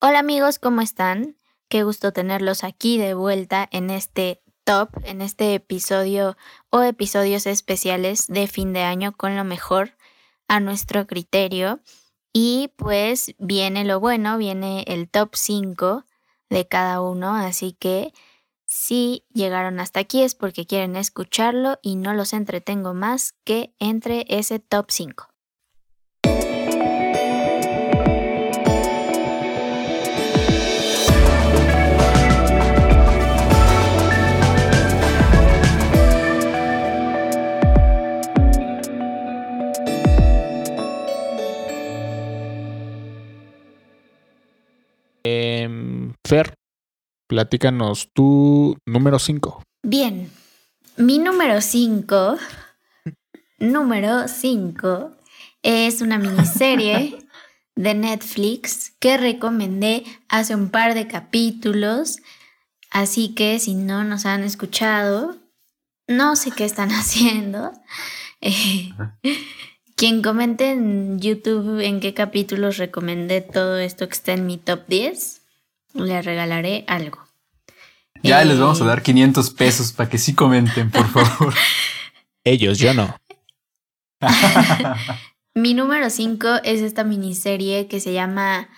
Hola 0.00 0.20
amigos, 0.20 0.60
¿cómo 0.60 0.80
están? 0.80 1.36
Qué 1.68 1.82
gusto 1.82 2.12
tenerlos 2.12 2.62
aquí 2.62 2.98
de 2.98 3.14
vuelta 3.14 3.68
en 3.72 3.90
este 3.90 4.40
top, 4.62 4.90
en 5.02 5.20
este 5.20 5.54
episodio 5.54 6.36
o 6.70 6.82
episodios 6.82 7.46
especiales 7.46 8.28
de 8.28 8.46
fin 8.46 8.72
de 8.72 8.82
año 8.82 9.10
con 9.16 9.36
lo 9.36 9.42
mejor 9.42 9.96
a 10.46 10.60
nuestro 10.60 11.08
criterio. 11.08 11.80
Y 12.32 12.72
pues 12.76 13.34
viene 13.40 13.84
lo 13.84 13.98
bueno, 13.98 14.38
viene 14.38 14.84
el 14.86 15.10
top 15.10 15.34
5 15.34 16.04
de 16.48 16.68
cada 16.68 17.00
uno, 17.00 17.34
así 17.34 17.72
que 17.72 18.12
si 18.66 19.26
llegaron 19.34 19.80
hasta 19.80 19.98
aquí 19.98 20.22
es 20.22 20.36
porque 20.36 20.64
quieren 20.64 20.94
escucharlo 20.94 21.80
y 21.82 21.96
no 21.96 22.14
los 22.14 22.34
entretengo 22.34 22.94
más 22.94 23.34
que 23.42 23.74
entre 23.80 24.26
ese 24.28 24.60
top 24.60 24.92
5. 24.92 25.26
Fer, 46.28 46.52
platícanos 47.26 48.10
tu 48.12 48.76
número 48.84 49.18
5. 49.18 49.62
Bien, 49.82 50.30
mi 50.98 51.18
número 51.18 51.62
5, 51.62 52.36
número 53.60 54.28
5, 54.28 55.16
es 55.62 56.02
una 56.02 56.18
miniserie 56.18 57.16
de 57.76 57.94
Netflix 57.94 58.92
que 59.00 59.16
recomendé 59.16 60.04
hace 60.28 60.54
un 60.54 60.68
par 60.68 60.92
de 60.92 61.06
capítulos. 61.06 62.18
Así 62.90 63.34
que 63.34 63.58
si 63.58 63.72
no 63.72 64.04
nos 64.04 64.26
han 64.26 64.42
escuchado, 64.42 65.34
no 66.08 66.36
sé 66.36 66.50
qué 66.50 66.66
están 66.66 66.90
haciendo. 66.92 67.72
Eh, 68.42 68.90
quien 69.96 70.20
comente 70.20 70.72
en 70.72 71.20
YouTube 71.20 71.80
en 71.80 72.00
qué 72.00 72.12
capítulos 72.12 72.76
recomendé 72.76 73.40
todo 73.40 73.78
esto 73.78 74.06
que 74.06 74.12
está 74.12 74.34
en 74.34 74.44
mi 74.44 74.58
top 74.58 74.86
10, 74.88 75.37
le 75.98 76.22
regalaré 76.22 76.84
algo. 76.86 77.18
Ya 78.22 78.44
les 78.44 78.58
vamos 78.58 78.80
a 78.80 78.84
dar 78.84 79.02
500 79.02 79.50
pesos 79.50 79.92
para 79.92 80.08
que 80.08 80.18
sí 80.18 80.34
comenten, 80.34 80.90
por 80.90 81.06
favor. 81.08 81.54
Ellos, 82.44 82.78
yo 82.78 82.94
no. 82.94 83.14
mi 85.54 85.74
número 85.74 86.10
5 86.10 86.62
es 86.64 86.80
esta 86.80 87.04
miniserie 87.04 87.86
que 87.86 88.00
se 88.00 88.12
llama 88.12 88.68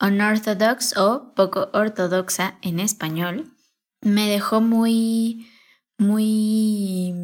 Unorthodox 0.00 0.96
o 0.96 1.34
poco 1.34 1.70
ortodoxa 1.72 2.58
en 2.62 2.80
español. 2.80 3.52
Me 4.00 4.28
dejó 4.28 4.62
muy, 4.62 5.50
muy 5.98 7.14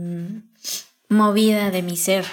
movida 1.08 1.70
de 1.70 1.82
mi 1.82 1.96
ser 1.96 2.26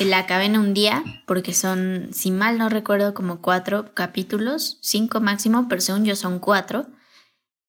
la 0.00 0.18
acabé 0.18 0.46
en 0.46 0.56
un 0.56 0.74
día 0.74 1.02
porque 1.26 1.54
son, 1.54 2.10
si 2.12 2.30
mal 2.30 2.58
no 2.58 2.68
recuerdo, 2.68 3.14
como 3.14 3.40
cuatro 3.40 3.94
capítulos, 3.94 4.78
cinco 4.80 5.20
máximo, 5.20 5.66
pero 5.68 5.80
según 5.80 6.04
yo 6.04 6.16
son 6.16 6.38
cuatro, 6.38 6.86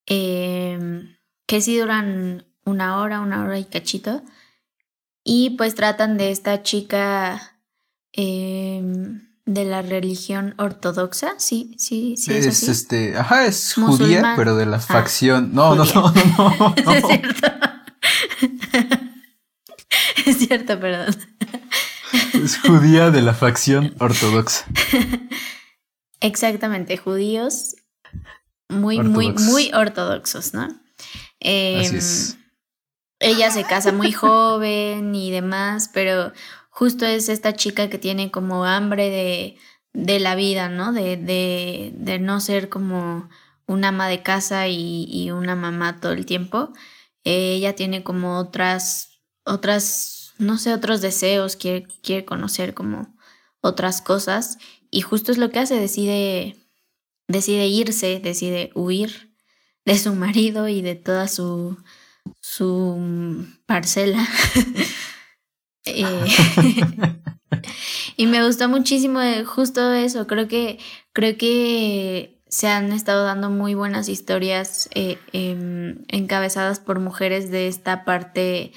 em, 0.05 1.17
que 1.47 1.61
sí 1.61 1.77
duran 1.77 2.45
una 2.65 2.97
hora, 2.97 3.21
una 3.21 3.43
hora 3.43 3.59
y 3.59 3.65
cachito. 3.65 4.21
Y 5.23 5.51
pues 5.51 5.75
tratan 5.75 6.17
de 6.17 6.31
esta 6.31 6.63
chica 6.63 7.59
em, 8.13 9.29
de 9.45 9.65
la 9.65 9.81
religión 9.81 10.53
ortodoxa, 10.57 11.33
sí, 11.37 11.75
sí, 11.77 12.15
sí. 12.17 12.33
Es, 12.33 12.45
es 12.45 12.63
este, 12.69 13.17
ajá, 13.17 13.45
es 13.45 13.73
judía, 13.73 14.33
pero 14.35 14.55
de 14.55 14.67
la 14.67 14.77
ah, 14.77 14.81
facción. 14.81 15.53
no, 15.53 15.75
no, 15.75 15.85
no, 15.93 16.13
no, 16.13 16.75
no, 16.85 16.91
es 16.93 17.05
cierto. 17.05 17.47
es 20.25 20.37
cierto, 20.37 20.79
perdón. 20.79 21.15
Es 22.43 22.57
judía 22.65 23.11
de 23.11 23.21
la 23.21 23.33
facción 23.33 23.95
ortodoxa. 23.99 24.65
Exactamente, 26.21 26.97
judíos 26.97 27.75
muy, 28.69 29.01
muy, 29.01 29.33
muy 29.33 29.71
ortodoxos, 29.73 30.53
¿no? 30.53 30.67
Em, 31.39 31.99
ella 33.19 33.51
se 33.51 33.63
casa 33.63 33.91
muy 33.91 34.11
joven 34.11 35.15
y 35.15 35.31
demás, 35.31 35.89
pero 35.93 36.31
justo 36.69 37.05
es 37.05 37.29
esta 37.29 37.53
chica 37.55 37.89
que 37.89 37.97
tiene 37.97 38.31
como 38.31 38.65
hambre 38.65 39.09
de, 39.09 39.57
de 39.93 40.19
la 40.19 40.35
vida, 40.35 40.69
¿no? 40.69 40.93
De, 40.93 41.17
de, 41.17 41.91
de, 41.95 42.19
no 42.19 42.39
ser 42.39 42.69
como 42.69 43.29
una 43.65 43.89
ama 43.89 44.07
de 44.07 44.21
casa 44.21 44.67
y, 44.67 45.05
y 45.09 45.31
una 45.31 45.55
mamá 45.55 45.99
todo 45.99 46.11
el 46.11 46.25
tiempo. 46.25 46.71
ella 47.23 47.75
tiene 47.75 48.03
como 48.03 48.37
otras, 48.37 49.21
otras 49.45 50.18
no 50.39 50.57
sé, 50.57 50.73
otros 50.73 51.01
deseos, 51.01 51.55
quiere, 51.55 51.85
quiere 52.01 52.25
conocer 52.25 52.73
como 52.73 53.15
otras 53.61 54.01
cosas 54.01 54.57
y 54.89 55.01
justo 55.01 55.31
es 55.31 55.37
lo 55.37 55.51
que 55.51 55.59
hace, 55.59 55.75
decide, 55.75 56.55
decide 57.27 57.67
irse, 57.67 58.19
decide 58.19 58.71
huir 58.73 59.35
de 59.85 59.97
su 59.97 60.15
marido 60.15 60.67
y 60.67 60.81
de 60.81 60.95
toda 60.95 61.27
su, 61.27 61.77
su 62.41 63.45
parcela. 63.65 64.27
Eh, 65.85 66.03
y 68.17 68.27
me 68.27 68.45
gustó 68.45 68.67
muchísimo 68.67 69.21
eh, 69.21 69.45
justo 69.45 69.93
eso, 69.93 70.27
creo 70.27 70.47
que, 70.47 70.77
creo 71.13 71.37
que 71.37 72.41
se 72.49 72.67
han 72.67 72.91
estado 72.91 73.23
dando 73.23 73.49
muy 73.49 73.75
buenas 73.75 74.09
historias 74.09 74.89
eh, 74.93 75.17
em, 75.31 76.03
encabezadas 76.09 76.79
por 76.79 76.99
mujeres 76.99 77.49
de 77.49 77.67
esta 77.67 78.03
parte 78.03 78.73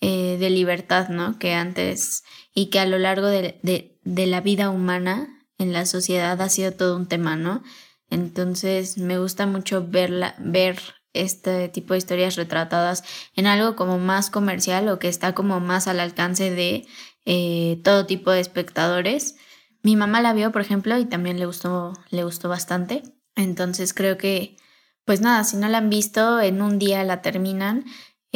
eh, 0.00 0.36
de 0.38 0.50
libertad, 0.50 1.08
¿no? 1.08 1.38
Que 1.38 1.54
antes 1.54 2.22
y 2.54 2.66
que 2.66 2.80
a 2.80 2.86
lo 2.86 2.98
largo 2.98 3.26
de, 3.26 3.58
de, 3.62 4.26
la 4.26 4.40
vida 4.40 4.68
humana 4.68 5.46
en 5.58 5.72
la 5.72 5.86
sociedad 5.86 6.40
ha 6.40 6.48
sido 6.50 6.72
todo 6.72 6.96
un 6.96 7.06
tema, 7.06 7.36
¿no? 7.36 7.62
Entonces 8.10 8.98
me 8.98 9.18
gusta 9.18 9.46
mucho 9.46 9.86
verla, 9.86 10.34
ver 10.38 10.78
este 11.14 11.68
tipo 11.68 11.94
de 11.94 11.98
historias 11.98 12.36
retratadas 12.36 13.04
en 13.34 13.46
algo 13.46 13.74
como 13.74 13.98
más 13.98 14.30
comercial 14.30 14.88
o 14.88 14.98
que 14.98 15.08
está 15.08 15.34
como 15.34 15.60
más 15.60 15.88
al 15.88 16.00
alcance 16.00 16.50
de 16.50 16.86
eh, 17.24 17.80
todo 17.82 18.06
tipo 18.06 18.30
de 18.30 18.40
espectadores. 18.40 19.36
Mi 19.82 19.96
mamá 19.96 20.20
la 20.20 20.34
vio, 20.34 20.52
por 20.52 20.62
ejemplo, 20.62 20.98
y 20.98 21.06
también 21.06 21.38
le 21.38 21.46
gustó, 21.46 21.94
le 22.10 22.24
gustó 22.24 22.48
bastante. 22.48 23.02
Entonces 23.34 23.94
creo 23.94 24.18
que, 24.18 24.56
pues 25.04 25.20
nada, 25.20 25.42
si 25.44 25.56
no 25.56 25.68
la 25.68 25.78
han 25.78 25.90
visto, 25.90 26.40
en 26.40 26.60
un 26.60 26.78
día 26.78 27.02
la 27.04 27.22
terminan 27.22 27.84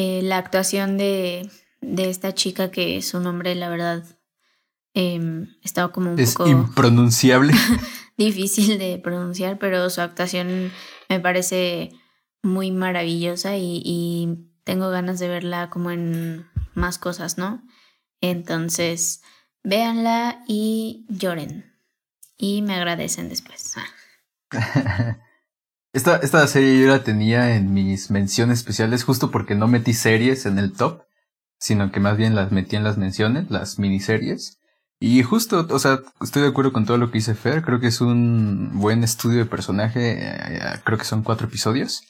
eh, 0.02 0.22
la 0.22 0.38
actuación 0.38 0.96
de, 0.96 1.50
esta 1.82 2.34
chica 2.34 2.70
que 2.70 3.02
su 3.02 3.20
nombre, 3.20 3.54
la 3.54 3.68
verdad, 3.68 4.02
eh, 4.94 5.46
estaba 5.62 5.92
como 5.92 6.12
un 6.12 6.18
es 6.18 6.36
impronunciable. 6.46 7.52
difícil 8.16 8.78
de 8.78 8.98
pronunciar, 8.98 9.58
pero 9.58 9.90
su 9.90 10.00
actuación 10.00 10.72
me 11.10 11.20
parece 11.20 11.90
muy 12.42 12.70
maravillosa 12.70 13.58
y, 13.58 14.46
tengo 14.64 14.88
ganas 14.88 15.18
de 15.18 15.28
verla 15.28 15.68
como 15.68 15.90
en 15.90 16.46
más 16.74 16.96
cosas, 16.96 17.36
¿no? 17.36 17.62
Entonces, 18.22 19.20
véanla 19.64 20.44
y 20.46 21.04
lloren. 21.10 21.74
Y 22.38 22.62
me 22.62 22.74
agradecen 22.74 23.28
después. 23.28 23.74
Esta, 25.92 26.16
esta 26.16 26.46
serie 26.46 26.80
yo 26.80 26.88
la 26.88 27.02
tenía 27.02 27.56
en 27.56 27.74
mis 27.74 28.10
menciones 28.10 28.58
especiales 28.58 29.02
justo 29.02 29.30
porque 29.30 29.56
no 29.56 29.66
metí 29.66 29.92
series 29.92 30.46
en 30.46 30.58
el 30.58 30.72
top, 30.72 31.02
sino 31.58 31.90
que 31.90 31.98
más 31.98 32.16
bien 32.16 32.36
las 32.36 32.52
metí 32.52 32.76
en 32.76 32.84
las 32.84 32.96
menciones, 32.96 33.50
las 33.50 33.78
miniseries. 33.78 34.60
Y 35.02 35.22
justo, 35.22 35.66
o 35.70 35.78
sea, 35.78 36.00
estoy 36.20 36.42
de 36.42 36.48
acuerdo 36.48 36.72
con 36.72 36.84
todo 36.84 36.98
lo 36.98 37.10
que 37.10 37.18
dice 37.18 37.34
Fer, 37.34 37.62
creo 37.62 37.80
que 37.80 37.86
es 37.86 38.02
un 38.02 38.70
buen 38.74 39.02
estudio 39.02 39.38
de 39.38 39.46
personaje, 39.46 40.18
eh, 40.20 40.80
creo 40.84 40.98
que 40.98 41.06
son 41.06 41.22
cuatro 41.22 41.46
episodios, 41.46 42.02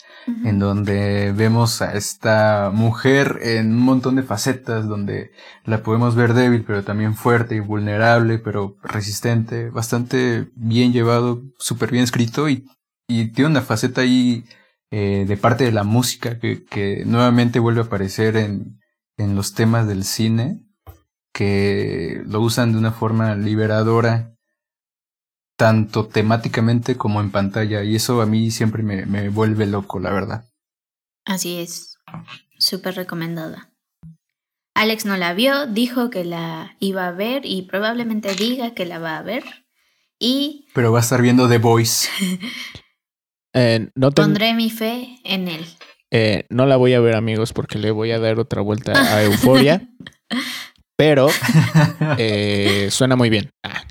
en 0.45 0.59
donde 0.59 1.33
vemos 1.33 1.83
a 1.83 1.95
esta 1.95 2.71
mujer 2.75 3.39
en 3.43 3.69
un 3.75 3.79
montón 3.79 4.17
de 4.17 4.25
facetas, 4.25 4.89
donde 4.89 5.31
la 5.65 5.85
podemos 5.85 6.17
ver 6.17 6.35
débil, 6.35 6.65
pero 6.67 6.83
también 6.83 7.15
fuerte 7.15 7.55
y 7.55 7.61
vulnerable, 7.61 8.39
pero 8.39 8.77
resistente, 8.83 9.71
bastante 9.71 10.51
bien 10.57 10.93
llevado, 10.93 11.43
súper 11.59 11.93
bien 11.93 12.03
escrito 12.03 12.49
y 12.49 12.67
y 13.11 13.33
tiene 13.33 13.51
una 13.51 13.63
faceta 13.63 14.03
ahí 14.03 14.45
eh, 14.93 15.25
de 15.27 15.37
parte 15.37 15.65
de 15.65 15.73
la 15.73 15.85
música 15.85 16.39
que, 16.39 16.65
que 16.65 17.05
nuevamente 17.05 17.59
vuelve 17.59 17.81
a 17.81 17.85
aparecer 17.85 18.37
en, 18.37 18.81
en, 19.17 19.35
los 19.35 19.55
temas 19.55 19.87
del 19.89 20.05
cine, 20.05 20.61
que 21.33 22.23
lo 22.27 22.41
usan 22.41 22.73
de 22.73 22.79
una 22.79 22.93
forma 22.93 23.35
liberadora, 23.35 24.35
tanto 25.57 26.07
temáticamente 26.07 26.97
como 26.97 27.21
en 27.21 27.31
pantalla, 27.31 27.83
y 27.83 27.97
eso 27.97 28.23
a 28.23 28.27
mí 28.27 28.51
siempre 28.51 28.83
me, 28.83 29.07
me 29.07 29.29
vuelve 29.29 29.67
loco, 29.67 29.99
la 29.99 30.13
verdad. 30.13 30.49
Así 31.25 31.59
es, 31.59 31.97
súper 32.59 32.95
recomendada. 32.95 33.73
Alex 34.75 35.05
no 35.05 35.17
la 35.17 35.35
vio, 35.35 35.67
dijo 35.67 36.11
que 36.11 36.25
la 36.25 36.77
iba 36.79 37.07
a 37.07 37.13
ver 37.13 37.45
y 37.45 37.63
probablemente 37.63 38.35
diga 38.35 38.73
que 38.73 38.87
la 38.87 38.99
va 38.99 39.19
a 39.19 39.23
ver. 39.23 39.45
Y 40.19 40.67
Pero 40.75 40.93
va 40.93 40.99
a 40.99 41.03
estar 41.03 41.23
viendo 41.23 41.49
The 41.49 41.59
Voice. 41.59 42.09
Eh, 43.55 43.89
no, 43.95 44.11
ten- 44.13 44.27
pondré 44.27 44.55
mi 44.55 44.71
fe 44.71 45.19
en 45.25 45.49
él. 45.49 45.67
eh, 46.13 46.47
no 46.51 46.67
la 46.67 46.77
voy 46.77 46.95
a 46.95 47.01
ver, 47.01 47.17
amigos, 47.17 47.53
porque 47.53 47.79
le 47.79 47.91
voy 47.91 48.11
a 48.13 48.19
dar 48.19 48.39
otra 48.39 48.63
vuelta 48.63 48.93
a 48.93 49.23
Euforia. 49.25 49.89
pero 50.97 51.29
eh, 52.19 52.89
suena 52.91 53.17
muy 53.17 53.31
bien. 53.31 53.51
Ah. 53.65 53.83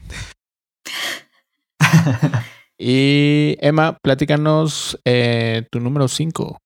Y 2.77 3.57
Emma, 3.59 3.97
platícanos 4.01 4.97
eh, 5.03 5.67
tu 5.71 5.79
número 5.79 6.07
5. 6.07 6.57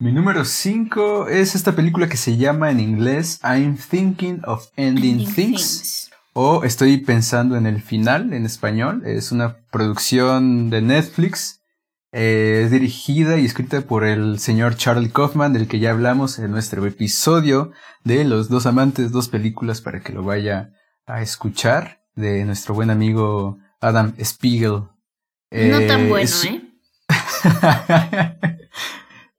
Mi 0.00 0.12
número 0.12 0.44
5 0.46 1.28
es 1.28 1.54
esta 1.54 1.76
película 1.76 2.08
que 2.08 2.16
se 2.16 2.38
llama 2.38 2.70
en 2.70 2.80
inglés 2.80 3.38
I'm 3.44 3.76
Thinking 3.76 4.40
of 4.46 4.68
Ending, 4.76 5.18
Ending 5.20 5.34
Things. 5.34 6.09
O 6.42 6.64
Estoy 6.64 6.96
pensando 6.96 7.58
en 7.58 7.66
el 7.66 7.82
final 7.82 8.32
en 8.32 8.46
español. 8.46 9.02
Es 9.04 9.30
una 9.30 9.58
producción 9.70 10.70
de 10.70 10.80
Netflix. 10.80 11.60
Eh, 12.12 12.62
es 12.64 12.70
dirigida 12.70 13.36
y 13.38 13.44
escrita 13.44 13.82
por 13.82 14.04
el 14.04 14.38
señor 14.38 14.74
Charlie 14.76 15.10
Kaufman, 15.10 15.52
del 15.52 15.68
que 15.68 15.80
ya 15.80 15.90
hablamos 15.90 16.38
en 16.38 16.50
nuestro 16.50 16.86
episodio 16.86 17.72
de 18.04 18.24
Los 18.24 18.48
dos 18.48 18.64
amantes, 18.64 19.12
dos 19.12 19.28
películas 19.28 19.82
para 19.82 20.00
que 20.00 20.14
lo 20.14 20.22
vaya 20.24 20.70
a 21.04 21.20
escuchar. 21.20 22.00
De 22.14 22.42
nuestro 22.46 22.74
buen 22.74 22.88
amigo 22.88 23.58
Adam 23.82 24.14
Spiegel. 24.24 24.70
No 24.70 24.88
Eh, 25.50 25.86
tan 25.88 26.08
bueno, 26.08 26.24
es- 26.24 26.44
¿eh? 26.46 26.62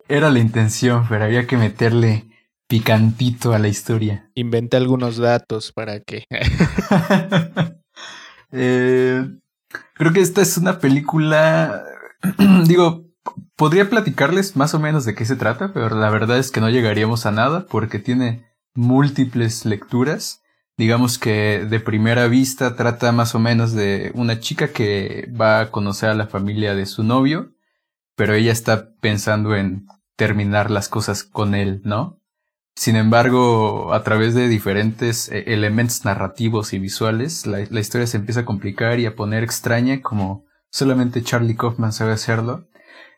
Era 0.07 0.29
la 0.29 0.37
intención, 0.39 1.07
pero 1.09 1.25
había 1.25 1.47
que 1.47 1.57
meterle 1.57 2.27
picantito 2.71 3.51
a 3.51 3.59
la 3.59 3.67
historia. 3.67 4.31
Inventé 4.33 4.77
algunos 4.77 5.17
datos 5.17 5.73
para 5.73 5.99
que. 5.99 6.23
Eh, 8.53 9.25
creo 9.93 10.11
que 10.11 10.19
esta 10.19 10.41
es 10.41 10.57
una 10.57 10.79
película. 10.79 11.85
digo, 12.67 13.05
podría 13.55 13.89
platicarles 13.89 14.57
más 14.57 14.73
o 14.73 14.79
menos 14.79 15.05
de 15.05 15.15
qué 15.15 15.23
se 15.23 15.37
trata, 15.37 15.71
pero 15.71 15.95
la 15.95 16.09
verdad 16.09 16.37
es 16.37 16.51
que 16.51 16.59
no 16.59 16.69
llegaríamos 16.69 17.25
a 17.25 17.31
nada 17.31 17.65
porque 17.67 17.97
tiene 17.97 18.45
múltiples 18.73 19.63
lecturas. 19.63 20.41
Digamos 20.75 21.17
que 21.17 21.65
de 21.65 21.79
primera 21.79 22.27
vista 22.27 22.75
trata 22.75 23.13
más 23.13 23.35
o 23.35 23.39
menos 23.39 23.71
de 23.71 24.11
una 24.15 24.41
chica 24.41 24.73
que 24.73 25.31
va 25.31 25.61
a 25.61 25.71
conocer 25.71 26.09
a 26.09 26.13
la 26.13 26.27
familia 26.27 26.75
de 26.75 26.87
su 26.87 27.05
novio, 27.05 27.53
pero 28.17 28.33
ella 28.33 28.51
está 28.51 28.95
pensando 28.99 29.55
en 29.55 29.85
terminar 30.17 30.69
las 30.69 30.89
cosas 30.89 31.23
con 31.23 31.55
él, 31.55 31.79
¿no? 31.85 32.20
Sin 32.75 32.95
embargo, 32.95 33.93
a 33.93 34.03
través 34.03 34.33
de 34.33 34.47
diferentes 34.47 35.29
eh, 35.29 35.43
elementos 35.47 36.05
narrativos 36.05 36.73
y 36.73 36.79
visuales, 36.79 37.45
la, 37.45 37.61
historia 37.79 38.07
se 38.07 38.17
empieza 38.17 38.41
a 38.41 38.45
complicar 38.45 38.99
y 38.99 39.05
a 39.05 39.15
poner 39.15 39.43
extraña 39.43 40.01
como 40.01 40.45
solamente 40.69 41.21
Charlie 41.21 41.55
Kaufman 41.55 41.93
sabe 41.93 42.13
hacerlo. 42.13 42.67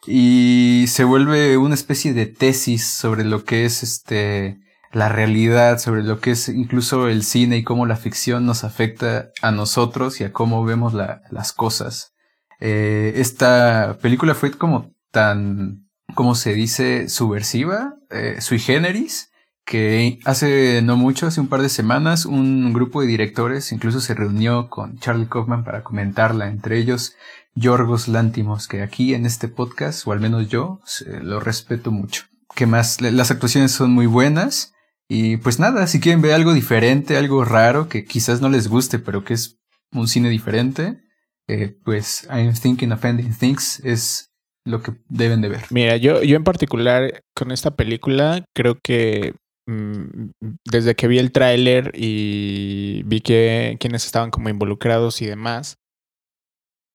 Y 0.05 0.85
se 0.89 1.05
vuelve 1.05 1.57
una 1.57 1.75
especie 1.75 2.13
de 2.13 2.25
tesis 2.25 2.85
sobre 2.85 3.23
lo 3.23 3.45
que 3.45 3.65
es 3.65 3.83
este 3.83 4.59
la 4.91 5.09
realidad, 5.09 5.79
sobre 5.79 6.03
lo 6.03 6.19
que 6.19 6.31
es 6.31 6.49
incluso 6.49 7.07
el 7.07 7.23
cine 7.23 7.57
y 7.57 7.63
cómo 7.63 7.87
la 7.87 7.95
ficción 7.95 8.45
nos 8.45 8.63
afecta 8.63 9.31
a 9.41 9.49
nosotros 9.49 10.21
y 10.21 10.23
a 10.23 10.31
cómo 10.31 10.63
vemos 10.65 10.93
la- 10.93 11.21
las 11.31 11.51
cosas. 11.51 12.13
Eh, 12.59 13.13
esta 13.15 13.97
película 14.01 14.35
fue 14.35 14.51
como 14.51 14.93
tan, 15.11 15.89
como 16.13 16.35
se 16.35 16.53
dice, 16.53 17.09
subversiva, 17.09 17.95
eh, 18.11 18.37
sui 18.39 18.59
generis, 18.59 19.31
que 19.65 20.19
hace 20.25 20.81
no 20.81 20.97
mucho, 20.97 21.27
hace 21.27 21.41
un 21.41 21.47
par 21.47 21.61
de 21.61 21.69
semanas, 21.69 22.25
un 22.25 22.73
grupo 22.73 23.01
de 23.01 23.07
directores 23.07 23.71
incluso 23.71 24.01
se 24.01 24.13
reunió 24.13 24.69
con 24.69 24.99
Charlie 24.99 25.27
Kaufman 25.27 25.63
para 25.63 25.83
comentarla, 25.83 26.47
entre 26.47 26.77
ellos 26.77 27.15
Yorgos 27.55 28.07
Lántimos, 28.07 28.67
que 28.67 28.81
aquí 28.81 29.13
en 29.13 29.25
este 29.25 29.47
podcast, 29.47 30.07
o 30.07 30.11
al 30.11 30.19
menos 30.19 30.49
yo, 30.49 30.81
lo 31.21 31.39
respeto 31.39 31.91
mucho. 31.91 32.23
¿Qué 32.55 32.65
más? 32.65 33.01
Las 33.01 33.31
actuaciones 33.31 33.71
son 33.71 33.91
muy 33.91 34.05
buenas. 34.05 34.73
Y 35.07 35.37
pues 35.37 35.59
nada, 35.59 35.85
si 35.87 35.99
quieren 35.99 36.21
ver 36.21 36.33
algo 36.33 36.53
diferente, 36.53 37.17
algo 37.17 37.43
raro, 37.45 37.89
que 37.89 38.05
quizás 38.05 38.41
no 38.41 38.49
les 38.49 38.67
guste, 38.67 38.99
pero 38.99 39.23
que 39.23 39.33
es 39.33 39.59
un 39.91 40.07
cine 40.07 40.29
diferente, 40.29 41.01
eh, 41.47 41.75
pues 41.83 42.27
I'm 42.31 42.53
Thinking 42.53 42.91
of 42.91 43.03
Ending 43.03 43.37
Things 43.37 43.79
es 43.83 44.31
lo 44.65 44.81
que 44.81 44.93
deben 45.09 45.41
de 45.41 45.49
ver. 45.49 45.65
Mira, 45.69 45.97
yo, 45.97 46.23
yo 46.23 46.37
en 46.37 46.43
particular 46.43 47.21
con 47.35 47.51
esta 47.51 47.71
película 47.71 48.45
creo 48.53 48.79
que 48.81 49.35
desde 49.65 50.95
que 50.95 51.07
vi 51.07 51.19
el 51.19 51.31
tráiler 51.31 51.91
y 51.95 53.03
vi 53.05 53.21
que 53.21 53.77
quienes 53.79 54.05
estaban 54.05 54.31
como 54.31 54.49
involucrados 54.49 55.21
y 55.21 55.25
demás, 55.25 55.77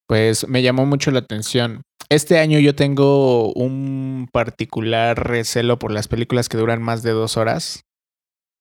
pues 0.07 0.49
me 0.49 0.63
llamó 0.63 0.87
mucho 0.87 1.11
la 1.11 1.21
atención. 1.21 1.83
Este 2.09 2.39
año 2.39 2.59
yo 2.59 2.75
tengo 2.75 3.53
un 3.53 4.29
particular 4.33 5.29
recelo 5.29 5.79
por 5.79 5.93
las 5.93 6.09
películas 6.09 6.49
que 6.49 6.57
duran 6.57 6.83
más 6.83 7.03
de 7.03 7.11
dos 7.11 7.37
horas. 7.37 7.85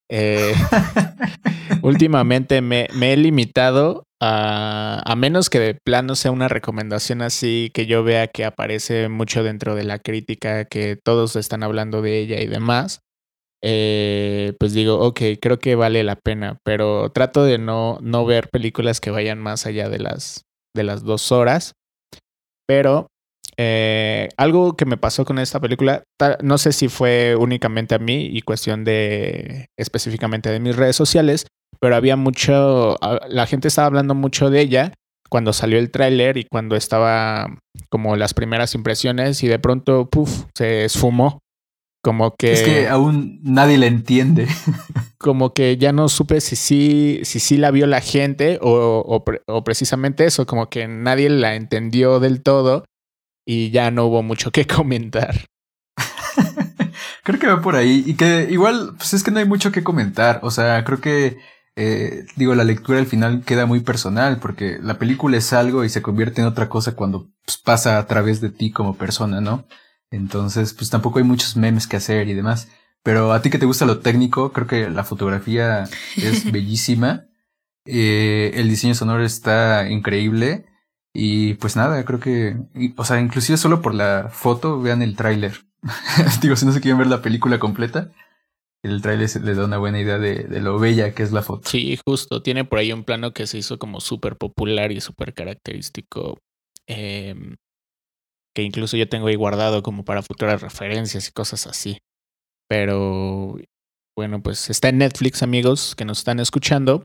Eh, 0.09 0.53
últimamente 1.81 2.61
me, 2.61 2.87
me 2.93 3.13
he 3.13 3.17
limitado 3.17 4.03
a, 4.21 5.01
a 5.05 5.15
menos 5.15 5.49
que 5.49 5.59
de 5.59 5.75
plano 5.75 6.15
sea 6.15 6.31
una 6.31 6.47
recomendación 6.47 7.21
así 7.21 7.71
que 7.73 7.85
yo 7.85 8.03
vea 8.03 8.27
que 8.27 8.45
aparece 8.45 9.09
mucho 9.09 9.43
dentro 9.43 9.75
de 9.75 9.83
la 9.83 9.99
crítica, 9.99 10.65
que 10.65 10.97
todos 11.01 11.35
están 11.35 11.63
hablando 11.63 12.01
de 12.01 12.19
ella 12.19 12.41
y 12.41 12.47
demás. 12.47 13.01
Eh, 13.63 14.53
pues 14.59 14.73
digo, 14.73 14.99
ok, 14.99 15.21
creo 15.41 15.59
que 15.59 15.75
vale 15.75 16.03
la 16.03 16.15
pena, 16.15 16.57
pero 16.63 17.09
trato 17.11 17.43
de 17.43 17.57
no, 17.57 17.97
no 18.01 18.25
ver 18.25 18.49
películas 18.49 18.99
que 19.01 19.11
vayan 19.11 19.39
más 19.39 19.65
allá 19.65 19.89
de 19.89 19.99
las, 19.99 20.43
de 20.75 20.83
las 20.83 21.03
dos 21.03 21.31
horas. 21.31 21.73
Pero 22.67 23.07
eh, 23.57 24.29
algo 24.37 24.75
que 24.75 24.85
me 24.85 24.97
pasó 24.97 25.25
con 25.25 25.39
esta 25.39 25.59
película, 25.59 26.03
no 26.43 26.57
sé 26.57 26.71
si 26.73 26.89
fue 26.89 27.35
únicamente 27.35 27.95
a 27.95 27.99
mí 27.99 28.25
y 28.31 28.41
cuestión 28.41 28.83
de 28.83 29.67
específicamente 29.77 30.49
de 30.49 30.59
mis 30.59 30.75
redes 30.75 30.95
sociales, 30.95 31.47
pero 31.79 31.95
había 31.95 32.15
mucho, 32.15 33.01
a- 33.03 33.27
la 33.29 33.47
gente 33.47 33.67
estaba 33.67 33.87
hablando 33.87 34.15
mucho 34.15 34.49
de 34.49 34.61
ella 34.61 34.93
cuando 35.29 35.53
salió 35.53 35.77
el 35.79 35.91
tráiler 35.91 36.37
y 36.37 36.45
cuando 36.45 36.75
estaba 36.75 37.47
como 37.89 38.15
las 38.15 38.33
primeras 38.33 38.75
impresiones 38.75 39.43
y 39.43 39.47
de 39.47 39.59
pronto, 39.59 40.09
puff, 40.09 40.45
se 40.57 40.85
esfumó. 40.85 41.39
Como 42.03 42.35
que, 42.35 42.53
Es 42.53 42.61
que 42.61 42.87
aún 42.87 43.39
nadie 43.43 43.77
la 43.77 43.87
entiende. 43.87 44.47
como 45.17 45.53
que 45.53 45.77
ya 45.77 45.91
no 45.91 46.09
supe 46.09 46.41
si 46.41 46.55
sí, 46.55 47.19
si 47.23 47.39
sí 47.39 47.57
la 47.57 47.71
vio 47.71 47.87
la 47.87 48.01
gente 48.01 48.59
o, 48.61 49.03
o 49.05 49.25
o 49.47 49.63
precisamente 49.63 50.25
eso, 50.25 50.45
como 50.45 50.69
que 50.69 50.87
nadie 50.87 51.29
la 51.29 51.55
entendió 51.55 52.19
del 52.19 52.41
todo 52.43 52.85
y 53.47 53.71
ya 53.71 53.91
no 53.91 54.05
hubo 54.05 54.21
mucho 54.21 54.51
que 54.51 54.67
comentar. 54.67 55.47
creo 57.23 57.39
que 57.39 57.47
va 57.47 57.61
por 57.61 57.75
ahí. 57.75 58.03
Y 58.05 58.15
que 58.15 58.47
igual, 58.49 58.93
pues 58.97 59.13
es 59.13 59.23
que 59.23 59.31
no 59.31 59.39
hay 59.39 59.45
mucho 59.45 59.71
que 59.71 59.83
comentar. 59.83 60.39
O 60.43 60.51
sea, 60.51 60.83
creo 60.83 61.01
que, 61.01 61.37
eh, 61.75 62.25
digo, 62.35 62.53
la 62.55 62.63
lectura 62.63 62.99
al 62.99 63.05
final 63.05 63.43
queda 63.43 63.65
muy 63.65 63.79
personal 63.79 64.37
porque 64.39 64.77
la 64.81 64.99
película 64.99 65.37
es 65.37 65.53
algo 65.53 65.83
y 65.83 65.89
se 65.89 66.01
convierte 66.01 66.41
en 66.41 66.47
otra 66.47 66.69
cosa 66.69 66.95
cuando 66.95 67.29
pues, 67.45 67.57
pasa 67.57 67.97
a 67.97 68.05
través 68.07 68.41
de 68.41 68.49
ti 68.49 68.71
como 68.71 68.97
persona, 68.97 69.41
¿no? 69.41 69.65
Entonces, 70.11 70.73
pues 70.73 70.89
tampoco 70.89 71.19
hay 71.19 71.25
muchos 71.25 71.57
memes 71.57 71.87
que 71.87 71.97
hacer 71.97 72.27
y 72.27 72.33
demás. 72.33 72.69
Pero 73.03 73.31
a 73.31 73.41
ti 73.41 73.49
que 73.49 73.59
te 73.59 73.65
gusta 73.65 73.85
lo 73.85 73.99
técnico, 73.99 74.51
creo 74.51 74.67
que 74.67 74.89
la 74.89 75.03
fotografía 75.03 75.83
es 76.15 76.51
bellísima. 76.51 77.25
Eh, 77.85 78.51
el 78.55 78.69
diseño 78.69 78.95
sonoro 78.95 79.23
está 79.23 79.89
increíble. 79.89 80.65
Y 81.13 81.55
pues 81.55 81.75
nada, 81.75 82.03
creo 82.05 82.19
que, 82.19 82.57
o 82.95 83.03
sea, 83.03 83.19
inclusive 83.19 83.57
solo 83.57 83.81
por 83.81 83.95
la 83.95 84.29
foto, 84.31 84.81
vean 84.81 85.01
el 85.01 85.15
tráiler. 85.15 85.65
Digo, 86.41 86.55
si 86.55 86.65
no 86.65 86.71
se 86.71 86.81
quieren 86.81 86.99
ver 86.99 87.07
la 87.07 87.21
película 87.21 87.59
completa, 87.59 88.11
el 88.83 89.01
tráiler 89.01 89.29
les 89.41 89.57
da 89.57 89.65
una 89.65 89.77
buena 89.77 89.99
idea 89.99 90.19
de, 90.19 90.43
de 90.43 90.61
lo 90.61 90.79
bella 90.79 91.13
que 91.13 91.23
es 91.23 91.31
la 91.31 91.41
foto. 91.41 91.69
Sí, 91.69 91.97
justo, 92.05 92.41
tiene 92.41 92.65
por 92.65 92.79
ahí 92.79 92.91
un 92.91 93.03
plano 93.03 93.33
que 93.33 93.47
se 93.47 93.57
hizo 93.57 93.79
como 93.79 93.99
súper 93.99 94.37
popular 94.37 94.91
y 94.91 95.01
súper 95.01 95.33
característico, 95.33 96.39
em, 96.85 97.55
que 98.57 98.63
incluso 98.63 98.97
yo 98.97 99.07
tengo 99.07 99.27
ahí 99.27 99.35
guardado 99.35 99.83
como 99.83 100.03
para 100.03 100.23
futuras 100.23 100.63
referencias 100.63 101.27
y 101.27 101.31
cosas 101.31 101.67
así. 101.67 101.99
Pero 102.67 103.55
bueno, 104.17 104.41
pues 104.41 104.71
está 104.71 104.89
en 104.89 104.97
Netflix, 104.97 105.43
amigos 105.43 105.93
que 105.95 106.05
nos 106.05 106.17
están 106.17 106.39
escuchando. 106.39 107.03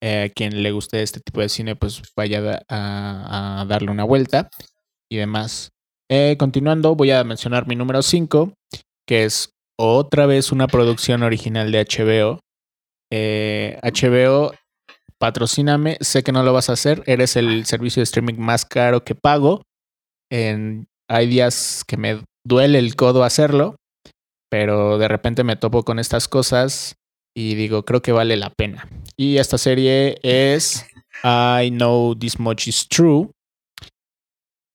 Eh, 0.00 0.30
a 0.30 0.32
quien 0.32 0.62
le 0.62 0.70
guste 0.70 1.02
este 1.02 1.18
tipo 1.18 1.40
de 1.40 1.48
cine, 1.48 1.74
pues 1.74 2.02
vaya 2.16 2.62
a, 2.68 3.64
darle 3.66 3.90
una 3.90 4.04
vuelta 4.04 4.48
y 5.10 5.16
demás. 5.16 5.70
Eh, 6.08 6.36
continuando, 6.38 6.94
voy 6.94 7.10
a 7.10 7.24
mencionar 7.24 7.66
mi 7.66 7.74
número 7.74 8.00
5, 8.00 8.54
que 9.04 9.24
es 9.24 9.50
otra 9.76 10.26
vez 10.26 10.52
una 10.52 10.68
producción 10.68 11.24
original 11.24 11.72
de 11.72 11.84
HBO. 11.84 12.38
Eh, 13.10 13.80
HBO, 13.82 14.54
patrocíname, 15.18 15.96
sé 16.00 16.22
que 16.22 16.30
no 16.30 16.44
lo 16.44 16.52
vas 16.52 16.70
a 16.70 16.74
hacer, 16.74 17.02
eres 17.06 17.34
el 17.34 17.66
servicio 17.66 17.98
de 17.98 18.04
streaming 18.04 18.38
más 18.38 18.64
caro 18.64 19.02
que 19.02 19.16
pago. 19.16 19.62
En, 20.30 20.86
hay 21.12 21.26
días 21.26 21.84
que 21.86 21.96
me 21.96 22.24
duele 22.44 22.78
el 22.78 22.96
codo 22.96 23.22
hacerlo, 23.22 23.76
pero 24.50 24.96
de 24.96 25.08
repente 25.08 25.44
me 25.44 25.56
topo 25.56 25.82
con 25.82 25.98
estas 25.98 26.26
cosas 26.26 26.96
y 27.36 27.54
digo, 27.54 27.84
creo 27.84 28.00
que 28.00 28.12
vale 28.12 28.36
la 28.36 28.50
pena. 28.50 28.88
Y 29.16 29.36
esta 29.36 29.58
serie 29.58 30.18
es 30.22 30.86
I 31.22 31.70
Know 31.70 32.14
This 32.14 32.40
Much 32.40 32.66
Is 32.66 32.88
True, 32.88 33.30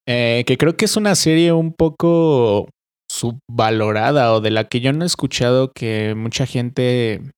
eh, 0.08 0.44
que 0.46 0.56
creo 0.56 0.76
que 0.76 0.84
es 0.84 0.96
una 0.96 1.16
serie 1.16 1.52
un 1.52 1.72
poco 1.72 2.68
subvalorada 3.10 4.32
o 4.32 4.40
de 4.40 4.50
la 4.50 4.68
que 4.68 4.80
yo 4.80 4.92
no 4.92 5.02
he 5.02 5.06
escuchado 5.06 5.72
que 5.72 6.14
mucha 6.16 6.46
gente 6.46 7.32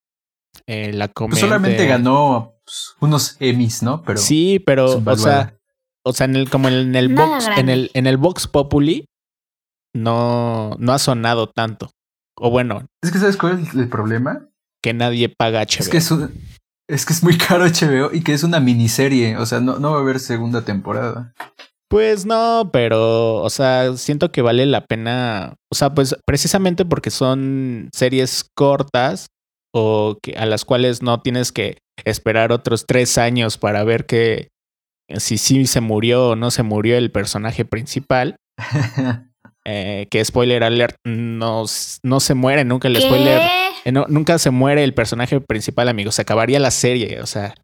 eh, 0.67 0.93
la 0.93 1.09
comente. 1.09 1.41
Pues 1.41 1.49
solamente 1.49 1.87
ganó 1.87 2.55
pues, 2.65 2.97
unos 3.01 3.37
Emmys, 3.41 3.83
¿no? 3.83 4.03
Pero 4.03 4.19
sí, 4.19 4.59
pero 4.59 5.03
o 5.05 5.17
sea, 5.17 5.57
o 6.05 6.13
sea, 6.13 6.27
en 6.27 6.37
el, 6.37 6.51
como 6.51 6.69
en 6.69 6.95
el 6.95 7.15
box, 7.15 7.49
en 7.57 7.69
el, 7.69 7.91
en 7.95 8.07
el 8.07 8.17
Vox 8.17 8.47
Populi, 8.47 9.07
no, 9.95 10.77
no 10.79 10.93
ha 10.93 10.99
sonado 10.99 11.49
tanto. 11.49 11.91
O 12.37 12.51
bueno. 12.51 12.87
Es 13.03 13.11
que 13.11 13.19
¿sabes 13.19 13.37
cuál 13.37 13.61
es 13.61 13.75
el 13.75 13.89
problema? 13.89 14.49
Que 14.83 14.95
nadie 14.95 15.29
paga 15.29 15.61
HBO. 15.63 15.81
Es 15.81 15.89
que 15.89 15.99
es, 15.99 16.11
es 16.89 17.07
que 17.07 17.13
es 17.13 17.23
muy 17.23 17.37
caro 17.37 17.67
HBO 17.67 18.15
y 18.15 18.23
que 18.23 18.33
es 18.33 18.43
una 18.43 18.61
miniserie. 18.61 19.37
O 19.37 19.47
sea, 19.47 19.61
no, 19.61 19.79
no 19.79 19.93
va 19.93 19.99
a 19.99 20.01
haber 20.01 20.21
segunda 20.21 20.65
temporada. 20.65 21.35
Pues 21.91 22.25
no, 22.25 22.71
pero, 22.73 23.39
o 23.39 23.51
sea, 23.51 23.97
siento 23.97 24.31
que 24.31 24.43
vale 24.43 24.65
la 24.65 24.87
pena. 24.87 25.57
O 25.73 25.75
sea, 25.75 25.93
pues 25.93 26.17
precisamente 26.25 26.85
porque 26.85 27.11
son 27.11 27.91
series 27.93 28.49
cortas 28.55 29.27
o 29.75 30.17
que, 30.23 30.35
a 30.35 30.47
las 30.47 30.65
cuales 30.65 31.03
no 31.03 31.21
tienes 31.21 31.51
que 31.51 31.79
esperar 32.05 32.53
otros 32.53 32.87
tres 32.87 33.19
años 33.19 33.59
para 33.59 33.83
ver 33.85 34.07
que 34.07 34.51
si 35.19 35.39
sí 35.39 35.67
se 35.67 35.81
murió 35.81 36.31
o 36.31 36.37
no 36.37 36.51
se 36.51 36.63
murió 36.63 36.97
el 36.97 37.11
personaje 37.11 37.65
principal. 37.65 38.37
Eh, 39.67 40.09
que 40.11 40.25
spoiler 40.25 40.65
alert, 40.65 40.97
no, 41.05 41.65
no 42.03 42.21
se 42.21 42.35
muere 42.35 42.65
nunca 42.65 42.89
el 42.89 43.01
spoiler. 43.01 43.43
Eh, 43.85 43.93
nunca 43.93 44.39
se 44.39 44.51
muere 44.51 44.85
el 44.85 44.95
personaje 44.95 45.41
principal, 45.41 45.89
amigo. 45.89 46.13
Se 46.13 46.23
acabaría 46.23 46.59
la 46.59 46.71
serie, 46.71 47.21
o 47.21 47.27
sea. 47.27 47.55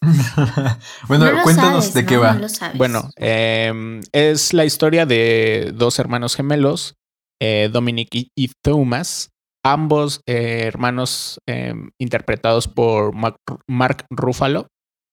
bueno, 1.08 1.26
cuéntanos 1.44 1.94
de 1.94 2.04
qué 2.04 2.16
va. 2.16 2.40
bueno, 2.74 3.08
em, 3.16 4.00
es 4.10 4.52
la 4.52 4.64
historia 4.64 5.06
de 5.06 5.70
dos 5.74 6.00
hermanos 6.00 6.34
gemelos, 6.34 6.96
eh, 7.40 7.70
Dominic 7.72 8.08
y, 8.12 8.50
Thomas, 8.62 9.30
ambos 9.64 10.20
hermanos 10.26 11.38
em, 11.46 11.90
interpretados 11.98 12.66
por 12.66 13.14
Mark, 13.14 14.06
Ruffalo, 14.10 14.66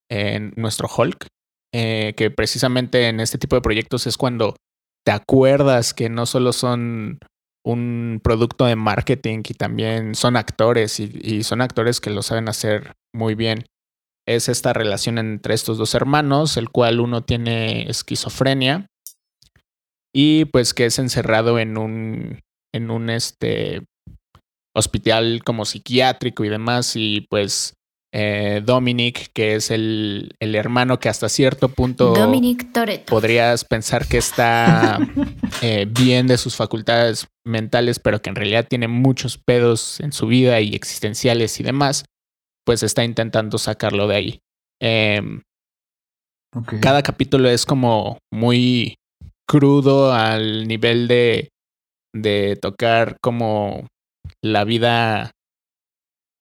en 0.09 0.53
nuestro 0.55 0.89
Hulk, 0.89 1.27
que 1.71 2.31
precisamente 2.35 3.07
en 3.07 3.19
este 3.19 3.37
tipo 3.37 3.55
de 3.55 3.61
proyectos 3.61 4.07
es 4.07 4.17
cuando 4.17 4.55
te 5.05 5.11
acuerdas 5.11 5.93
que 5.93 6.09
no 6.09 6.25
solo 6.25 6.53
son 6.53 7.19
un 7.65 8.19
producto 8.23 8.65
de 8.65 8.75
marketing 8.75 9.43
y 9.47 9.53
también 9.53 10.15
son 10.15 10.35
actores 10.35 10.99
y, 10.99 11.43
son 11.43 11.61
actores 11.61 11.99
que 11.99 12.09
lo 12.09 12.21
saben 12.21 12.49
hacer 12.49 12.93
muy 13.13 13.35
bien. 13.35 13.65
Es 14.27 14.49
esta 14.49 14.73
relación 14.73 15.17
entre 15.17 15.53
estos 15.53 15.77
dos 15.77 15.95
hermanos, 15.95 16.57
el 16.57 16.69
cual 16.69 16.99
uno 16.99 17.23
tiene 17.23 17.89
esquizofrenia 17.89 18.87
y 20.13 20.45
pues 20.45 20.73
que 20.73 20.85
es 20.85 20.99
encerrado 20.99 21.59
en 21.59 21.77
un, 21.77 22.39
en 22.73 22.91
un 22.91 23.09
este, 23.09 23.83
hospital 24.75 25.41
como 25.43 25.65
psiquiátrico 25.65 26.45
y 26.45 26.49
demás 26.49 26.95
y 26.95 27.21
pues 27.29 27.73
eh, 28.11 28.61
Dominic, 28.65 29.29
que 29.33 29.55
es 29.55 29.69
el, 29.69 30.35
el, 30.39 30.55
hermano 30.55 30.99
que 30.99 31.09
hasta 31.09 31.29
cierto 31.29 31.69
punto 31.69 32.15
podrías 33.07 33.65
pensar 33.65 34.07
que 34.07 34.17
está 34.17 34.97
eh, 35.61 35.85
bien 35.87 36.25
de 36.25 36.39
sus 36.39 36.55
facultades 36.55 37.27
mentales, 37.45 37.99
pero 37.99 38.19
que 38.21 38.31
en 38.31 38.35
realidad 38.35 38.67
tiene 38.67 38.87
muchos 38.87 39.37
pedos 39.37 39.99
en 39.99 40.11
su 40.11 40.25
vida 40.25 40.59
y 40.59 40.73
existenciales 40.73 41.59
y 41.59 41.63
demás, 41.63 42.05
pues 42.65 42.81
está 42.81 43.03
intentando 43.03 43.59
sacarlo 43.59 44.07
de 44.07 44.15
ahí. 44.15 44.39
Em, 44.81 45.43
cada 46.81 47.03
capítulo 47.03 47.47
es 47.47 47.65
como 47.65 48.17
muy 48.33 48.95
crudo 49.47 50.13
al 50.13 50.67
nivel 50.67 51.07
de, 51.07 51.49
de 52.15 52.55
tocar 52.55 53.17
como 53.21 53.87
la 54.43 54.63
vida 54.63 55.31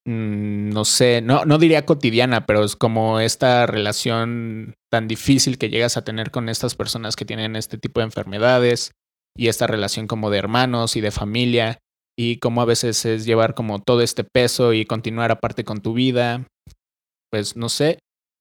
no 0.08 0.86
sé, 0.86 1.20
no, 1.20 1.44
no 1.44 1.58
diría 1.58 1.84
cotidiana, 1.84 2.46
pero 2.46 2.64
es 2.64 2.76
como 2.76 3.20
esta 3.20 3.66
relación 3.66 4.74
tan 4.90 5.06
difícil 5.06 5.58
que 5.58 5.68
llegas 5.68 5.98
a 5.98 6.04
tener 6.04 6.30
con 6.30 6.48
estas 6.48 6.74
personas 6.74 7.14
que 7.14 7.26
tienen 7.26 7.56
este 7.56 7.76
tipo 7.76 8.00
de 8.00 8.06
enfermedades 8.06 8.92
y 9.36 9.48
esta 9.48 9.66
relación 9.66 10.06
como 10.06 10.30
de 10.30 10.38
hermanos 10.38 10.96
y 10.96 11.02
de 11.02 11.10
familia 11.10 11.78
y 12.18 12.38
como 12.38 12.62
a 12.62 12.64
veces 12.64 13.04
es 13.04 13.26
llevar 13.26 13.54
como 13.54 13.80
todo 13.80 14.00
este 14.00 14.24
peso 14.24 14.72
y 14.72 14.86
continuar 14.86 15.30
aparte 15.30 15.64
con 15.64 15.82
tu 15.82 15.92
vida. 15.92 16.46
Pues 17.30 17.54
no 17.56 17.68
sé, 17.68 17.98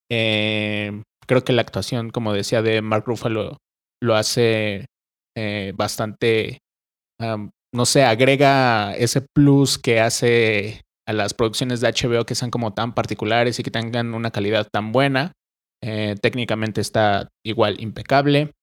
eh, 0.10 1.04
creo 1.28 1.44
que 1.44 1.52
la 1.52 1.64
actuación, 1.64 2.12
como 2.12 2.32
decía, 2.32 2.62
de 2.62 2.82
Mark 2.82 3.04
Ruffalo 3.06 3.58
lo 4.02 4.16
hace 4.16 4.86
eh, 5.36 5.74
bastante, 5.76 6.60
no 7.20 7.86
sé, 7.86 8.06
agrega 8.06 8.96
ese 8.96 9.22
plus 9.36 9.78
que 9.78 10.00
hace 10.00 10.82
a 11.08 11.14
las 11.14 11.34
producciones 11.34 11.80
de 11.80 11.88
HBO 11.88 12.26
que 12.26 12.36
sean 12.36 12.52
como 12.52 12.74
tan 12.74 12.94
particulares 12.94 13.58
y 13.58 13.64
que 13.64 13.72
tengan 13.72 14.14
una 14.14 14.30
calidad 14.30 14.68
tan 14.70 14.92
buena. 14.92 15.32
Eh, 15.82 16.16
técnicamente 16.22 16.82
está 16.82 17.30
igual 17.46 17.80
impecable. 17.80 18.54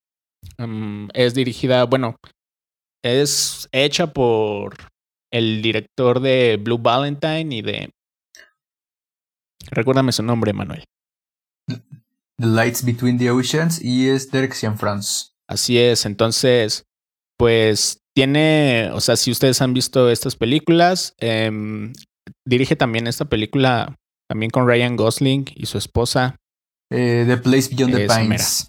Mm, 0.59 1.09
es 1.15 1.35
dirigida, 1.35 1.85
bueno, 1.85 2.17
es 3.03 3.67
hecha 3.73 4.13
por 4.13 4.77
el 5.33 5.63
director 5.63 6.21
de 6.21 6.59
Blue 6.63 6.79
Valentine 6.79 7.55
y 7.55 7.63
de... 7.63 7.91
Recuérdame 9.71 10.13
su 10.13 10.23
nombre, 10.23 10.53
Manuel. 10.53 10.85
The 11.67 12.47
Lights 12.47 12.85
Between 12.85 13.17
the 13.17 13.31
Oceans 13.31 13.83
y 13.83 14.09
es 14.09 14.31
Derek 14.31 14.55
France. 14.77 15.29
Así 15.49 15.79
es, 15.79 16.05
entonces, 16.05 16.85
pues 17.39 18.01
tiene, 18.15 18.91
o 18.93 19.01
sea, 19.01 19.17
si 19.17 19.31
ustedes 19.31 19.63
han 19.63 19.73
visto 19.73 20.11
estas 20.11 20.37
películas, 20.37 21.15
eh, 21.21 21.51
dirige 22.47 22.77
también 22.77 23.07
esta 23.07 23.25
película, 23.25 23.97
también 24.29 24.51
con 24.51 24.67
Ryan 24.67 24.97
Gosling 24.97 25.47
y 25.55 25.67
su 25.67 25.79
esposa. 25.79 26.37
Eh, 26.93 27.25
the 27.27 27.37
Place 27.39 27.75
Beyond 27.75 27.97
the 27.97 28.07
Pines. 28.07 28.69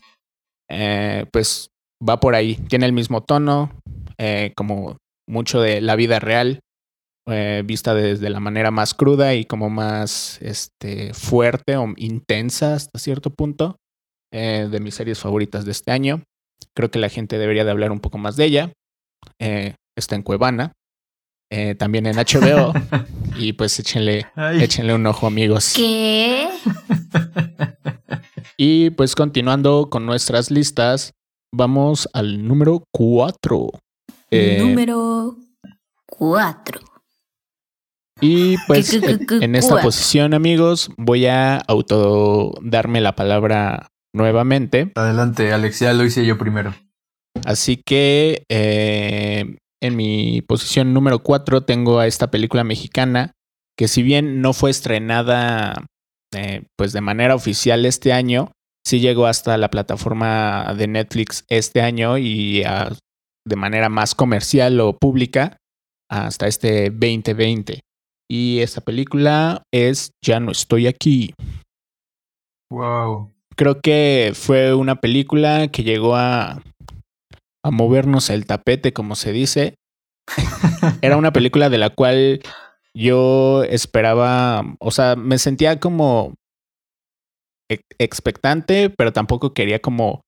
Eh, 0.69 1.25
pues 1.31 1.69
va 2.07 2.19
por 2.19 2.35
ahí, 2.35 2.55
tiene 2.55 2.85
el 2.85 2.93
mismo 2.93 3.21
tono, 3.21 3.71
eh, 4.17 4.53
como 4.55 4.97
mucho 5.27 5.61
de 5.61 5.81
la 5.81 5.95
vida 5.95 6.19
real, 6.19 6.59
vista 7.65 7.95
desde 7.95 8.29
la 8.29 8.39
manera 8.39 8.69
más 8.69 8.93
cruda 8.93 9.33
y 9.33 9.45
como 9.45 9.71
más 9.71 10.39
este, 10.43 11.11
fuerte 11.15 11.75
o 11.75 11.91
intensa 11.97 12.75
hasta 12.75 12.99
cierto 12.99 13.31
punto, 13.31 13.77
de 14.31 14.79
mis 14.79 14.93
series 14.93 15.19
favoritas 15.19 15.65
de 15.65 15.71
este 15.71 15.91
año. 15.91 16.21
Creo 16.75 16.91
que 16.91 16.99
la 16.99 17.09
gente 17.09 17.39
debería 17.39 17.65
de 17.65 17.71
hablar 17.71 17.91
un 17.91 17.99
poco 17.99 18.19
más 18.19 18.35
de 18.35 18.45
ella. 18.45 18.73
está 19.39 20.15
en 20.15 20.21
Cuevana, 20.21 20.73
eh, 21.49 21.75
también 21.75 22.05
en 22.05 22.15
HBO. 22.15 22.73
y 23.37 23.53
pues 23.53 23.79
échenle, 23.79 24.25
échenle 24.59 24.93
un 24.93 25.05
ojo, 25.05 25.27
amigos. 25.27 25.73
¿Qué? 25.75 26.49
y 28.57 28.89
pues 28.91 29.15
continuando 29.15 29.89
con 29.89 30.05
nuestras 30.05 30.51
listas, 30.51 31.13
vamos 31.53 32.09
al 32.13 32.47
número 32.47 32.83
4. 32.91 33.69
Eh, 34.31 34.57
número 34.59 35.37
4. 36.07 36.81
Y 38.21 38.55
pues 38.65 38.93
en, 38.93 39.55
esta 39.55 39.81
posición, 39.81 40.33
amigos, 40.33 40.89
voy 40.97 41.25
a 41.25 41.57
auto 41.57 42.53
darme 42.61 43.01
la 43.01 43.15
palabra 43.15 43.89
nuevamente. 44.13 44.91
Adelante, 44.95 45.51
Alex, 45.51 45.79
ya 45.79 45.93
lo 45.93 46.05
hice 46.05 46.25
yo 46.25 46.37
primero. 46.37 46.73
Así 47.43 47.75
que 47.75 48.45
eh, 48.47 49.57
en 49.85 49.95
mi 49.95 50.41
posición 50.41 50.93
número 50.93 51.19
4 51.19 51.61
tengo 51.61 51.99
a 51.99 52.07
esta 52.07 52.31
película 52.31 52.63
mexicana 52.63 53.31
que 53.77 53.87
si 53.87 54.03
bien 54.03 54.41
no 54.41 54.53
fue 54.53 54.71
estrenada 54.71 55.85
eh, 56.33 56.63
pues 56.77 56.93
de 56.93 57.01
manera 57.01 57.35
oficial 57.35 57.85
este 57.85 58.13
año, 58.13 58.51
sí 58.85 58.99
llegó 58.99 59.25
hasta 59.25 59.57
la 59.57 59.69
plataforma 59.69 60.73
de 60.77 60.87
Netflix 60.87 61.45
este 61.49 61.81
año 61.81 62.17
y 62.17 62.63
de 63.45 63.55
manera 63.55 63.89
más 63.89 64.15
comercial 64.15 64.79
o 64.79 64.97
pública 64.97 65.57
hasta 66.09 66.47
este 66.47 66.89
2020. 66.89 67.81
Y 68.29 68.59
esta 68.59 68.81
película 68.81 69.63
es 69.71 70.11
Ya 70.23 70.39
no 70.39 70.51
estoy 70.51 70.87
aquí. 70.87 71.33
Wow. 72.71 73.31
Creo 73.55 73.79
que 73.81 74.33
fue 74.33 74.73
una 74.73 74.95
película 74.95 75.67
que 75.69 75.83
llegó 75.83 76.15
a 76.15 76.61
a 77.65 77.71
movernos 77.71 78.29
el 78.29 78.45
tapete, 78.45 78.93
como 78.93 79.15
se 79.15 79.31
dice. 79.31 79.79
Era 81.01 81.17
una 81.17 81.33
película 81.33 81.69
de 81.69 81.79
la 81.79 81.89
cual 81.89 82.41
yo 82.93 83.63
esperaba, 83.63 84.63
o 84.79 84.91
sea, 84.91 85.15
me 85.15 85.39
sentía 85.39 85.79
como 85.79 86.35
expectante, 87.97 88.91
pero 88.91 89.13
tampoco 89.13 89.55
quería 89.55 89.79
como 89.79 90.21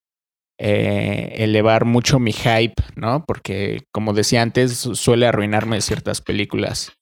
eh, 0.60 1.36
elevar 1.36 1.86
mucho 1.86 2.18
mi 2.18 2.34
hype, 2.34 2.74
¿no? 2.96 3.24
Porque, 3.28 3.84
como 3.94 4.14
decía 4.14 4.42
antes, 4.42 4.74
suele 4.94 5.28
arruinarme 5.28 5.80
ciertas 5.82 6.22
películas. 6.22 6.94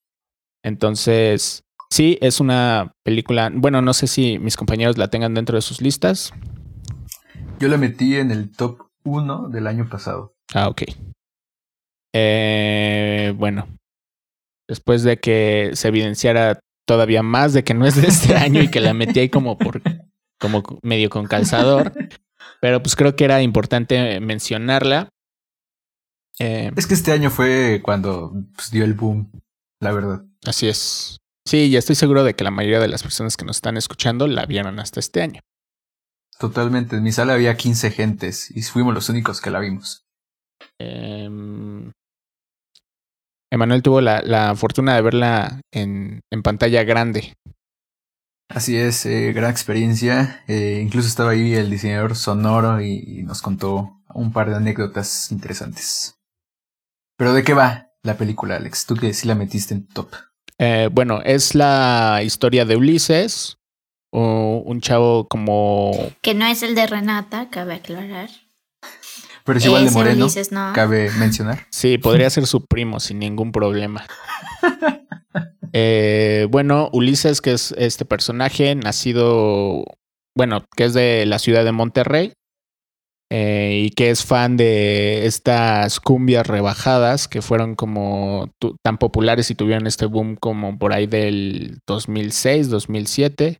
Entonces, 0.66 1.64
sí, 1.90 2.18
es 2.20 2.42
una 2.42 2.92
película. 3.06 3.50
Bueno, 3.54 3.82
no 3.82 3.94
sé 3.94 4.08
si 4.08 4.38
mis 4.40 4.58
compañeros 4.58 4.98
la 4.98 5.08
tengan 5.08 5.34
dentro 5.34 5.56
de 5.56 5.62
sus 5.62 5.82
listas. 5.82 6.34
Yo 7.58 7.70
la 7.70 7.78
metí 7.78 8.18
en 8.18 8.32
el 8.32 8.52
top 8.52 8.86
1 9.06 9.50
del 9.50 9.68
año 9.68 9.88
pasado. 9.90 10.36
Ah, 10.54 10.68
ok. 10.68 10.84
Eh, 12.14 13.34
bueno, 13.38 13.68
después 14.68 15.04
de 15.04 15.18
que 15.18 15.72
se 15.74 15.88
evidenciara 15.88 16.60
todavía 16.86 17.24
más 17.24 17.54
de 17.54 17.64
que 17.64 17.74
no 17.74 17.86
es 17.86 17.96
de 18.02 18.08
este 18.08 18.36
año 18.36 18.62
y 18.62 18.70
que 18.70 18.82
la 18.82 18.94
metí 18.94 19.20
ahí 19.20 19.30
como 19.30 19.58
por 19.58 19.82
como 20.40 20.64
medio 20.82 21.10
con 21.10 21.28
calzador, 21.28 21.94
pero 22.62 22.82
pues 22.82 22.96
creo 22.96 23.16
que 23.16 23.26
era 23.26 23.42
importante 23.42 24.20
mencionarla. 24.20 25.10
Eh, 26.40 26.72
es 26.76 26.88
que 26.88 26.94
este 26.94 27.14
año 27.14 27.30
fue 27.30 27.82
cuando 27.84 28.34
pues, 28.56 28.70
dio 28.70 28.84
el 28.84 28.94
boom, 28.94 29.32
la 29.80 29.92
verdad. 29.92 30.26
Así 30.46 30.68
es. 30.68 31.18
Sí, 31.48 31.70
ya 31.70 31.80
estoy 31.80 31.96
seguro 31.96 32.24
de 32.24 32.34
que 32.34 32.44
la 32.44 32.52
mayoría 32.52 32.80
de 32.80 32.88
las 32.88 33.04
personas 33.04 33.38
que 33.38 33.46
nos 33.46 33.58
están 33.58 33.78
escuchando 33.78 34.28
la 34.28 34.46
vieron 34.46 34.80
hasta 34.80 35.00
este 35.00 35.22
año. 35.22 35.42
Totalmente. 36.40 36.98
En 36.98 37.04
mi 37.04 37.12
sala 37.12 37.34
había 37.34 37.56
15 37.56 37.92
gentes 37.92 38.52
y 38.52 38.62
fuimos 38.64 38.94
los 38.94 39.10
únicos 39.10 39.42
que 39.42 39.52
la 39.52 39.60
vimos. 39.60 40.06
Eh, 40.80 41.30
Emanuel 43.52 43.84
tuvo 43.84 44.02
la, 44.02 44.22
la, 44.22 44.56
fortuna 44.56 44.96
de 44.96 45.02
verla 45.02 45.62
en, 45.72 46.22
en, 46.32 46.44
pantalla 46.44 46.84
grande. 46.84 47.34
Así 48.50 48.76
es, 48.78 49.06
eh, 49.06 49.32
gran 49.34 49.50
experiencia. 49.50 50.44
Eh, 50.48 50.82
incluso 50.84 51.08
estaba 51.08 51.32
ahí 51.32 51.54
el 51.54 51.70
diseñador 51.70 52.16
sonoro 52.16 52.82
y, 52.82 53.04
y, 53.08 53.24
nos 53.24 53.42
contó 53.42 54.02
un 54.14 54.34
par 54.34 54.50
de 54.50 54.58
anécdotas 54.58 55.32
interesantes. 55.32 56.16
Pero 57.18 57.34
¿de 57.34 57.44
qué 57.44 57.54
va 57.54 57.92
la 58.04 58.18
película, 58.18 58.58
Alex? 58.58 58.86
Tú 58.86 58.96
que 58.96 59.14
sí 59.14 59.28
la 59.28 59.36
metiste 59.36 59.74
en 59.74 59.88
top. 59.88 60.10
Eh, 60.58 60.90
bueno, 60.92 61.22
es 61.24 61.56
la 61.56 62.22
historia 62.24 62.66
de 62.66 62.76
Ulises, 62.76 63.58
o 64.16 64.64
un 64.66 64.80
chavo 64.80 65.28
como... 65.28 65.92
Que 66.22 66.34
no 66.34 66.46
es 66.46 66.64
el 66.64 66.74
de 66.74 66.88
Renata, 66.88 67.50
cabe 67.50 67.74
aclarar. 67.76 68.30
Pero 69.44 69.60
es 69.60 69.66
igual 69.66 69.86
de 69.86 69.92
moreno, 69.92 70.26
Ulises, 70.26 70.52
no. 70.52 70.72
cabe 70.74 71.12
mencionar. 71.20 71.68
Sí, 71.70 71.98
podría 71.98 72.30
ser 72.30 72.48
su 72.48 72.66
primo 72.66 73.00
sin 73.02 73.20
ningún 73.20 73.52
problema. 73.52 74.08
eh, 75.74 76.48
bueno, 76.50 76.90
Ulises, 76.94 77.42
que 77.42 77.52
es 77.52 77.74
este 77.78 78.06
personaje, 78.06 78.74
nacido, 78.74 79.84
bueno, 80.36 80.66
que 80.78 80.86
es 80.86 80.94
de 80.94 81.26
la 81.26 81.38
ciudad 81.38 81.66
de 81.66 81.74
Monterrey 81.74 82.34
eh, 83.30 83.82
y 83.86 83.90
que 83.90 84.12
es 84.12 84.24
fan 84.24 84.56
de 84.56 85.26
estas 85.26 86.00
cumbias 86.00 86.48
rebajadas 86.48 87.28
que 87.28 87.42
fueron 87.42 87.76
como 87.76 88.50
tan 88.82 88.98
populares 88.98 89.52
y 89.52 89.56
tuvieron 89.56 89.88
este 89.88 90.06
boom 90.06 90.38
como 90.38 90.78
por 90.78 90.94
ahí 90.94 91.06
del 91.06 91.80
2006, 91.86 92.70
2007, 92.70 93.60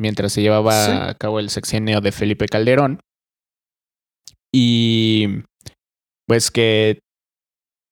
mientras 0.00 0.32
se 0.32 0.42
llevaba 0.42 0.86
sí. 0.86 0.92
a 0.92 1.14
cabo 1.14 1.38
el 1.38 1.50
sexenio 1.50 2.00
de 2.00 2.10
Felipe 2.10 2.46
Calderón 2.46 3.00
y 4.52 5.42
pues 6.26 6.50
que 6.50 7.00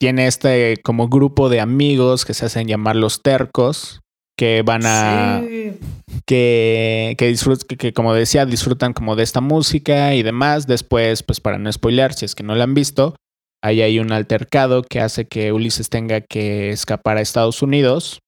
tiene 0.00 0.26
este 0.26 0.78
como 0.82 1.08
grupo 1.08 1.48
de 1.48 1.60
amigos 1.60 2.24
que 2.24 2.34
se 2.34 2.46
hacen 2.46 2.66
llamar 2.66 2.96
los 2.96 3.22
tercos 3.22 4.00
que 4.36 4.62
van 4.64 4.82
a 4.86 5.40
sí. 5.40 5.78
que 6.26 7.14
que, 7.18 7.26
disfrut, 7.26 7.62
que, 7.64 7.76
que 7.76 7.92
como 7.92 8.14
decía 8.14 8.46
disfrutan 8.46 8.92
como 8.92 9.16
de 9.16 9.24
esta 9.24 9.40
música 9.40 10.14
y 10.14 10.22
demás 10.22 10.66
después 10.66 11.22
pues 11.22 11.40
para 11.40 11.58
no 11.58 11.70
spoilear 11.70 12.14
si 12.14 12.24
es 12.24 12.34
que 12.34 12.44
no 12.44 12.54
la 12.54 12.64
han 12.64 12.74
visto 12.74 13.16
ahí 13.62 13.82
hay 13.82 13.98
un 13.98 14.12
altercado 14.12 14.82
que 14.82 15.00
hace 15.00 15.26
que 15.26 15.52
Ulises 15.52 15.90
tenga 15.90 16.20
que 16.20 16.70
escapar 16.70 17.18
a 17.18 17.20
Estados 17.20 17.60
Unidos 17.62 18.20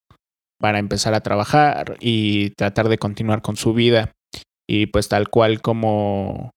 para 0.60 0.78
empezar 0.78 1.14
a 1.14 1.20
trabajar 1.20 1.96
y 2.00 2.50
tratar 2.50 2.88
de 2.88 2.98
continuar 2.98 3.42
con 3.42 3.56
su 3.56 3.72
vida 3.74 4.12
y 4.68 4.86
pues 4.86 5.08
tal 5.08 5.28
cual 5.28 5.60
como 5.60 6.50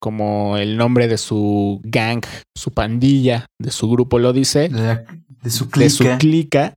como 0.00 0.58
el 0.58 0.76
nombre 0.76 1.08
de 1.08 1.16
su 1.16 1.80
gang, 1.82 2.22
su 2.54 2.72
pandilla, 2.72 3.46
de 3.58 3.70
su 3.70 3.88
grupo 3.88 4.18
lo 4.18 4.34
dice, 4.34 4.68
de, 4.68 5.50
su 5.50 5.70
clica, 5.70 5.84
de 5.84 5.90
su 5.90 6.18
clica 6.18 6.74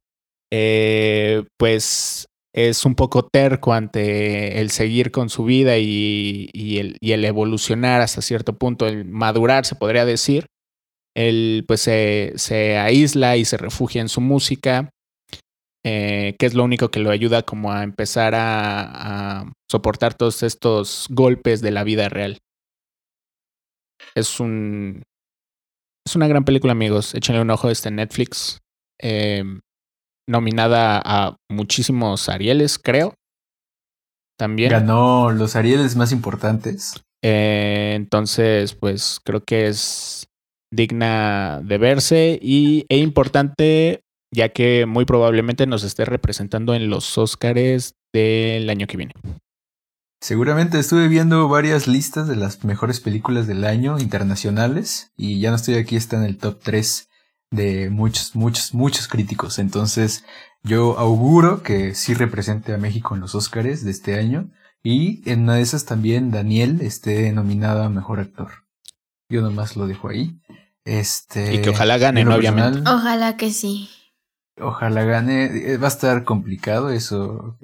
eh, 0.52 1.44
pues 1.58 2.28
es 2.54 2.86
un 2.86 2.96
poco 2.96 3.24
terco 3.24 3.74
ante 3.74 4.60
el 4.62 4.72
seguir 4.72 5.12
con 5.12 5.30
su 5.30 5.44
vida 5.44 5.78
y, 5.78 6.50
y, 6.54 6.80
el, 6.80 6.98
y, 7.00 7.12
el, 7.12 7.26
evolucionar 7.26 8.02
hasta 8.02 8.22
cierto 8.22 8.58
punto, 8.58 8.88
el 8.88 9.06
madurar, 9.06 9.66
se 9.66 9.76
podría 9.76 10.06
decir. 10.06 10.48
Él 11.16 11.66
pues 11.68 11.82
se, 11.82 12.34
se 12.36 12.78
aísla 12.78 13.38
y 13.38 13.46
se 13.46 13.58
refugia 13.58 14.02
en 14.02 14.10
su 14.10 14.22
música, 14.22 14.90
eh, 15.90 16.36
que 16.38 16.46
es 16.46 16.54
lo 16.54 16.66
único 16.66 16.90
que 16.90 17.00
lo 17.00 17.12
ayuda 17.12 17.44
como 17.44 17.72
a 17.72 17.84
empezar 17.84 18.36
a, 18.36 19.40
a 19.40 19.54
soportar 19.72 20.16
todos 20.16 20.44
estos 20.44 21.08
golpes 21.10 21.62
de 21.62 21.72
la 21.72 21.86
vida 21.86 22.10
real. 22.10 22.40
Es 24.14 24.42
un. 24.42 25.04
Es 26.06 26.18
una 26.18 26.28
gran 26.28 26.44
película, 26.44 26.74
amigos. 26.74 27.16
Échenle 27.16 27.42
un 27.42 27.52
ojo 27.52 27.70
este 27.70 27.90
Netflix. 27.90 28.60
Eh, 29.02 29.44
nominada 30.28 31.02
a 31.06 31.38
muchísimos 31.50 32.28
Arieles, 32.28 32.78
creo. 32.78 33.14
También. 34.38 34.72
Ganó 34.72 35.32
los 35.32 35.56
Arieles 35.56 35.96
más 35.96 36.12
importantes. 36.12 37.02
Eh, 37.24 37.94
entonces, 37.96 38.74
pues 38.74 39.22
creo 39.24 39.46
que 39.46 39.68
es 39.68 40.28
digna 40.70 41.62
de 41.64 41.78
verse 41.78 42.38
y 42.42 42.86
e 42.90 42.98
importante, 42.98 44.02
ya 44.32 44.50
que 44.50 44.86
muy 44.86 45.06
probablemente 45.06 45.68
nos 45.68 45.84
esté 45.84 46.06
representando 46.06 46.74
en 46.74 46.90
los 46.90 47.18
Óscares 47.18 47.96
del 48.14 48.70
año 48.70 48.88
que 48.88 48.98
viene. 48.98 49.14
Seguramente 50.20 50.80
estuve 50.80 51.08
viendo 51.08 51.48
varias 51.48 51.88
listas 51.88 52.28
de 52.28 52.36
las 52.36 52.64
mejores 52.64 53.00
películas 53.00 53.46
del 53.46 53.64
año 53.66 54.00
internacionales 54.00 55.12
y 55.16 55.40
ya 55.40 55.52
no 55.52 55.56
estoy 55.56 55.76
aquí, 55.76 55.96
está 55.96 56.18
en 56.18 56.24
el 56.24 56.38
top 56.38 56.60
3 56.64 57.10
de 57.52 57.90
muchos, 57.90 58.36
muchos, 58.36 58.74
muchos 58.74 59.08
críticos. 59.08 59.60
Entonces 59.60 60.26
yo 60.64 60.98
auguro 60.98 61.62
que 61.62 61.94
sí 61.94 62.14
represente 62.14 62.74
a 62.74 62.78
México 62.78 63.14
en 63.14 63.22
los 63.22 63.36
Óscares 63.36 63.86
de 63.86 63.92
este 63.92 64.18
año 64.18 64.50
y 64.84 65.22
en 65.30 65.44
una 65.44 65.56
de 65.56 65.62
esas 65.62 65.86
también 65.86 66.32
Daniel 66.32 66.82
esté 66.82 67.32
nominado 67.32 67.84
a 67.84 67.90
Mejor 67.90 68.20
Actor. 68.20 68.66
Yo 69.30 69.42
nomás 69.42 69.76
lo 69.76 69.86
dejo 69.86 70.10
ahí. 70.10 70.40
Este, 70.84 71.54
y 71.54 71.62
que 71.62 71.70
ojalá 71.70 71.98
gane, 71.98 72.24
¿no? 72.24 72.36
Obviamente. 72.36 72.90
Ojalá 72.90 73.36
que 73.38 73.52
sí. 73.52 73.90
Ojalá 74.60 75.04
gane. 75.04 75.78
Va 75.78 75.86
a 75.86 75.90
estar 75.90 76.24
complicado 76.24 76.90
eso. 76.90 77.58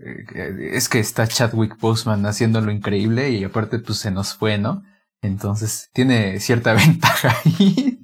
Es 0.59 0.89
que 0.89 0.99
está 0.99 1.27
Chadwick 1.27 1.79
Boseman 1.79 2.25
haciendo 2.25 2.61
lo 2.61 2.71
increíble 2.71 3.31
y 3.31 3.43
aparte 3.43 3.79
pues 3.79 3.97
se 3.99 4.11
nos 4.11 4.35
fue, 4.35 4.57
¿no? 4.57 4.83
Entonces 5.21 5.89
tiene 5.93 6.39
cierta 6.39 6.73
ventaja 6.73 7.35
ahí. 7.45 7.99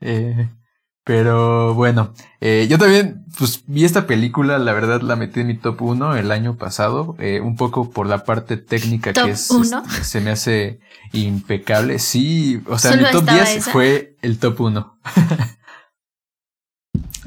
eh, 0.00 0.50
pero 1.04 1.72
bueno, 1.72 2.12
eh, 2.42 2.66
yo 2.68 2.76
también 2.76 3.24
pues 3.38 3.64
vi 3.66 3.86
esta 3.86 4.06
película, 4.06 4.58
la 4.58 4.74
verdad 4.74 5.00
la 5.00 5.16
metí 5.16 5.40
en 5.40 5.46
mi 5.46 5.56
top 5.56 5.80
1 5.80 6.16
el 6.16 6.30
año 6.32 6.56
pasado, 6.56 7.16
eh, 7.18 7.40
un 7.40 7.56
poco 7.56 7.88
por 7.90 8.06
la 8.06 8.24
parte 8.24 8.58
técnica 8.58 9.14
¿Top 9.14 9.24
que 9.24 9.30
es, 9.30 9.50
uno? 9.50 9.82
este, 9.86 10.04
se 10.04 10.20
me 10.20 10.30
hace 10.32 10.80
impecable. 11.14 11.98
Sí, 11.98 12.60
o 12.66 12.78
sea, 12.78 12.92
mi 12.92 13.04
top 13.04 13.20
estaba 13.20 13.38
10 13.38 13.56
esa. 13.56 13.70
fue 13.70 14.16
el 14.20 14.38
top 14.38 14.60
1. 14.60 14.98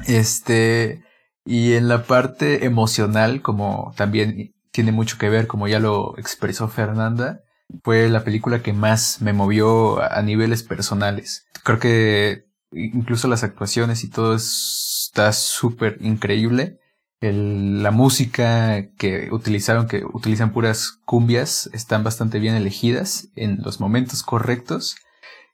Este, 0.06 1.02
y 1.44 1.74
en 1.74 1.88
la 1.88 2.04
parte 2.04 2.64
emocional, 2.64 3.42
como 3.42 3.92
también 3.96 4.54
tiene 4.70 4.92
mucho 4.92 5.18
que 5.18 5.28
ver, 5.28 5.46
como 5.46 5.68
ya 5.68 5.78
lo 5.78 6.18
expresó 6.18 6.68
Fernanda, 6.68 7.40
fue 7.82 8.08
la 8.08 8.24
película 8.24 8.62
que 8.62 8.72
más 8.72 9.20
me 9.20 9.32
movió 9.32 10.02
a 10.02 10.20
niveles 10.22 10.62
personales. 10.62 11.46
Creo 11.64 11.78
que 11.78 12.44
incluso 12.72 13.28
las 13.28 13.44
actuaciones 13.44 14.04
y 14.04 14.10
todo 14.10 14.34
está 14.34 15.32
súper 15.32 15.98
increíble. 16.00 16.78
El, 17.20 17.82
la 17.82 17.92
música 17.92 18.88
que 18.98 19.28
utilizaron, 19.30 19.86
que 19.86 20.04
utilizan 20.04 20.52
puras 20.52 20.98
cumbias, 21.04 21.70
están 21.72 22.02
bastante 22.02 22.38
bien 22.40 22.54
elegidas 22.54 23.28
en 23.36 23.58
los 23.62 23.78
momentos 23.78 24.22
correctos. 24.22 24.96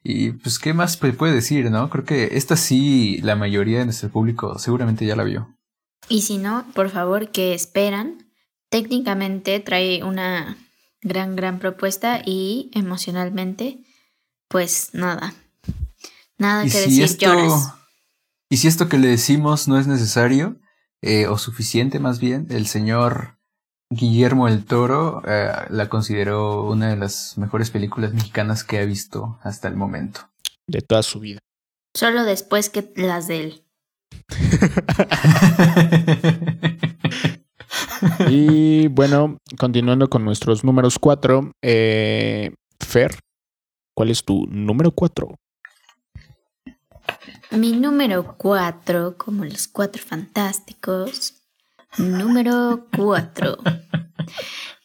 Y 0.03 0.33
pues, 0.33 0.59
¿qué 0.59 0.73
más 0.73 0.97
puede 0.97 1.35
decir, 1.35 1.71
no? 1.71 1.91
Creo 1.91 2.05
que 2.05 2.37
esta 2.37 2.57
sí, 2.57 3.21
la 3.23 3.37
mayoría 3.37 3.81
de 3.81 3.87
nuestro 3.87 4.09
público 4.11 4.59
seguramente 4.59 5.05
ya 5.05 5.17
la 5.17 5.25
vio. 5.25 5.57
Y 6.09 6.23
si 6.23 6.39
no, 6.39 6.65
por 6.75 6.91
favor, 6.91 7.31
que 7.31 7.55
esperan? 7.55 8.31
Técnicamente 8.71 9.61
trae 9.61 10.03
una 10.05 10.57
gran, 11.03 11.37
gran 11.37 11.59
propuesta 11.59 12.23
y 12.25 12.71
emocionalmente, 12.75 13.85
pues 14.49 14.91
nada. 14.93 15.35
Nada 16.39 16.65
que 16.65 16.71
si 16.71 16.79
decir, 16.79 17.05
esto, 17.05 17.27
lloras. 17.27 17.75
y 18.49 18.59
si 18.59 18.69
esto 18.69 18.89
que 18.89 18.99
le 18.99 19.09
decimos 19.09 19.69
no 19.69 19.79
es 19.79 19.87
necesario, 19.87 20.57
eh, 21.03 21.27
o 21.27 21.39
suficiente 21.39 21.99
más 21.99 22.21
bien, 22.21 22.47
el 22.51 22.67
señor 22.67 23.38
Guillermo 23.91 24.49
el 24.49 24.67
Toro 24.67 25.23
eh, 25.27 25.51
la 25.71 25.89
consideró 25.89 26.65
una 26.65 26.91
de 26.91 26.97
las 26.97 27.39
mejores 27.39 27.71
películas 27.71 28.13
mexicanas 28.13 28.63
que 28.63 28.79
ha 28.79 28.85
visto 28.85 29.39
hasta 29.43 29.67
el 29.69 29.77
momento. 29.77 30.29
De 30.67 30.83
toda 30.83 31.03
su 31.03 31.21
vida. 31.21 31.39
Solo 31.95 32.25
después 32.25 32.69
que 32.69 32.93
las 32.97 33.29
de 33.29 33.41
él. 33.41 33.65
y 38.29 38.89
bueno, 38.89 39.39
continuando 39.59 40.11
con 40.11 40.23
nuestros 40.25 40.65
números 40.65 40.99
cuatro, 40.99 41.53
eh, 41.63 42.53
Fer, 42.79 43.19
¿cuál 43.95 44.11
es 44.11 44.23
tu 44.23 44.47
número 44.49 44.93
cuatro? 44.93 45.35
Mi 47.51 47.73
número 47.73 48.37
cuatro, 48.37 49.17
como 49.17 49.47
los 49.47 49.67
cuatro 49.67 50.03
fantásticos, 50.03 51.38
número 51.97 52.87
cuatro, 52.95 53.59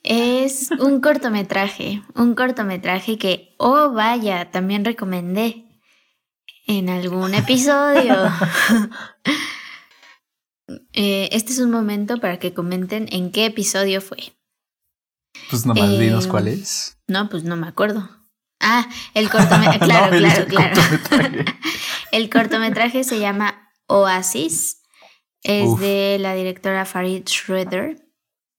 es 0.04 0.70
un 0.80 1.02
cortometraje, 1.02 2.02
un 2.16 2.36
cortometraje 2.36 3.18
que, 3.18 3.56
oh 3.58 3.92
vaya, 3.92 4.52
también 4.52 4.86
recomendé 4.86 5.66
en 6.68 6.90
algún 6.90 7.34
episodio. 7.34 8.16
Eh, 10.94 11.28
este 11.34 11.52
es 11.52 11.60
un 11.60 11.72
momento 11.72 12.20
para 12.20 12.40
que 12.40 12.54
comenten 12.54 13.08
en 13.12 13.32
qué 13.32 13.46
episodio 13.46 14.00
fue. 14.00 14.34
Pues 15.50 15.66
nomás 15.66 16.00
dinos 16.00 16.26
cuál 16.26 16.48
es. 16.48 16.98
No, 17.06 17.30
pues 17.30 17.44
no 17.44 17.58
me 17.58 17.68
acuerdo. 17.68 18.10
Ah, 18.62 18.88
el 19.14 19.30
cortometraje. 19.30 19.80
Claro, 19.84 20.18
claro, 20.18 20.46
claro. 20.48 21.44
el 22.12 22.30
cortometraje 22.30 23.04
se 23.04 23.20
llama 23.20 23.70
Oasis. 23.88 24.83
Es 25.44 25.78
de 25.80 26.18
la 26.20 26.34
directora 26.36 26.86
Farid 26.86 27.28
Schroeder. 27.28 28.08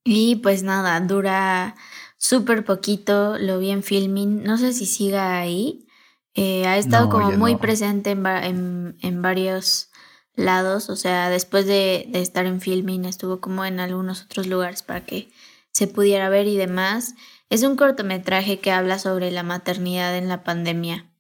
Y 0.05 0.37
pues 0.37 0.62
nada, 0.62 1.01
dura 1.01 1.75
súper 2.18 2.64
poquito. 2.64 3.38
Lo 3.38 3.59
vi 3.59 3.70
en 3.70 3.83
filming. 3.83 4.42
No 4.42 4.59
sé 4.59 4.73
si 4.73 4.87
siga 4.87 5.38
ahí. 5.38 5.87
Eh, 6.35 6.66
ha 6.66 6.77
estado 6.77 7.09
como 7.09 7.31
muy 7.33 7.57
presente 7.57 8.11
en, 8.11 8.97
en, 9.01 9.23
varios 9.23 9.90
lados. 10.35 10.90
O 10.90 10.97
sea, 10.97 11.31
después 11.31 11.66
de, 11.66 12.07
de 12.09 12.20
estar 12.20 12.44
en 12.44 12.61
filming, 12.61 13.05
estuvo 13.05 13.40
como 13.40 13.64
en 13.64 13.81
algunos 13.81 14.23
otros 14.23 14.47
lugares 14.47 14.83
para 14.83 15.07
que 15.07 15.31
se 15.73 15.87
pudiera 15.87 16.29
ver 16.29 16.47
y 16.47 16.57
demás. 16.57 17.14
Es 17.51 17.62
un 17.62 17.77
cortometraje 17.77 18.59
que 18.59 18.73
habla 18.73 18.99
sobre 18.99 19.31
la 19.31 19.42
maternidad 19.42 20.16
en 20.16 20.29
la 20.29 20.42
pandemia 20.44 21.11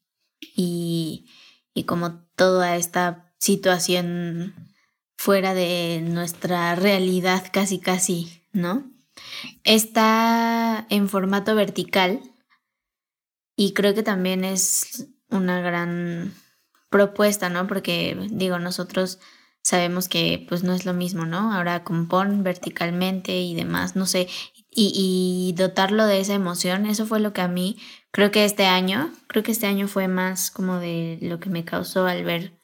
y, 0.40 1.26
y 1.74 1.84
como 1.84 2.20
toda 2.36 2.76
esta 2.76 3.32
situación 3.38 4.63
fuera 5.24 5.54
de 5.54 6.02
nuestra 6.04 6.74
realidad 6.74 7.46
casi 7.50 7.78
casi, 7.78 8.42
¿no? 8.52 8.84
Está 9.64 10.86
en 10.90 11.08
formato 11.08 11.54
vertical 11.54 12.20
y 13.56 13.72
creo 13.72 13.94
que 13.94 14.02
también 14.02 14.44
es 14.44 15.08
una 15.30 15.62
gran 15.62 16.34
propuesta, 16.90 17.48
¿no? 17.48 17.66
Porque 17.66 18.14
digo, 18.32 18.58
nosotros 18.58 19.18
sabemos 19.62 20.10
que 20.10 20.44
pues 20.46 20.62
no 20.62 20.74
es 20.74 20.84
lo 20.84 20.92
mismo, 20.92 21.24
¿no? 21.24 21.54
Ahora 21.54 21.84
compon 21.84 22.42
verticalmente 22.42 23.40
y 23.40 23.54
demás, 23.54 23.96
no 23.96 24.04
sé, 24.04 24.28
y, 24.70 25.54
dotarlo 25.56 26.04
de 26.04 26.20
esa 26.20 26.34
emoción, 26.34 26.84
eso 26.84 27.06
fue 27.06 27.18
lo 27.18 27.32
que 27.32 27.40
a 27.40 27.48
mí, 27.48 27.78
creo 28.10 28.30
que 28.30 28.44
este 28.44 28.66
año, 28.66 29.10
creo 29.26 29.42
que 29.42 29.52
este 29.52 29.68
año 29.68 29.88
fue 29.88 30.06
más 30.06 30.50
como 30.50 30.80
de 30.80 31.18
lo 31.22 31.40
que 31.40 31.48
me 31.48 31.64
causó 31.64 32.04
al 32.04 32.24
ver 32.24 32.60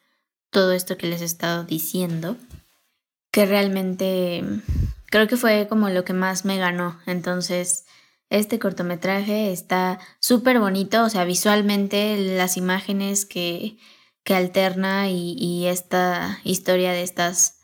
todo 0.51 0.73
esto 0.73 0.99
que 0.99 1.07
les 1.07 1.23
he 1.23 1.25
estado 1.25 1.65
diciendo, 1.65 2.37
que 3.31 3.47
realmente 3.47 4.43
creo 5.07 5.29
que 5.29 5.37
fue 5.37 5.67
como 5.69 5.89
lo 5.91 6.05
que 6.05 6.13
más 6.13 6.45
me 6.45 6.59
ganó. 6.59 6.99
Entonces, 7.07 7.85
este 8.31 8.59
cortometraje 8.59 9.53
está 9.53 9.99
súper 10.21 10.61
bonito, 10.61 11.05
o 11.05 11.11
sea, 11.11 11.25
visualmente 11.25 12.17
las 12.37 12.57
imágenes 12.57 13.27
que, 13.27 13.77
que 14.23 14.35
alterna 14.35 15.11
y, 15.11 15.67
esta 15.67 16.41
historia 16.45 16.93
de 16.93 17.03
estas 17.03 17.61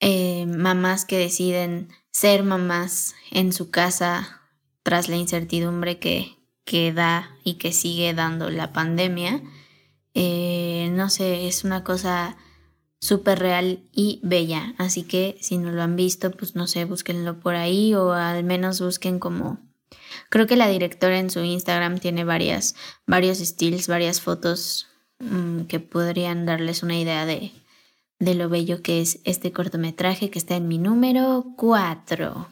eh, 0.00 0.46
mamás 0.46 1.04
que 1.04 1.18
deciden 1.18 1.88
ser 2.10 2.42
mamás 2.42 3.14
en 3.30 3.52
su 3.52 3.70
casa 3.70 4.42
tras 4.82 5.08
la 5.08 5.16
incertidumbre 5.16 5.98
que, 5.98 6.36
que 6.64 6.92
da 6.92 7.30
y 7.44 7.54
que 7.54 7.72
sigue 7.72 8.12
dando 8.14 8.50
la 8.50 8.72
pandemia. 8.72 9.42
Eh, 10.14 10.88
no 10.92 11.10
sé, 11.10 11.46
es 11.46 11.64
una 11.64 11.84
cosa 11.84 12.36
súper 13.00 13.38
real 13.38 13.80
y 13.92 14.20
bella. 14.22 14.74
Así 14.78 15.02
que 15.02 15.36
si 15.40 15.58
no 15.58 15.70
lo 15.70 15.82
han 15.82 15.96
visto, 15.96 16.30
pues 16.30 16.54
no 16.54 16.66
sé, 16.66 16.84
búsquenlo 16.84 17.40
por 17.40 17.54
ahí 17.54 17.94
o 17.94 18.12
al 18.12 18.44
menos 18.44 18.80
busquen 18.80 19.18
como... 19.18 19.58
Creo 20.30 20.46
que 20.46 20.56
la 20.56 20.68
directora 20.68 21.18
en 21.18 21.30
su 21.30 21.40
Instagram 21.40 21.98
tiene 21.98 22.24
varias, 22.24 22.74
varios 23.06 23.40
estilos, 23.40 23.86
varias 23.86 24.20
fotos 24.20 24.88
mm, 25.20 25.62
que 25.62 25.78
podrían 25.78 26.46
darles 26.46 26.82
una 26.82 26.98
idea 26.98 27.26
de, 27.26 27.52
de 28.18 28.34
lo 28.34 28.48
bello 28.48 28.82
que 28.82 29.00
es 29.00 29.20
este 29.24 29.52
cortometraje 29.52 30.30
que 30.30 30.38
está 30.38 30.56
en 30.56 30.68
mi 30.68 30.78
número 30.78 31.44
4. 31.56 32.48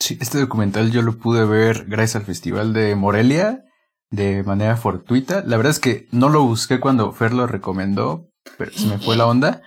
Sí, 0.00 0.18
este 0.20 0.38
documental 0.38 0.90
yo 0.90 1.02
lo 1.02 1.16
pude 1.16 1.46
ver 1.46 1.86
gracias 1.86 2.16
al 2.16 2.26
Festival 2.26 2.72
de 2.72 2.94
Morelia 2.94 3.64
de 4.10 4.42
manera 4.42 4.76
fortuita. 4.76 5.42
La 5.46 5.56
verdad 5.56 5.70
es 5.70 5.80
que 5.80 6.08
no 6.12 6.28
lo 6.28 6.42
busqué 6.42 6.80
cuando 6.80 7.12
Fer 7.12 7.32
lo 7.32 7.46
recomendó, 7.46 8.30
pero 8.58 8.72
se 8.72 8.86
me 8.86 8.98
fue 8.98 9.16
la 9.16 9.26
onda. 9.26 9.62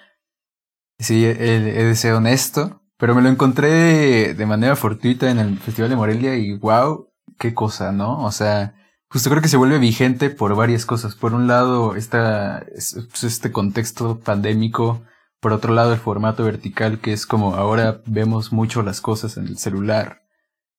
Sí, 0.99 1.25
he, 1.25 1.33
de 1.35 1.95
ser 1.95 2.13
honesto, 2.13 2.81
pero 2.97 3.13
me 3.13 3.21
lo 3.21 3.29
encontré 3.29 4.33
de 4.33 4.45
manera 4.45 4.75
fortuita 4.75 5.29
en 5.29 5.39
el 5.39 5.59
Festival 5.59 5.89
de 5.89 5.95
Morelia 5.95 6.35
y 6.35 6.57
wow, 6.57 7.09
qué 7.37 7.53
cosa, 7.53 7.91
¿no? 7.91 8.23
O 8.23 8.31
sea, 8.31 8.75
justo 9.09 9.29
creo 9.29 9.41
que 9.41 9.49
se 9.49 9.57
vuelve 9.57 9.77
vigente 9.79 10.29
por 10.29 10.55
varias 10.55 10.85
cosas. 10.85 11.15
Por 11.15 11.33
un 11.33 11.47
lado, 11.47 11.95
esta, 11.95 12.65
este 12.75 13.51
contexto 13.51 14.19
pandémico 14.19 15.03
por 15.39 15.53
otro 15.53 15.73
lado, 15.73 15.93
el 15.93 15.99
formato 15.99 16.43
vertical, 16.43 16.99
que 16.99 17.13
es 17.13 17.25
como 17.25 17.55
ahora 17.55 18.01
vemos 18.05 18.51
mucho 18.51 18.81
las 18.81 19.01
cosas 19.01 19.37
en 19.37 19.47
el 19.47 19.57
celular. 19.57 20.23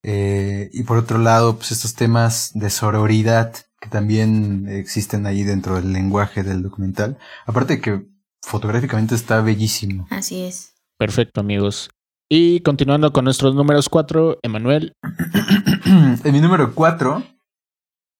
Eh, 0.03 0.71
y 0.73 0.83
por 0.85 0.99
otro 0.99 1.19
lado, 1.19 1.57
pues 1.57 1.73
estos 1.73 1.95
temas 1.95 2.53
de 2.55 2.71
sororidad 2.71 3.55
que 3.81 3.89
también 3.89 4.69
existen 4.69 5.27
ahí 5.27 5.45
dentro 5.45 5.77
del 5.77 5.93
lenguaje 5.93 6.43
del 6.43 6.63
documental. 6.63 7.19
Aparte 7.47 7.77
de 7.77 7.81
que 7.81 8.07
fotográficamente 8.43 9.15
está 9.15 9.41
bellísimo. 9.41 10.07
Así 10.11 10.43
es. 10.43 10.75
Perfecto, 10.99 11.41
amigos. 11.41 11.91
Y 12.31 12.61
continuando 12.61 13.13
con 13.13 13.25
nuestros 13.25 13.55
números 13.55 13.89
cuatro, 13.89 14.39
Emanuel. 14.43 14.93
en 15.85 16.33
mi 16.33 16.41
número 16.41 16.75
cuatro 16.75 17.23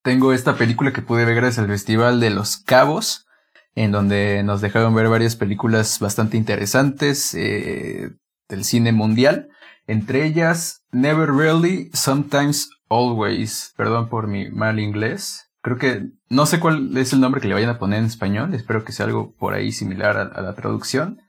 tengo 0.03 0.33
esta 0.33 0.55
película 0.55 0.93
que 0.93 1.01
pude 1.01 1.25
ver 1.25 1.35
gracias 1.35 1.59
al 1.59 1.67
Festival 1.67 2.19
de 2.19 2.29
los 2.29 2.57
Cabos 2.57 3.27
en 3.75 3.91
donde 3.91 4.43
nos 4.43 4.61
dejaron 4.61 4.93
ver 4.95 5.07
varias 5.07 5.35
películas 5.35 5.99
bastante 5.99 6.37
interesantes 6.37 7.33
eh, 7.33 8.11
del 8.47 8.63
cine 8.63 8.91
mundial. 8.91 9.49
Entre 9.87 10.25
ellas, 10.25 10.83
Never 10.91 11.31
Really, 11.31 11.89
Sometimes 11.93 12.69
Always. 12.89 13.73
Perdón 13.77 14.09
por 14.09 14.27
mi 14.27 14.49
mal 14.49 14.79
inglés. 14.79 15.48
Creo 15.69 15.77
que 15.77 16.09
no 16.29 16.47
sé 16.47 16.59
cuál 16.59 16.97
es 16.97 17.13
el 17.13 17.19
nombre 17.19 17.41
que 17.41 17.47
le 17.47 17.53
vayan 17.53 17.69
a 17.69 17.77
poner 17.77 17.99
en 17.99 18.05
español. 18.05 18.55
Espero 18.55 18.83
que 18.83 18.91
sea 18.91 19.05
algo 19.05 19.35
por 19.37 19.53
ahí 19.53 19.71
similar 19.71 20.17
a, 20.17 20.41
la 20.41 20.55
traducción. 20.55 21.21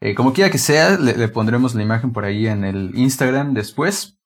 Eh, 0.00 0.14
como 0.14 0.32
quiera 0.32 0.50
que 0.50 0.56
sea, 0.56 0.96
le, 0.96 1.28
pondremos 1.28 1.74
la 1.74 1.82
imagen 1.82 2.14
por 2.14 2.24
ahí 2.24 2.46
en 2.46 2.64
el 2.64 2.92
Instagram 2.94 3.52
después. 3.52 4.16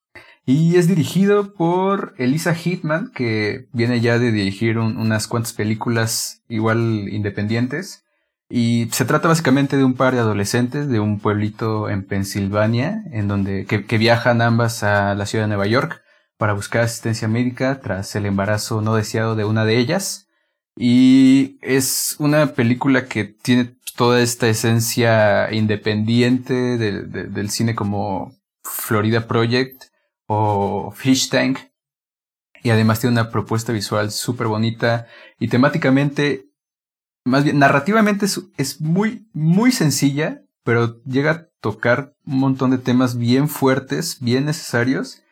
Y 0.45 0.77
es 0.77 0.87
dirigido 0.87 1.53
por 1.53 2.15
Elisa 2.17 2.55
Hitman, 2.55 3.11
que 3.13 3.67
viene 3.73 4.01
ya 4.01 4.21
de 4.21 4.31
dirigir 4.31 4.79
unas 4.79 5.27
cuantas 5.27 5.53
películas 5.53 6.45
igual 6.49 7.09
independientes. 7.11 8.05
Y 8.49 8.87
se 8.93 9.05
trata 9.05 9.27
básicamente 9.27 9.77
de 9.77 9.83
un 9.83 9.95
par 9.95 10.15
de 10.15 10.21
adolescentes 10.21 10.89
de 10.89 11.01
un 11.01 11.19
pueblito 11.19 11.91
en 11.91 12.07
Pensilvania, 12.07 13.03
en 13.11 13.27
donde 13.27 13.67
que, 13.67 13.99
viajan 13.99 14.43
ambas 14.43 14.85
a 14.85 15.17
la 15.17 15.27
ciudad 15.27 15.47
de 15.47 15.49
Nueva 15.49 15.67
York 15.67 16.05
para 16.39 16.53
buscar 16.53 16.83
asistencia 16.83 17.29
médica 17.29 17.81
tras 17.81 18.15
el 18.17 18.27
embarazo 18.27 18.81
no 18.81 18.95
deseado 18.95 19.37
de 19.37 19.45
una 19.45 19.65
de 19.65 19.79
ellas. 19.79 20.29
Y 20.77 21.59
es 21.63 22.17
una 22.19 22.49
película 22.49 23.07
que 23.07 23.25
tiene 23.25 23.77
toda 23.97 24.21
esta 24.21 24.47
esencia 24.49 25.53
independiente 25.53 26.77
del 26.77 27.51
cine 27.51 27.75
como 27.75 28.37
Florida 28.63 29.27
Project 29.27 29.85
o 30.27 30.93
Fish 30.95 31.31
Tank. 31.31 31.59
Y 32.63 32.71
además 32.71 33.01
tiene 33.01 33.19
una 33.19 33.31
propuesta 33.31 33.73
visual 33.73 34.11
súper 34.11 34.49
bonita 34.49 35.07
y 35.39 35.49
temáticamente, 35.49 36.47
más 37.25 37.45
bien 37.45 37.59
narrativamente 37.59 38.27
es, 38.57 38.81
muy, 38.81 39.29
muy 39.33 39.73
sencilla, 39.73 40.43
pero 40.63 41.01
llega 41.05 41.31
a 41.31 41.47
tocar 41.61 42.15
un 42.27 42.41
montón 42.41 42.73
de 42.73 42.79
temas 42.79 43.17
bien 43.17 43.49
fuertes, 43.49 44.19
bien 44.21 44.45
necesarios 44.45 45.23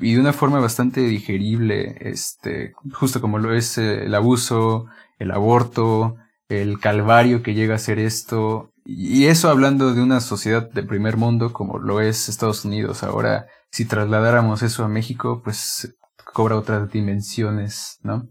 y 0.00 0.14
de 0.14 0.20
una 0.20 0.32
forma 0.32 0.60
bastante 0.60 1.00
digerible, 1.00 1.96
este, 2.00 2.72
justo 2.92 3.20
como 3.20 3.38
lo 3.38 3.54
es 3.54 3.78
eh, 3.78 4.04
el 4.04 4.14
abuso, 4.14 4.86
el 5.18 5.30
aborto, 5.30 6.16
el 6.48 6.80
calvario 6.80 7.42
que 7.42 7.54
llega 7.54 7.74
a 7.74 7.78
ser 7.78 7.98
esto, 7.98 8.72
y 8.84 9.26
eso 9.26 9.48
hablando 9.48 9.94
de 9.94 10.02
una 10.02 10.20
sociedad 10.20 10.68
de 10.70 10.82
primer 10.82 11.16
mundo 11.16 11.52
como 11.52 11.78
lo 11.78 12.00
es 12.00 12.28
Estados 12.28 12.64
Unidos 12.64 13.04
ahora 13.04 13.46
si 13.72 13.86
trasladáramos 13.86 14.62
eso 14.62 14.84
a 14.84 14.88
México, 14.88 15.40
pues 15.42 15.96
cobra 16.32 16.56
otras 16.56 16.92
dimensiones, 16.92 17.98
¿no? 18.02 18.28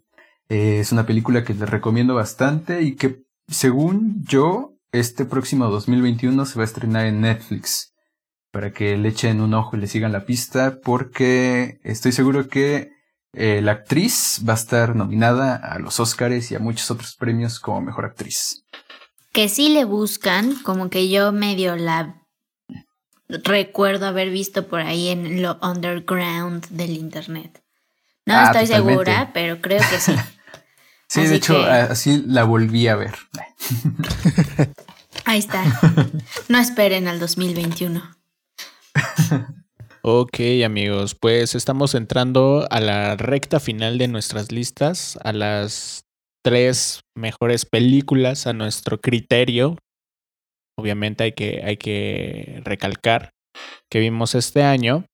Eh, 0.49 0.79
es 0.79 0.91
una 0.91 1.05
película 1.05 1.43
que 1.43 1.53
les 1.53 1.69
recomiendo 1.69 2.13
bastante 2.13 2.83
y 2.83 2.95
que, 2.95 3.23
según 3.47 4.23
yo, 4.23 4.75
este 4.91 5.25
próximo 5.25 5.67
2021 5.67 6.45
se 6.45 6.55
va 6.55 6.61
a 6.61 6.65
estrenar 6.65 7.05
en 7.07 7.21
Netflix. 7.21 7.90
Para 8.51 8.71
que 8.71 8.97
le 8.97 9.09
echen 9.09 9.41
un 9.41 9.53
ojo 9.53 9.75
y 9.75 9.79
le 9.79 9.87
sigan 9.87 10.11
la 10.11 10.25
pista, 10.25 10.77
porque 10.83 11.79
estoy 11.83 12.11
seguro 12.11 12.47
que 12.49 12.91
eh, 13.33 13.61
la 13.63 13.71
actriz 13.73 14.41
va 14.47 14.53
a 14.53 14.57
estar 14.57 14.95
nominada 14.95 15.55
a 15.55 15.79
los 15.79 15.99
Oscars 15.99 16.51
y 16.51 16.55
a 16.55 16.59
muchos 16.59 16.91
otros 16.91 17.15
premios 17.15 17.59
como 17.59 17.81
mejor 17.81 18.05
actriz. 18.05 18.65
Que 19.31 19.47
sí 19.47 19.69
le 19.69 19.85
buscan, 19.85 20.55
como 20.63 20.89
que 20.89 21.09
yo 21.09 21.31
medio 21.31 21.77
la 21.77 22.17
recuerdo 23.29 24.05
haber 24.07 24.29
visto 24.29 24.67
por 24.67 24.81
ahí 24.81 25.07
en 25.07 25.41
lo 25.41 25.57
underground 25.61 26.67
del 26.69 26.97
internet. 26.97 27.63
No 28.25 28.33
Ah, 28.35 28.43
estoy 28.47 28.65
totalmente. 28.65 29.05
segura, 29.05 29.31
pero 29.33 29.61
creo 29.61 29.79
que 29.89 29.99
sí. 29.99 30.13
Sí, 31.07 31.19
Así 31.21 31.29
de 31.29 31.35
hecho, 31.35 31.55
que- 31.55 31.69
así 31.69 32.23
la 32.25 32.45
volví 32.45 32.87
a 32.87 32.95
ver. 32.95 33.15
Ahí 35.25 35.39
está. 35.39 35.63
No 36.47 36.57
esperen 36.57 37.07
al 37.09 37.19
2021. 37.19 38.01
Ok, 40.03 40.39
amigos, 40.65 41.13
pues 41.13 41.53
estamos 41.53 41.93
entrando 41.93 42.65
a 42.71 42.79
la 42.79 43.15
recta 43.17 43.59
final 43.59 43.99
de 43.99 44.07
nuestras 44.07 44.51
listas, 44.51 45.19
a 45.23 45.31
las 45.31 46.05
tres 46.43 47.01
mejores 47.15 47.67
películas 47.67 48.47
a 48.47 48.53
nuestro 48.53 48.99
criterio. 48.99 49.77
Obviamente 50.75 51.25
hay 51.25 51.33
que, 51.33 51.61
hay 51.63 51.77
que 51.77 52.61
recalcar 52.63 53.29
que 53.91 53.99
vimos 53.99 54.33
este 54.33 54.63
año. 54.63 55.05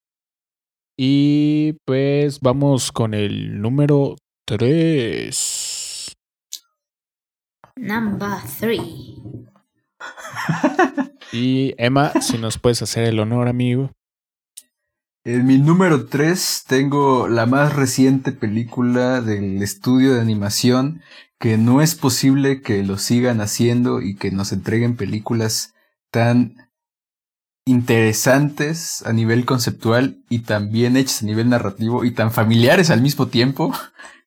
Y 0.97 1.73
pues 1.85 2.39
vamos 2.39 2.93
con 2.93 3.13
el 3.13 3.61
número 3.61 4.15
3. 4.47 6.15
Number 7.75 8.39
three. 8.59 9.21
Y 11.31 11.73
Emma, 11.77 12.11
si 12.21 12.37
nos 12.37 12.57
puedes 12.57 12.81
hacer 12.81 13.03
el 13.03 13.19
honor, 13.19 13.47
amigo. 13.47 13.91
En 15.23 15.45
mi 15.45 15.57
número 15.57 16.05
3 16.05 16.63
tengo 16.67 17.27
la 17.27 17.45
más 17.45 17.75
reciente 17.75 18.31
película 18.31 19.19
del 19.19 19.61
estudio 19.61 20.13
de 20.13 20.21
animación 20.21 21.01
que 21.37 21.57
no 21.57 21.81
es 21.81 21.95
posible 21.95 22.61
que 22.61 22.81
lo 22.83 22.97
sigan 22.97 23.41
haciendo 23.41 24.01
y 24.01 24.15
que 24.15 24.31
nos 24.31 24.53
entreguen 24.53 24.95
películas 24.95 25.73
tan 26.11 26.69
interesantes 27.65 29.05
a 29.05 29.11
nivel 29.11 29.45
conceptual 29.45 30.23
y 30.29 30.39
tan 30.39 30.71
bien 30.71 30.95
hechas 30.95 31.21
a 31.21 31.25
nivel 31.25 31.49
narrativo 31.49 32.05
y 32.05 32.11
tan 32.11 32.31
familiares 32.31 32.89
al 32.89 33.01
mismo 33.01 33.27
tiempo 33.27 33.73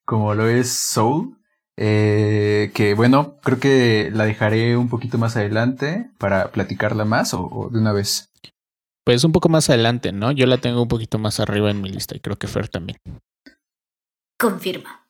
como 0.05 0.35
lo 0.35 0.49
es 0.49 0.71
Soul. 0.71 1.40
Eh, 1.83 2.71
que 2.75 2.93
bueno, 2.93 3.37
creo 3.43 3.59
que 3.59 4.11
la 4.13 4.25
dejaré 4.27 4.77
un 4.77 4.91
poquito 4.91 5.17
más 5.17 5.37
adelante 5.37 6.11
para 6.19 6.53
platicarla 6.53 7.07
más 7.07 7.33
o- 7.33 7.47
o 7.51 7.71
de 7.71 7.79
una 7.79 7.93
vez. 7.93 8.31
Pues 9.07 9.25
un 9.25 9.33
poco 9.33 9.49
más 9.49 9.71
adelante, 9.71 10.13
¿no? 10.13 10.31
Yo 10.31 10.45
la 10.47 10.59
tengo 10.59 10.83
un 10.83 10.89
poquito 10.89 11.19
más 11.19 11.41
arriba 11.41 11.71
en 11.71 11.81
mi 11.81 11.89
lista 11.89 12.15
y 12.15 12.21
creo 12.21 12.37
que 12.37 12.49
Fer 12.49 12.69
también. 12.69 12.99
Confirma. 14.39 15.09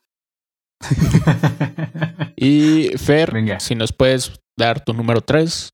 Y 2.37 2.96
Fer, 2.96 3.33
Venga. 3.33 3.61
si 3.61 3.74
nos 3.74 3.92
puedes 3.92 4.40
dar 4.56 4.83
tu 4.85 4.94
número 4.94 5.20
3. 5.20 5.70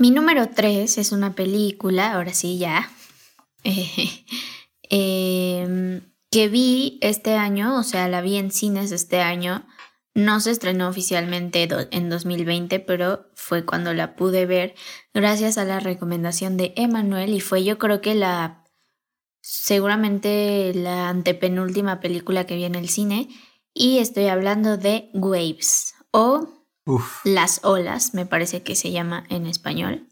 Mi 0.00 0.10
número 0.10 0.48
3 0.48 0.98
es 0.98 1.12
una 1.12 1.34
película, 1.34 2.14
ahora 2.14 2.34
sí 2.34 2.58
ya, 2.58 2.90
eh, 3.64 4.24
em, 4.90 6.00
que 6.30 6.48
vi 6.48 6.98
este 7.02 7.34
año, 7.36 7.78
o 7.78 7.82
sea, 7.82 8.08
la 8.08 8.20
vi 8.22 8.36
en 8.38 8.50
cines 8.50 8.90
este 8.92 9.20
año. 9.20 9.64
No 10.14 10.40
se 10.40 10.50
estrenó 10.50 10.88
oficialmente 10.88 11.68
en 11.90 12.10
2020, 12.10 12.80
pero 12.80 13.30
fue 13.34 13.64
cuando 13.64 13.94
la 13.94 14.14
pude 14.14 14.44
ver 14.44 14.74
gracias 15.14 15.56
a 15.56 15.64
la 15.64 15.80
recomendación 15.80 16.56
de 16.58 16.74
Emanuel 16.76 17.32
y 17.32 17.40
fue 17.40 17.64
yo 17.64 17.78
creo 17.78 18.02
que 18.02 18.14
la, 18.14 18.64
seguramente 19.40 20.72
la 20.74 21.08
antepenúltima 21.08 22.00
película 22.00 22.44
que 22.44 22.56
vi 22.56 22.64
en 22.64 22.74
el 22.74 22.90
cine 22.90 23.28
y 23.72 23.98
estoy 23.98 24.26
hablando 24.26 24.76
de 24.76 25.10
Waves 25.14 25.94
o 26.10 26.46
Uf. 26.84 27.24
las 27.24 27.64
olas, 27.64 28.12
me 28.12 28.26
parece 28.26 28.62
que 28.62 28.76
se 28.76 28.90
llama 28.90 29.24
en 29.30 29.46
español. 29.46 30.08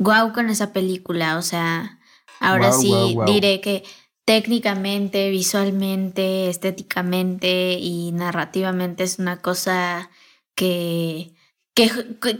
Guau 0.00 0.32
con 0.32 0.50
esa 0.50 0.72
película, 0.72 1.38
o 1.38 1.42
sea, 1.42 2.00
ahora 2.40 2.72
sí 2.72 3.16
diré 3.26 3.60
que 3.60 3.84
técnicamente, 4.24 5.30
visualmente, 5.30 6.48
estéticamente 6.48 7.74
y 7.78 8.12
narrativamente 8.12 9.04
es 9.04 9.18
una 9.18 9.40
cosa 9.40 10.10
que, 10.54 11.34
que, 11.74 11.90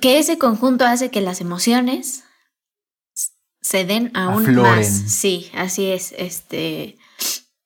que 0.01 0.19
ese 0.19 0.39
conjunto 0.39 0.85
hace 0.85 1.11
que 1.11 1.21
las 1.21 1.41
emociones 1.41 2.25
se 3.61 3.85
den 3.85 4.11
aún 4.15 4.43
Afloren. 4.43 4.77
más. 4.77 4.87
Sí, 4.87 5.51
así 5.55 5.87
es. 5.87 6.15
Este 6.17 6.99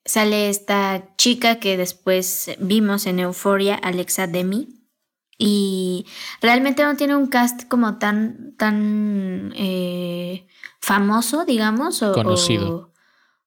sale 0.09 0.49
esta 0.49 1.15
chica 1.17 1.61
que 1.61 1.77
después 1.77 2.51
vimos 2.59 3.07
en 3.07 3.21
Euforia, 3.21 3.75
Alexa 3.75 4.27
Demi. 4.27 4.75
Y 5.41 6.07
realmente 6.41 6.83
no 6.83 6.97
tiene 6.97 7.15
un 7.15 7.29
cast 7.29 7.69
como 7.69 7.99
tan, 7.99 8.57
tan 8.57 9.53
eh, 9.55 10.49
famoso, 10.81 11.45
digamos, 11.45 12.03
o 12.03 12.13
Conocido. 12.13 12.77
O, 12.77 12.88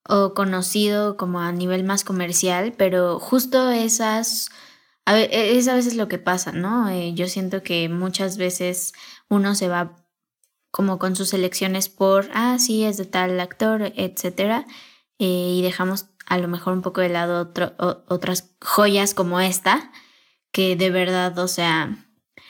o 0.08 0.34
conocido 0.34 1.18
como 1.18 1.40
a 1.40 1.52
nivel 1.52 1.84
más 1.84 2.04
comercial, 2.04 2.74
pero 2.78 3.20
justo 3.20 3.70
esas, 3.72 4.50
a 5.06 5.14
ve- 5.14 5.30
es 5.58 5.68
a 5.68 5.76
veces 5.76 5.96
lo 5.96 6.08
que 6.08 6.20
pasa, 6.20 6.52
¿no? 6.52 6.90
Eh, 6.90 7.14
yo 7.16 7.28
siento 7.28 7.64
que 7.64 7.90
muchas 7.90 8.38
veces 8.38 8.94
uno 9.30 9.56
se 9.56 9.68
va 9.70 9.96
como 10.72 11.00
con 11.00 11.16
sus 11.16 11.34
elecciones 11.34 11.90
por, 11.90 12.30
ah, 12.34 12.58
sí, 12.60 12.84
es 12.86 12.98
de 12.98 13.06
tal 13.06 13.40
actor, 13.40 13.92
etcétera, 13.96 14.66
eh, 15.20 15.26
y 15.58 15.62
dejamos 15.62 16.08
a 16.28 16.38
lo 16.38 16.48
mejor 16.48 16.74
un 16.74 16.82
poco 16.82 17.02
de 17.02 17.10
lado 17.10 17.52
otras 18.08 18.52
joyas 18.62 19.14
como 19.14 19.40
esta, 19.42 19.92
que 20.52 20.76
de 20.76 20.90
verdad, 20.92 21.38
o 21.40 21.48
sea, 21.48 22.08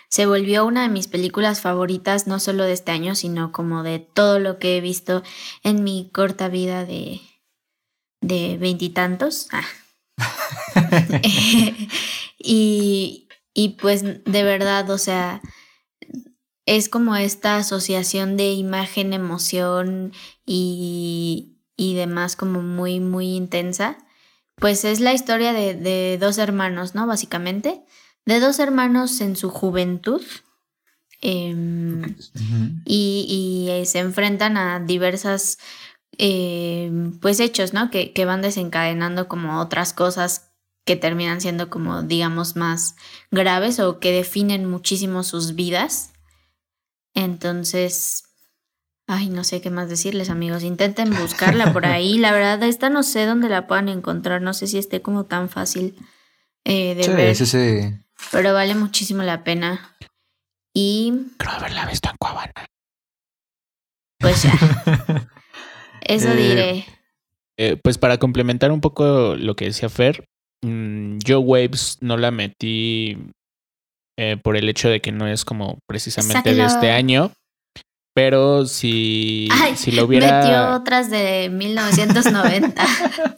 se 0.10 0.26
volvió 0.26 0.66
una 0.66 0.84
de 0.84 0.90
mis 0.90 1.08
películas 1.08 1.62
favoritas, 1.62 2.28
no 2.28 2.40
solo 2.40 2.64
de 2.66 2.74
este 2.74 2.92
año, 2.92 3.16
sino 3.16 3.52
como 3.52 3.84
de 3.84 4.00
todo 4.00 4.40
lo 4.40 4.60
que 4.60 4.78
he 4.78 4.82
visto 4.82 5.24
en 5.64 5.84
mi 5.84 6.10
corta 6.14 6.50
vida 6.50 6.86
de 6.86 7.22
de 8.22 8.58
veintitantos. 8.58 9.48
Ah. 9.52 9.66
y, 12.38 13.28
y 13.54 13.70
pues 13.82 14.04
de 14.04 14.44
verdad, 14.44 14.90
o 14.90 14.98
sea, 14.98 15.42
es 16.66 16.90
como 16.90 17.16
esta 17.16 17.58
asociación 17.58 18.38
de 18.38 18.54
imagen, 18.54 19.14
emoción 19.14 20.14
y, 20.46 21.58
y 21.76 21.96
demás 21.96 22.36
como 22.36 22.62
muy, 22.62 23.00
muy 23.00 23.36
intensa. 23.36 23.98
Pues 24.56 24.86
es 24.86 25.00
la 25.00 25.14
historia 25.14 25.54
de, 25.54 25.74
de 25.74 26.18
dos 26.20 26.38
hermanos, 26.38 26.94
¿no? 26.96 27.08
Básicamente. 27.08 27.82
De 28.26 28.40
dos 28.40 28.60
hermanos 28.60 29.20
en 29.22 29.36
su 29.36 29.50
juventud. 29.50 30.22
em, 31.22 32.16
y, 32.86 33.26
y, 33.68 33.70
eh, 33.72 33.86
se 33.86 34.00
enfrentan 34.00 34.58
a 34.58 34.80
diversas 34.80 35.58
eh, 36.18 36.92
pues 37.22 37.40
hechos, 37.40 37.74
¿no? 37.74 37.90
Que, 37.90 38.14
que 38.14 38.26
van 38.26 38.42
desencadenando 38.42 39.28
como 39.28 39.60
otras 39.60 39.94
cosas 39.94 40.52
que 40.86 40.96
terminan 40.96 41.42
siendo 41.42 41.70
como 41.70 42.02
digamos 42.04 42.56
más 42.56 42.96
graves 43.30 43.80
o 43.80 44.00
que 44.00 44.12
definen 44.12 44.70
muchísimo 44.70 45.24
sus 45.24 45.56
vidas. 45.56 46.12
Entonces, 47.14 48.24
ay, 49.08 49.30
no 49.30 49.44
sé 49.44 49.62
qué 49.62 49.70
más 49.70 49.90
decirles 49.90 50.30
amigos, 50.30 50.64
intenten 50.64 51.12
buscarla 51.16 51.74
por 51.74 51.86
ahí. 51.86 52.18
La 52.18 52.32
verdad, 52.32 52.64
esta 52.64 52.90
no 52.90 53.04
sé 53.04 53.26
dónde 53.26 53.50
la 53.50 53.68
puedan 53.68 53.90
encontrar, 53.90 54.42
no 54.42 54.54
sé 54.54 54.68
si 54.68 54.78
esté 54.78 55.02
como 55.02 55.26
tan 55.26 55.50
fácil 55.50 55.96
eh, 56.64 56.96
de 56.96 57.04
Sí, 57.04 57.12
ver, 57.12 57.28
es 57.30 57.42
ese. 57.42 58.04
pero 58.32 58.54
vale 58.54 58.76
muchísimo 58.76 59.24
la 59.24 59.44
pena. 59.44 59.96
Y 60.74 61.14
Creo 61.38 61.52
haberla 61.52 61.86
visto 61.86 62.10
en 62.10 62.16
Cuavana. 62.18 62.54
pues 64.20 64.44
ya. 64.44 64.54
Eso 66.06 66.30
Eh, 66.30 66.36
diré. 66.36 66.86
Eh, 67.58 67.78
pues 67.84 67.98
para 67.98 68.18
complementar 68.18 68.72
un 68.72 68.82
poco 68.82 69.36
lo 69.36 69.56
que 69.56 69.66
decía 69.66 69.90
Fer, 69.90 70.26
mm, 70.64 71.20
yo 71.24 71.40
Waves 71.42 71.98
no 72.02 72.18
la 72.18 72.32
metí 72.32 73.18
eh, 74.18 74.38
por 74.42 74.58
el 74.58 74.68
hecho 74.70 74.90
de 74.90 75.00
que 75.00 75.12
no 75.12 75.28
es 75.28 75.46
como 75.46 75.80
precisamente 75.88 76.54
de 76.54 76.64
este 76.66 76.92
año. 76.92 77.32
Pero 78.14 78.66
si, 78.66 79.48
Ay, 79.52 79.76
si 79.78 79.92
lo 79.92 80.06
Metió 80.08 80.08
hubiera. 80.08 80.76
otras 80.76 81.10
de 81.10 81.50
1990. 81.50 82.84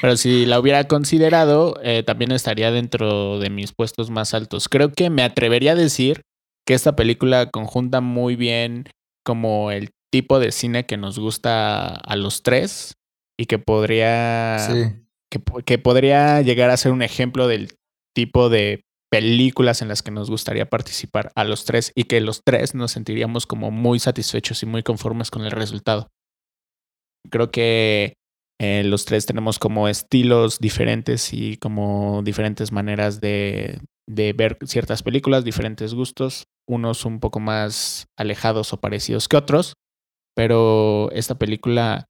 Pero 0.00 0.16
si 0.16 0.46
la 0.46 0.58
hubiera 0.60 0.84
considerado, 0.84 1.78
eh, 1.82 2.02
también 2.04 2.32
estaría 2.32 2.70
dentro 2.70 3.38
de 3.38 3.50
mis 3.50 3.72
puestos 3.72 4.10
más 4.10 4.34
altos. 4.34 4.68
Creo 4.68 4.92
que 4.92 5.10
me 5.10 5.22
atrevería 5.22 5.72
a 5.72 5.76
decir 5.76 6.22
que 6.66 6.74
esta 6.74 6.94
película 6.94 7.46
conjunta 7.50 8.00
muy 8.00 8.36
bien 8.36 8.84
como 9.24 9.70
el 9.70 9.90
tipo 10.12 10.38
de 10.38 10.52
cine 10.52 10.84
que 10.86 10.96
nos 10.96 11.18
gusta 11.18 11.86
a 11.88 12.16
los 12.16 12.42
tres 12.42 12.94
y 13.38 13.46
que 13.46 13.58
podría 13.58 14.58
Sí. 14.70 15.00
que, 15.30 15.38
po- 15.38 15.60
que 15.62 15.78
podría 15.78 16.42
llegar 16.42 16.70
a 16.70 16.76
ser 16.76 16.92
un 16.92 17.02
ejemplo 17.02 17.48
del 17.48 17.70
tipo 18.14 18.50
de 18.50 18.82
películas 19.10 19.82
en 19.82 19.88
las 19.88 20.02
que 20.02 20.10
nos 20.10 20.30
gustaría 20.30 20.68
participar 20.68 21.32
a 21.34 21.44
los 21.44 21.64
tres 21.64 21.92
y 21.94 22.04
que 22.04 22.20
los 22.20 22.42
tres 22.44 22.74
nos 22.74 22.92
sentiríamos 22.92 23.46
como 23.46 23.70
muy 23.70 23.98
satisfechos 23.98 24.62
y 24.62 24.66
muy 24.66 24.82
conformes 24.82 25.30
con 25.30 25.44
el 25.44 25.50
resultado. 25.50 26.08
Creo 27.30 27.50
que 27.50 28.14
eh, 28.60 28.82
los 28.84 29.04
tres 29.04 29.26
tenemos 29.26 29.58
como 29.58 29.88
estilos 29.88 30.58
diferentes 30.60 31.32
y 31.32 31.56
como 31.56 32.22
diferentes 32.22 32.72
maneras 32.72 33.20
de, 33.20 33.80
de 34.08 34.32
ver 34.32 34.58
ciertas 34.66 35.02
películas, 35.02 35.44
diferentes 35.44 35.94
gustos, 35.94 36.44
unos 36.68 37.04
un 37.04 37.20
poco 37.20 37.40
más 37.40 38.06
alejados 38.18 38.72
o 38.72 38.80
parecidos 38.80 39.28
que 39.28 39.36
otros, 39.36 39.74
pero 40.34 41.10
esta 41.12 41.36
película 41.36 42.08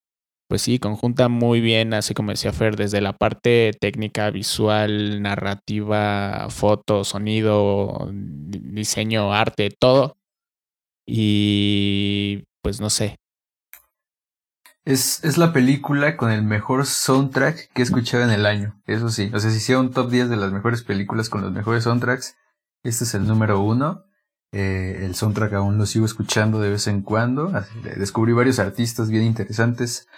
pues 0.53 0.61
sí, 0.61 0.79
conjunta 0.79 1.31
muy 1.31 1.63
bien, 1.63 1.95
así 1.95 2.13
como 2.13 2.31
decía 2.31 2.53
Fer, 2.53 2.77
desde 2.77 3.01
la 3.01 3.15
parte 3.15 3.71
técnica, 3.81 4.29
visual, 4.29 5.23
narrativa, 5.23 6.47
foto, 6.51 7.05
sonido, 7.05 8.11
diseño, 8.13 9.33
arte, 9.33 9.71
todo. 9.71 10.19
Y 11.07 12.45
pues 12.63 12.83
no 12.83 12.91
sé. 12.91 13.17
Es, 14.85 15.25
es 15.25 15.39
la 15.39 15.55
película 15.55 16.19
con 16.19 16.31
el 16.31 16.43
mejor 16.43 16.85
soundtrack 16.85 17.73
que 17.73 17.81
he 17.81 17.85
escuchado 17.85 18.23
en 18.23 18.31
el 18.31 18.45
año, 18.45 18.79
eso 18.85 19.09
sí. 19.09 19.31
O 19.33 19.41
sea, 19.41 19.51
si 19.51 19.57
hicieron 19.57 19.87
un 19.87 19.93
top 19.93 20.11
10 20.11 20.29
de 20.29 20.37
las 20.37 20.53
mejores 20.53 20.83
películas 20.83 21.31
con 21.31 21.41
los 21.41 21.53
mejores 21.53 21.85
soundtracks, 21.85 22.37
este 22.83 23.05
es 23.05 23.15
el 23.15 23.27
número 23.27 23.63
uno. 23.63 24.05
Eh, 24.55 25.01
el 25.07 25.15
soundtrack 25.15 25.55
aún 25.55 25.79
lo 25.79 25.87
sigo 25.87 26.05
escuchando 26.05 26.61
de 26.61 26.71
vez 26.71 26.87
en 26.87 27.01
cuando. 27.01 27.53
Descubrí 27.97 28.33
varios 28.33 28.59
artistas 28.59 29.09
bien 29.09 29.25
interesantes. 29.25 30.09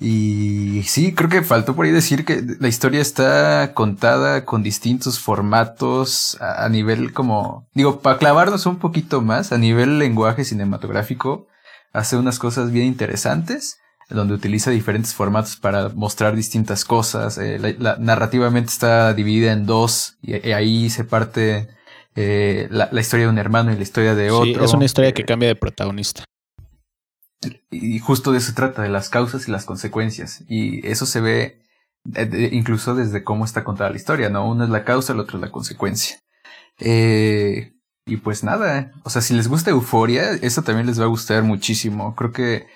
Y 0.00 0.82
sí, 0.84 1.14
creo 1.14 1.30
que 1.30 1.42
faltó 1.42 1.76
por 1.76 1.86
ahí 1.86 1.92
decir 1.92 2.24
que 2.24 2.42
la 2.58 2.66
historia 2.66 3.00
está 3.00 3.72
contada 3.74 4.44
con 4.44 4.64
distintos 4.64 5.20
formatos 5.20 6.36
a, 6.40 6.68
nivel 6.68 7.12
como, 7.12 7.68
digo, 7.74 8.00
para 8.00 8.18
clavarnos 8.18 8.66
un 8.66 8.80
poquito 8.80 9.20
más, 9.20 9.52
a 9.52 9.58
nivel 9.58 10.00
lenguaje 10.00 10.44
cinematográfico, 10.44 11.46
hace 11.92 12.16
unas 12.16 12.40
cosas 12.40 12.72
bien 12.72 12.86
interesantes 12.86 13.78
donde 14.10 14.34
utiliza 14.34 14.70
diferentes 14.70 15.14
formatos 15.14 15.56
para 15.56 15.88
mostrar 15.90 16.36
distintas 16.36 16.84
cosas. 16.84 17.38
Eh, 17.38 17.76
la, 17.78 17.96
narrativamente 17.96 18.70
está 18.70 19.14
dividida 19.14 19.52
en 19.52 19.64
dos 19.64 20.18
y 20.20 20.34
ahí 20.50 20.90
se 20.90 21.04
parte 21.04 21.68
eh, 22.14 22.68
la, 22.70 22.88
historia 23.00 23.26
de 23.26 23.32
un 23.32 23.38
hermano 23.38 23.72
y 23.72 23.76
la 23.76 23.82
historia 23.82 24.14
de 24.14 24.30
otro. 24.30 24.44
Sí, 24.44 24.56
es 24.64 24.74
una 24.74 24.84
historia 24.84 25.12
que 25.12 25.22
eh, 25.22 25.26
cambia 25.26 25.48
de 25.48 25.56
protagonista. 25.56 26.24
Y 27.70 27.98
justo 27.98 28.32
de 28.32 28.38
eso 28.38 28.48
se 28.48 28.54
trata, 28.54 28.82
de 28.82 28.88
las 28.88 29.08
causas 29.08 29.48
y 29.48 29.50
las 29.50 29.64
consecuencias. 29.64 30.44
Y 30.48 30.86
eso 30.86 31.06
se 31.06 31.20
ve 31.20 31.62
eh, 32.14 32.48
incluso 32.52 32.94
desde 32.94 33.24
cómo 33.24 33.44
está 33.44 33.64
contada 33.64 33.90
la 33.90 33.96
historia, 33.96 34.30
¿no? 34.30 34.48
Uno 34.48 34.64
es 34.64 34.70
la 34.70 34.84
causa, 34.84 35.12
el 35.12 35.20
otro 35.20 35.38
es 35.38 35.42
la 35.42 35.50
consecuencia. 35.50 36.18
y 36.78 38.16
pues 38.18 38.44
nada, 38.44 38.92
o 39.02 39.10
sea, 39.10 39.22
si 39.22 39.34
les 39.34 39.48
gusta 39.48 39.70
Euforia, 39.70 40.32
eso 40.32 40.62
también 40.62 40.86
les 40.86 41.00
va 41.00 41.04
a 41.04 41.08
gustar 41.08 41.42
muchísimo. 41.42 42.14
Creo 42.14 42.32
que 42.32 42.66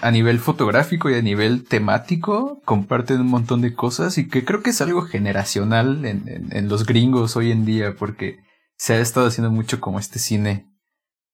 a 0.00 0.10
nivel 0.10 0.38
fotográfico 0.38 1.08
y 1.08 1.14
a 1.14 1.22
nivel 1.22 1.64
temático 1.64 2.60
comparten 2.66 3.20
un 3.20 3.28
montón 3.28 3.62
de 3.62 3.74
cosas 3.74 4.18
y 4.18 4.28
que 4.28 4.44
creo 4.44 4.62
que 4.62 4.70
es 4.70 4.80
algo 4.82 5.02
generacional 5.02 6.04
en, 6.04 6.68
los 6.68 6.84
gringos 6.84 7.34
hoy 7.36 7.50
en 7.50 7.64
día 7.64 7.94
porque 7.96 8.40
se 8.76 8.94
ha 8.94 9.00
estado 9.00 9.26
haciendo 9.26 9.50
mucho 9.50 9.80
como 9.80 9.98
este 9.98 10.18
cine 10.18 10.66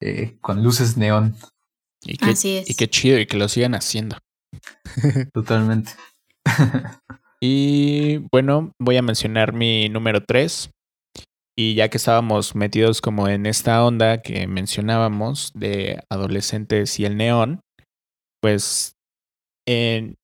eh, 0.00 0.36
con 0.40 0.62
luces 0.62 0.96
neón. 0.96 1.34
Y 2.04 2.18
que, 2.18 2.30
Así 2.30 2.56
es. 2.58 2.70
Y 2.70 2.74
qué 2.74 2.88
chido 2.88 3.18
y 3.18 3.26
que 3.26 3.36
lo 3.36 3.48
sigan 3.48 3.74
haciendo. 3.74 4.16
Totalmente. 5.32 5.92
y 7.40 8.18
bueno, 8.30 8.72
voy 8.78 8.96
a 8.96 9.02
mencionar 9.02 9.54
mi 9.54 9.88
número 9.88 10.22
3. 10.24 10.70
Y 11.56 11.74
ya 11.74 11.88
que 11.88 11.96
estábamos 11.96 12.54
metidos 12.54 13.00
como 13.00 13.28
en 13.28 13.46
esta 13.46 13.84
onda 13.84 14.22
que 14.22 14.46
mencionábamos 14.46 15.50
de 15.54 16.02
adolescentes 16.08 16.98
y 16.98 17.04
el 17.04 17.16
neón, 17.16 17.60
pues 18.42 18.96
en 19.66 20.16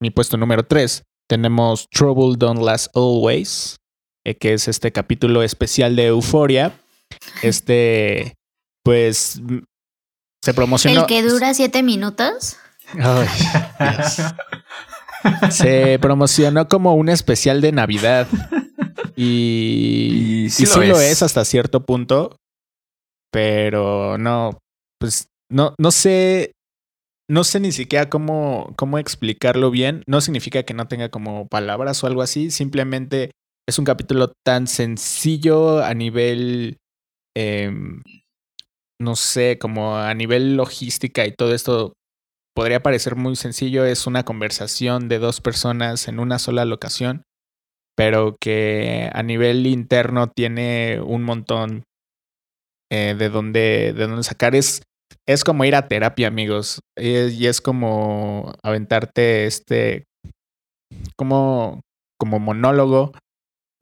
mi 0.00 0.10
puesto 0.10 0.36
número 0.36 0.64
3 0.64 1.02
tenemos 1.28 1.88
Trouble 1.90 2.36
Don't 2.38 2.62
Last 2.62 2.96
Always, 2.96 3.76
eh, 4.24 4.36
que 4.36 4.54
es 4.54 4.68
este 4.68 4.92
capítulo 4.92 5.42
especial 5.42 5.96
de 5.96 6.06
Euforia. 6.06 6.78
Este, 7.42 8.34
pues, 8.84 9.40
se 10.42 10.54
promocionó. 10.54 11.00
¿El 11.00 11.06
que 11.06 11.22
dura 11.22 11.52
siete 11.54 11.82
minutos? 11.82 12.56
Ay, 13.00 13.26
Se 15.50 15.98
promocionó 15.98 16.68
como 16.68 16.94
un 16.94 17.08
especial 17.08 17.60
de 17.60 17.72
Navidad. 17.72 18.28
Y, 19.16 20.46
sí, 20.50 20.66
lo, 20.66 21.00
es. 21.00 21.22
hasta 21.22 21.44
cierto 21.44 21.84
punto. 21.84 22.36
Pero 23.32 24.18
no, 24.18 24.58
pues 25.00 25.26
no, 25.50 25.74
no 25.78 25.90
sé 25.90 26.52
no 27.28 27.44
sé 27.44 27.60
ni 27.60 27.72
siquiera 27.72 28.08
cómo, 28.08 28.72
cómo 28.76 28.98
explicarlo 28.98 29.70
bien. 29.70 30.02
No 30.06 30.20
significa 30.20 30.62
que 30.62 30.74
no 30.74 30.88
tenga 30.88 31.08
como 31.08 31.48
palabras 31.48 32.02
o 32.02 32.06
algo 32.06 32.22
así. 32.22 32.50
Simplemente 32.50 33.32
es 33.68 33.78
un 33.78 33.84
capítulo 33.84 34.32
tan 34.44 34.66
sencillo 34.66 35.82
a 35.82 35.92
nivel, 35.94 36.78
em, 37.36 38.02
no 39.00 39.16
sé, 39.16 39.58
como 39.58 39.96
a 39.96 40.14
nivel 40.14 40.56
logística 40.56 41.26
y 41.26 41.32
todo 41.32 41.52
esto 41.52 41.94
podría 42.54 42.82
parecer 42.82 43.16
muy 43.16 43.34
sencillo. 43.36 43.84
Es 43.84 44.06
una 44.06 44.24
conversación 44.24 45.08
de 45.08 45.18
dos 45.18 45.40
personas 45.40 46.06
en 46.08 46.20
una 46.20 46.38
sola 46.38 46.64
locación, 46.64 47.24
pero 47.96 48.36
que 48.40 49.10
a 49.12 49.22
nivel 49.24 49.66
interno 49.66 50.28
tiene 50.28 51.00
un 51.00 51.24
montón 51.24 51.82
eh, 52.90 53.16
de, 53.18 53.28
donde, 53.30 53.92
de 53.96 54.06
donde 54.06 54.22
sacar. 54.22 54.54
Es 54.54 54.82
es 55.26 55.44
como 55.44 55.64
ir 55.64 55.74
a 55.74 55.88
terapia, 55.88 56.28
amigos. 56.28 56.80
Y 56.96 57.46
es, 57.46 57.60
como 57.60 58.52
aventarte 58.62 59.46
este, 59.46 60.04
como, 61.16 61.80
como 62.18 62.38
monólogo 62.38 63.12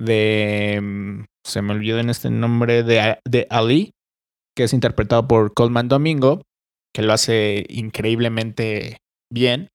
de, 0.00 0.80
mm, 0.82 1.24
se 1.46 1.62
me 1.62 1.74
olvidó 1.74 1.98
en 1.98 2.10
este 2.10 2.30
nombre, 2.30 2.82
de, 2.82 3.18
de 3.26 3.46
Ali, 3.50 3.90
que 4.56 4.64
es 4.64 4.72
interpretado 4.72 5.28
por 5.28 5.52
Coleman 5.52 5.88
Domingo, 5.88 6.42
que 6.94 7.02
lo 7.02 7.12
hace 7.12 7.66
increíblemente 7.68 8.98
bien, 9.32 9.68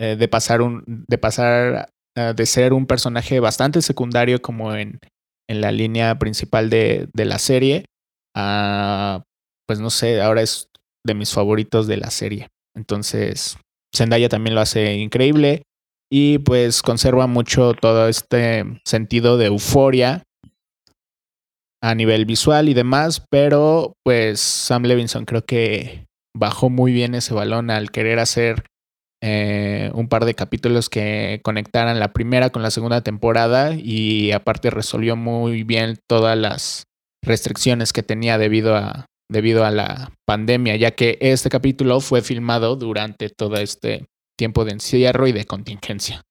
eh, 0.00 0.16
de 0.16 0.28
pasar 0.28 0.62
un, 0.62 0.82
de 0.86 1.18
pasar 1.18 1.88
de 2.16 2.46
ser 2.46 2.74
un 2.74 2.86
personaje 2.86 3.40
bastante 3.40 3.82
secundario 3.82 4.40
como 4.40 4.72
en, 4.76 5.00
en 5.48 5.60
la 5.60 5.72
línea 5.72 6.16
principal 6.18 6.70
de, 6.70 7.08
de 7.12 7.24
la 7.24 7.38
serie, 7.38 7.86
a, 8.36 9.24
pues 9.66 9.80
no 9.80 9.90
sé, 9.90 10.20
ahora 10.20 10.42
es 10.42 10.68
de 11.04 11.14
mis 11.14 11.32
favoritos 11.32 11.86
de 11.86 11.96
la 11.96 12.10
serie. 12.10 12.48
Entonces, 12.74 13.58
Zendaya 13.94 14.28
también 14.28 14.54
lo 14.54 14.60
hace 14.60 14.94
increíble 14.94 15.62
y 16.10 16.38
pues 16.38 16.82
conserva 16.82 17.26
mucho 17.26 17.74
todo 17.74 18.08
este 18.08 18.64
sentido 18.84 19.36
de 19.36 19.46
euforia 19.46 20.24
a 21.82 21.94
nivel 21.94 22.24
visual 22.24 22.68
y 22.68 22.74
demás, 22.74 23.24
pero 23.30 23.94
pues 24.04 24.40
Sam 24.40 24.84
Levinson 24.84 25.26
creo 25.26 25.44
que 25.44 26.06
bajó 26.36 26.70
muy 26.70 26.92
bien 26.92 27.14
ese 27.14 27.34
balón 27.34 27.70
al 27.70 27.90
querer 27.90 28.18
hacer 28.18 28.64
eh, 29.22 29.90
un 29.94 30.08
par 30.08 30.24
de 30.24 30.34
capítulos 30.34 30.88
que 30.88 31.40
conectaran 31.42 31.98
la 31.98 32.12
primera 32.12 32.50
con 32.50 32.62
la 32.62 32.70
segunda 32.70 33.02
temporada 33.02 33.74
y 33.74 34.32
aparte 34.32 34.70
resolvió 34.70 35.16
muy 35.16 35.62
bien 35.62 35.98
todas 36.08 36.36
las 36.36 36.84
restricciones 37.22 37.92
que 37.92 38.02
tenía 38.02 38.38
debido 38.38 38.76
a 38.76 39.06
debido 39.34 39.66
a 39.66 39.70
la 39.70 40.12
pandemia, 40.24 40.76
ya 40.76 40.92
que 40.92 41.18
este 41.20 41.50
capítulo 41.50 42.00
fue 42.00 42.22
filmado 42.22 42.76
durante 42.76 43.28
todo 43.28 43.56
este 43.56 44.06
tiempo 44.36 44.64
de 44.64 44.72
encierro 44.72 45.26
y 45.26 45.32
de 45.32 45.44
contingencia. 45.44 46.22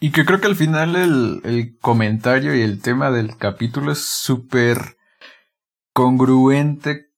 Y 0.00 0.12
que 0.12 0.24
creo 0.24 0.40
que 0.40 0.46
al 0.46 0.56
final 0.56 0.96
el, 0.96 1.40
el 1.44 1.76
comentario 1.78 2.56
y 2.56 2.62
el 2.62 2.80
tema 2.80 3.10
del 3.10 3.36
capítulo 3.36 3.92
es 3.92 3.98
súper 3.98 4.96
congruente 5.92 7.08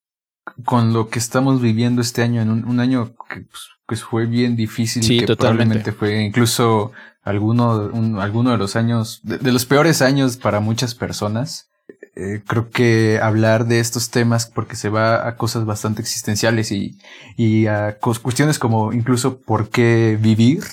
con 0.65 0.93
lo 0.93 1.09
que 1.09 1.19
estamos 1.19 1.61
viviendo 1.61 2.01
este 2.01 2.23
año, 2.23 2.41
en 2.41 2.51
un, 2.51 2.81
año 2.81 3.15
que 3.29 3.47
pues, 3.87 4.03
fue 4.03 4.27
bien 4.27 4.57
difícil, 4.57 5.03
sí, 5.03 5.21
que 5.21 5.27
totalmente. 5.27 5.93
fue 5.93 6.23
incluso 6.23 6.93
alguno, 7.23 7.91
alguno 8.21 8.51
de 8.51 8.57
los 8.57 8.77
años, 8.77 9.21
de, 9.23 9.53
los 9.53 9.67
peores 9.67 10.03
años 10.03 10.37
para 10.37 10.61
muchas 10.61 10.95
personas. 10.95 11.70
Eh, 12.17 12.43
creo 12.47 12.71
que 12.71 13.21
hablar 13.23 13.67
de 13.67 13.79
estos 13.79 14.11
temas 14.11 14.47
porque 14.47 14.77
se 14.77 14.89
va 14.89 15.29
a 15.29 15.37
cosas 15.37 15.65
bastante 15.65 16.03
existenciales 16.03 16.73
y, 16.73 16.99
y 17.37 17.67
a 17.67 17.99
cuestiones 17.99 18.59
como 18.59 18.93
incluso 18.93 19.41
por 19.41 19.71
qué 19.71 20.19
vivir 20.21 20.65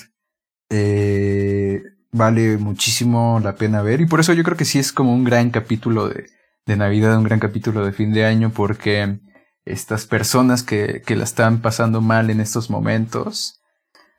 eh, 0.68 1.82
vale 2.12 2.58
muchísimo 2.58 3.40
la 3.42 3.54
pena 3.54 3.82
ver. 3.82 4.00
Y 4.00 4.06
por 4.06 4.20
eso 4.20 4.32
yo 4.32 4.42
creo 4.44 4.56
que 4.56 4.64
sí 4.64 4.78
es 4.78 4.92
como 4.92 5.14
un 5.14 5.24
gran 5.24 5.50
capítulo 5.50 6.08
de, 6.08 6.26
de 6.66 6.76
Navidad, 6.76 7.16
un 7.16 7.24
gran 7.24 7.40
capítulo 7.40 7.84
de 7.84 7.92
fin 7.92 8.12
de 8.12 8.24
año 8.24 8.50
porque 8.50 9.20
estas 9.64 10.06
personas 10.06 10.62
que, 10.62 11.02
que 11.04 11.16
la 11.16 11.24
están 11.24 11.60
pasando 11.60 12.00
mal 12.00 12.30
en 12.30 12.40
estos 12.40 12.70
momentos 12.70 13.60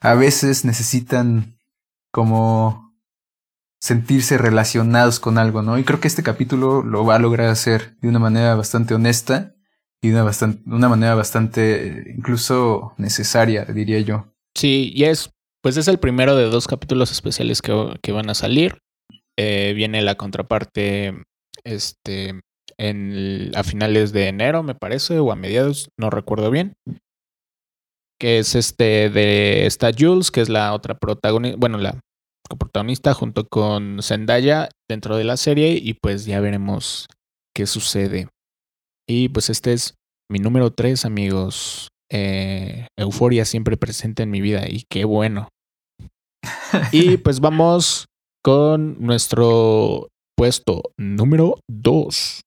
a 0.02 0.14
veces 0.14 0.64
necesitan 0.66 1.58
como 2.12 2.89
sentirse 3.80 4.38
relacionados 4.38 5.20
con 5.20 5.38
algo, 5.38 5.62
¿no? 5.62 5.78
Y 5.78 5.84
creo 5.84 6.00
que 6.00 6.08
este 6.08 6.24
capítulo 6.24 6.84
lo 6.84 7.06
va 7.06 7.16
a 7.16 7.20
lograr 7.20 7.48
hacer 7.48 7.96
de 8.02 8.10
una 8.10 8.20
manera 8.20 8.56
bastante 8.56 8.94
honesta 8.94 9.56
y 10.02 10.10
de 10.10 10.16
una, 10.16 10.24
bastante, 10.24 10.70
una 10.70 10.90
manera 10.90 11.16
bastante 11.16 12.14
incluso 12.16 12.94
necesaria, 12.98 13.66
diría 13.66 14.00
yo. 14.00 14.34
Sí, 14.56 14.92
y 14.94 15.06
es, 15.06 15.32
pues 15.62 15.78
es 15.78 15.88
el 15.88 16.00
primero 16.00 16.36
de 16.36 16.46
dos 16.46 16.68
capítulos 16.68 17.12
especiales 17.12 17.62
que, 17.62 17.96
que 18.02 18.12
van 18.12 18.30
a 18.30 18.36
salir. 18.36 18.82
Eh, 19.38 19.74
viene 19.74 20.02
la 20.02 20.16
contraparte 20.16 21.24
este, 21.64 22.42
en, 22.78 23.52
a 23.56 23.64
finales 23.64 24.12
de 24.12 24.28
enero, 24.28 24.64
me 24.64 24.76
parece, 24.76 25.20
o 25.20 25.32
a 25.32 25.36
mediados, 25.36 25.90
no 25.98 26.10
recuerdo 26.10 26.52
bien. 26.52 26.74
Que 28.20 28.40
es 28.40 28.56
este 28.56 29.10
de 29.10 29.66
esta 29.66 29.92
Jules, 29.98 30.32
que 30.32 30.42
es 30.42 30.50
la 30.50 30.74
otra 30.74 30.98
protagonista, 30.98 31.58
bueno, 31.58 31.78
la 31.78 32.02
coprotagonista 32.50 33.14
junto 33.14 33.48
con 33.48 34.04
Zendaya 34.04 34.68
dentro 34.90 35.16
de 35.16 35.24
la 35.24 35.38
serie 35.38 35.80
y 35.82 35.94
pues 35.94 36.26
ya 36.26 36.42
veremos 36.42 37.08
qué 37.56 37.66
sucede. 37.66 38.28
Y 39.08 39.30
pues 39.30 39.50
este 39.50 39.72
es 39.74 39.96
mi 40.30 40.40
número 40.40 40.72
3, 40.72 41.06
amigos. 41.06 41.88
Eh, 42.12 42.88
Euforia 42.98 43.46
siempre 43.46 43.78
presente 43.78 44.24
en 44.24 44.32
mi 44.32 44.42
vida 44.42 44.68
y 44.68 44.84
qué 44.90 45.06
bueno. 45.06 45.48
y 46.92 47.18
pues 47.18 47.40
vamos 47.40 48.08
con 48.44 49.00
nuestro 49.00 50.10
puesto 50.36 50.82
número 50.98 51.60
2. 51.70 52.42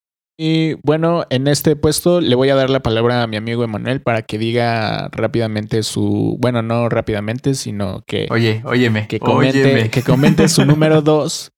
Y 0.44 0.74
bueno, 0.82 1.24
en 1.30 1.46
este 1.46 1.76
puesto 1.76 2.20
le 2.20 2.34
voy 2.34 2.48
a 2.48 2.56
dar 2.56 2.68
la 2.68 2.80
palabra 2.80 3.22
a 3.22 3.28
mi 3.28 3.36
amigo 3.36 3.62
Emanuel 3.62 4.02
para 4.02 4.22
que 4.22 4.38
diga 4.38 5.08
rápidamente 5.12 5.84
su, 5.84 6.36
bueno, 6.40 6.62
no 6.62 6.88
rápidamente, 6.88 7.54
sino 7.54 8.02
que... 8.08 8.26
Oye, 8.28 8.60
óyeme. 8.64 9.06
Que 9.06 9.20
comente, 9.20 9.88
Que 9.90 10.02
comente 10.02 10.48
su 10.48 10.64
número 10.66 11.00
2, 11.00 11.52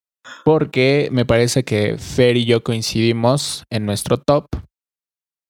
porque 0.44 1.08
me 1.12 1.24
parece 1.24 1.64
que 1.64 1.96
Fer 1.96 2.36
y 2.36 2.44
yo 2.44 2.62
coincidimos 2.62 3.64
en 3.70 3.86
nuestro 3.86 4.18
top. 4.18 4.48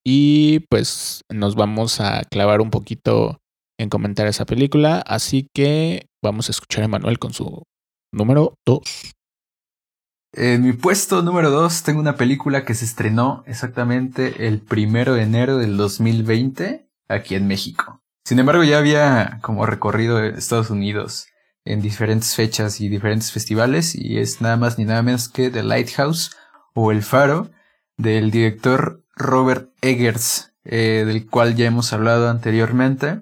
Y 0.07 0.61
pues 0.71 1.23
nos 1.29 1.57
vamos 1.57 2.01
a 2.01 2.23
clavar 2.31 2.61
un 2.61 2.71
poquito 2.71 3.41
en 3.81 3.89
comentar 3.89 4.29
esa 4.29 4.47
película. 4.47 5.03
Así 5.05 5.49
que 5.53 6.07
vamos 6.23 6.49
a 6.49 6.53
escuchar 6.53 6.83
a 6.83 6.85
Emanuel 6.85 7.19
con 7.19 7.33
su 7.33 7.65
número 8.13 8.55
2. 8.65 9.14
En 10.37 10.63
mi 10.63 10.73
puesto 10.73 11.23
número 11.23 11.51
2 11.51 11.85
tengo 11.85 12.01
una 12.01 12.17
película 12.17 12.65
que 12.65 12.75
se 12.75 12.85
estrenó 12.85 13.45
exactamente 13.47 14.49
el 14.49 14.61
primero 14.61 15.15
de 15.15 15.23
enero 15.23 15.59
del 15.59 15.77
2020 15.77 16.89
aquí 17.07 17.37
en 17.37 17.47
México. 17.47 18.03
Sin 18.25 18.41
embargo, 18.41 18.65
ya 18.65 18.79
había 18.79 19.39
como 19.43 19.65
recorrido 19.65 20.19
Estados 20.25 20.71
Unidos 20.71 21.29
en 21.65 21.81
diferentes 21.81 22.35
fechas 22.35 22.81
y 22.81 22.89
diferentes 22.89 23.31
festivales 23.31 23.95
y 23.95 24.19
es 24.19 24.41
nada 24.41 24.57
más 24.57 24.77
ni 24.77 24.85
nada 24.85 25.03
menos 25.03 25.29
que 25.29 25.51
The 25.51 25.63
Lighthouse 25.63 26.37
o 26.75 26.91
El 26.91 27.05
Faro 27.05 27.53
del 27.97 28.33
director 28.33 29.05
Robert 29.15 29.71
Eggers, 29.83 30.53
eh, 30.65 31.05
del 31.07 31.27
cual 31.27 31.55
ya 31.55 31.67
hemos 31.67 31.93
hablado 31.93 32.29
anteriormente 32.29 33.21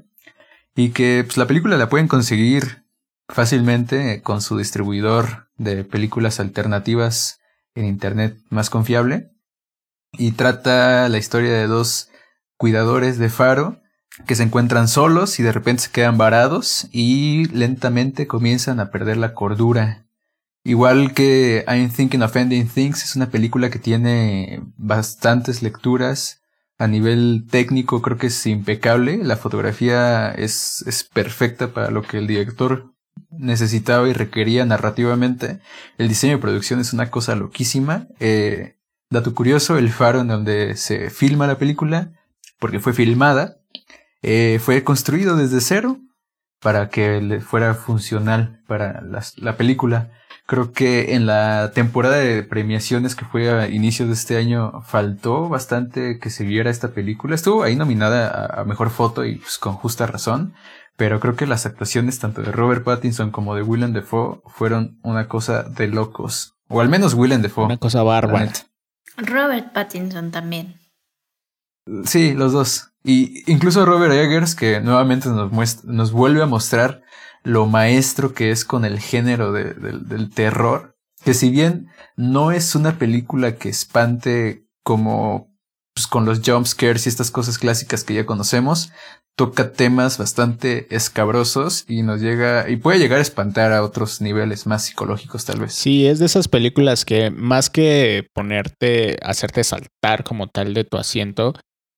y 0.75 0.93
que 0.93 1.25
pues, 1.27 1.37
la 1.37 1.47
película 1.47 1.77
la 1.77 1.91
pueden 1.91 2.09
conseguir 2.09 2.85
fácilmente 3.29 4.23
con 4.23 4.41
su 4.41 4.57
distribuidor 4.57 5.51
de 5.57 5.85
películas 5.85 6.41
alternativas 6.41 7.41
en 7.75 7.87
Internet 7.87 8.37
más 8.51 8.71
confiable. 8.71 9.31
Y 10.13 10.33
trata 10.33 11.09
la 11.09 11.19
historia 11.19 11.53
de 11.53 11.67
dos 11.67 12.11
cuidadores 12.57 13.19
de 13.19 13.31
faro 13.31 13.81
que 14.27 14.35
se 14.35 14.43
encuentran 14.43 14.89
solos 14.89 15.41
y 15.41 15.43
de 15.43 15.53
repente 15.53 15.85
se 15.85 15.91
quedan 15.91 16.19
varados 16.19 16.87
y 16.93 17.47
lentamente 17.47 18.27
comienzan 18.27 18.79
a 18.79 18.91
perder 18.91 19.17
la 19.17 19.35
cordura. 19.35 20.07
Igual 20.65 21.13
que 21.13 21.65
I'm 21.67 21.91
Thinking 21.91 22.23
of 22.23 22.37
Ending 22.37 22.69
Things, 22.69 23.03
es 23.03 23.17
una 23.17 23.31
película 23.31 23.71
que 23.71 23.81
tiene 23.81 24.63
bastantes 24.77 25.63
lecturas. 25.63 26.41
A 26.79 26.87
nivel 26.87 27.47
técnico 27.51 28.01
creo 28.01 28.17
que 28.17 28.29
es 28.29 28.47
impecable. 28.47 29.19
La 29.25 29.37
fotografía 29.37 30.31
es, 30.31 30.85
es 30.87 31.03
perfecta 31.05 31.73
para 31.73 31.91
lo 31.91 32.03
que 32.03 32.19
el 32.19 32.27
director 32.27 32.92
necesitaba 33.31 34.09
y 34.09 34.13
requería 34.13 34.65
narrativamente. 34.65 35.61
El 35.99 36.09
diseño 36.09 36.35
de 36.35 36.43
producción 36.43 36.81
es 36.81 36.93
una 36.93 37.11
cosa 37.11 37.35
loquísima. 37.35 38.07
Eh, 38.21 38.77
dato 39.11 39.35
curioso, 39.35 39.79
el 39.79 39.91
faro 39.91 40.21
en 40.21 40.29
donde 40.29 40.77
se 40.77 41.11
filma 41.11 41.47
la 41.47 41.59
película, 41.59 42.13
porque 42.59 42.81
fue 42.81 42.93
filmada, 42.93 43.59
eh, 44.23 44.61
fue 44.63 44.85
construido 44.85 45.37
desde 45.37 45.61
cero 45.61 45.99
para 46.61 46.89
que 46.91 47.41
fuera 47.45 47.75
funcional 47.75 48.63
para 48.69 49.03
la 49.37 49.57
película. 49.57 50.13
Creo 50.47 50.73
que 50.73 51.15
en 51.15 51.25
la 51.27 51.71
temporada 51.73 52.17
de 52.17 52.43
premiaciones 52.43 53.15
que 53.15 53.25
fue 53.25 53.51
a 53.51 53.69
inicios 53.69 54.09
de 54.09 54.15
este 54.15 54.37
año 54.37 54.83
faltó 54.83 55.49
bastante 55.49 56.19
que 56.19 56.31
se 56.31 56.45
viera 56.45 56.71
esta 56.71 56.89
película. 56.89 57.35
Estuvo 57.35 57.63
ahí 57.63 57.77
nominada 57.77 58.61
a, 58.61 58.65
mejor 58.65 58.91
foto 58.91 59.25
y 59.25 59.37
pues 59.37 59.59
con 59.59 59.75
justa 59.75 60.07
razón 60.07 60.53
pero 60.97 61.21
creo 61.21 61.37
que 61.37 61.47
las 61.47 61.67
actuaciones 61.67 62.19
tanto 62.19 62.43
de 62.43 62.53
Robert 62.53 62.85
Pattinson 62.85 63.31
como 63.31 63.55
de 63.55 63.63
Willem 63.63 63.93
Dafoe 63.93 64.41
fueron 64.47 64.99
una 65.03 65.29
cosa 65.29 65.63
de 65.63 65.89
locos. 65.89 66.55
O 66.69 66.81
al 66.81 66.89
menos 66.89 67.15
Willem 67.15 67.43
Dafoe. 67.43 67.67
Una 67.67 67.77
cosa 67.77 68.03
bárbara. 68.03 68.53
Robert 69.17 69.73
Pattinson 69.73 70.31
también. 70.31 70.81
Sí, 72.05 72.35
los 72.35 72.53
dos. 72.53 72.93
Y 73.05 73.51
incluso 73.51 73.85
Robert 73.85 74.15
Eggers, 74.15 74.55
que 74.55 74.81
nuevamente 74.81 75.29
nos, 75.29 75.85
nos 75.85 76.13
vuelve 76.13 76.43
a 76.43 76.47
mostrar 76.47 77.03
lo 77.43 77.67
maestro 77.67 78.35
que 78.35 78.51
es 78.51 78.65
con 78.65 78.85
el 78.85 79.01
género 79.01 79.53
del 79.53 80.31
terror. 80.31 80.97
Que 81.25 81.35
si 81.35 81.51
bien 81.51 81.89
no 82.17 82.53
es 82.53 82.75
una 82.75 82.99
película 82.99 83.57
que 83.57 83.69
espante 83.69 84.67
como 84.83 85.52
pues, 85.95 86.07
con 86.07 86.25
los 86.25 86.41
jump 86.45 86.67
scares 86.67 87.07
y 87.07 87.09
estas 87.09 87.31
cosas 87.31 87.59
clásicas 87.59 88.05
que 88.05 88.15
ya 88.15 88.27
conocemos, 88.27 88.93
toca 89.37 89.73
temas 89.73 90.19
bastante 90.19 90.95
escabrosos 90.95 91.85
y 91.89 92.03
nos 92.03 92.21
llega 92.21 92.69
y 92.69 92.77
puede 92.77 92.99
llegar 92.99 93.19
a 93.19 93.23
espantar 93.23 93.73
a 93.73 93.83
otros 93.83 94.21
niveles 94.21 94.67
más 94.67 94.85
psicológicos 94.85 95.45
tal 95.45 95.61
vez. 95.61 95.73
Sí, 95.75 96.07
es 96.07 96.19
de 96.19 96.27
esas 96.27 96.49
películas 96.49 97.05
que 97.05 97.31
más 97.31 97.71
que 97.71 98.27
ponerte, 98.35 99.19
hacerte 99.23 99.65
saltar 99.65 100.25
como 100.25 100.49
tal 100.49 100.75
de 100.75 100.85
tu 100.85 100.99
asiento, 100.99 101.55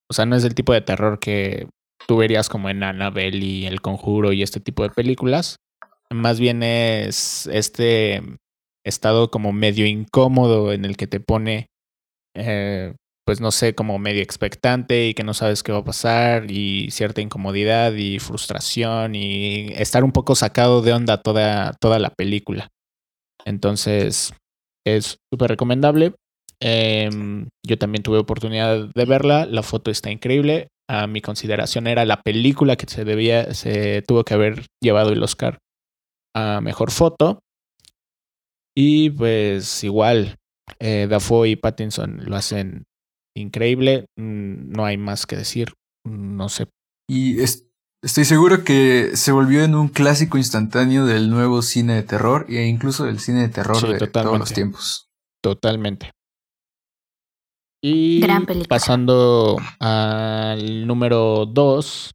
o 0.09 0.13
sea, 0.13 0.25
no 0.25 0.35
es 0.35 0.43
el 0.43 0.55
tipo 0.55 0.73
de 0.73 0.81
terror 0.81 1.19
que 1.19 1.67
tú 2.07 2.17
verías 2.17 2.49
como 2.49 2.69
en 2.69 2.83
Annabelle 2.83 3.43
y 3.43 3.65
El 3.65 3.81
Conjuro 3.81 4.31
y 4.31 4.43
este 4.43 4.59
tipo 4.59 4.83
de 4.83 4.89
películas. 4.89 5.57
Más 6.11 6.39
bien 6.39 6.61
es 6.61 7.47
este 7.47 8.21
estado 8.85 9.31
como 9.31 9.51
medio 9.51 9.87
incómodo 9.87 10.71
en 10.71 10.85
el 10.85 10.95
que 10.95 11.07
te 11.07 11.19
pone 11.19 11.67
eh, 12.35 12.93
pues 13.25 13.41
no 13.41 13.51
sé, 13.51 13.73
como 13.73 13.97
medio 13.97 14.21
expectante 14.21 15.07
y 15.07 15.13
que 15.15 15.23
no 15.23 15.33
sabes 15.33 15.63
qué 15.63 15.71
va 15.71 15.79
a 15.79 15.83
pasar 15.83 16.51
y 16.51 16.91
cierta 16.91 17.21
incomodidad 17.21 17.93
y 17.93 18.19
frustración 18.19 19.15
y 19.15 19.69
estar 19.73 20.03
un 20.03 20.11
poco 20.11 20.35
sacado 20.35 20.83
de 20.83 20.93
onda 20.93 21.21
toda, 21.21 21.73
toda 21.81 21.97
la 21.97 22.11
película. 22.11 22.69
Entonces, 23.43 24.33
es 24.85 25.17
súper 25.33 25.49
recomendable. 25.49 26.13
Em, 26.59 27.49
yo 27.65 27.77
también 27.77 28.03
tuve 28.03 28.19
oportunidad 28.19 28.89
de 28.93 29.05
verla, 29.05 29.45
la 29.47 29.63
foto 29.63 29.89
está 29.89 30.11
increíble. 30.11 30.69
A 30.87 31.07
mi 31.07 31.21
consideración 31.21 31.87
era 31.87 32.05
la 32.05 32.21
película 32.21 32.75
que 32.75 32.85
se 32.87 33.05
debía, 33.05 33.55
se 33.55 34.03
tuvo 34.03 34.23
que 34.23 34.35
haber 34.35 34.67
llevado 34.81 35.11
el 35.11 35.23
Oscar 35.23 35.57
a 36.35 36.61
mejor 36.61 36.91
foto. 36.91 37.39
Y 38.77 39.09
pues 39.09 39.83
igual, 39.83 40.35
eh, 40.79 41.07
Dafoe 41.09 41.49
y 41.49 41.55
Pattinson 41.55 42.19
lo 42.25 42.35
hacen 42.35 42.83
increíble, 43.35 44.05
mm, 44.17 44.71
no 44.71 44.85
hay 44.85 44.97
más 44.97 45.25
que 45.25 45.35
decir, 45.35 45.73
no 46.05 46.49
sé. 46.49 46.67
Y 47.07 47.39
estoy 47.41 48.25
seguro 48.25 48.63
que 48.63 49.11
se 49.15 49.31
volvió 49.31 49.63
en 49.63 49.75
un 49.75 49.89
clásico 49.89 50.37
instantáneo 50.37 51.05
del 51.05 51.29
nuevo 51.29 51.61
cine 51.61 51.95
de 51.95 52.03
terror 52.03 52.45
e 52.49 52.65
incluso 52.65 53.05
del 53.05 53.19
cine 53.19 53.41
de 53.41 53.49
terror 53.49 53.99
de 53.99 54.07
todos 54.07 54.39
los 54.39 54.53
tiempos. 54.53 55.09
Totalmente. 55.43 56.11
Y 57.83 58.19
pasando 58.67 59.57
al 59.79 60.87
número 60.87 61.45
2, 61.45 62.11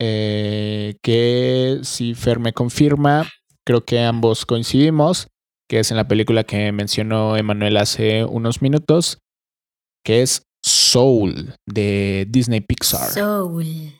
eh, 0.00 0.94
que 1.02 1.80
si 1.82 2.14
Fer 2.14 2.38
me 2.38 2.52
confirma, 2.52 3.26
creo 3.66 3.84
que 3.84 4.00
ambos 4.00 4.46
coincidimos, 4.46 5.26
que 5.68 5.80
es 5.80 5.90
en 5.90 5.96
la 5.96 6.06
película 6.06 6.44
que 6.44 6.70
mencionó 6.70 7.36
Emanuel 7.36 7.76
hace 7.76 8.24
unos 8.24 8.62
minutos, 8.62 9.18
que 10.04 10.22
es 10.22 10.44
Soul 10.90 11.54
de 11.66 12.26
Disney 12.28 12.60
Pixar. 12.60 13.10
Soul. 13.10 13.92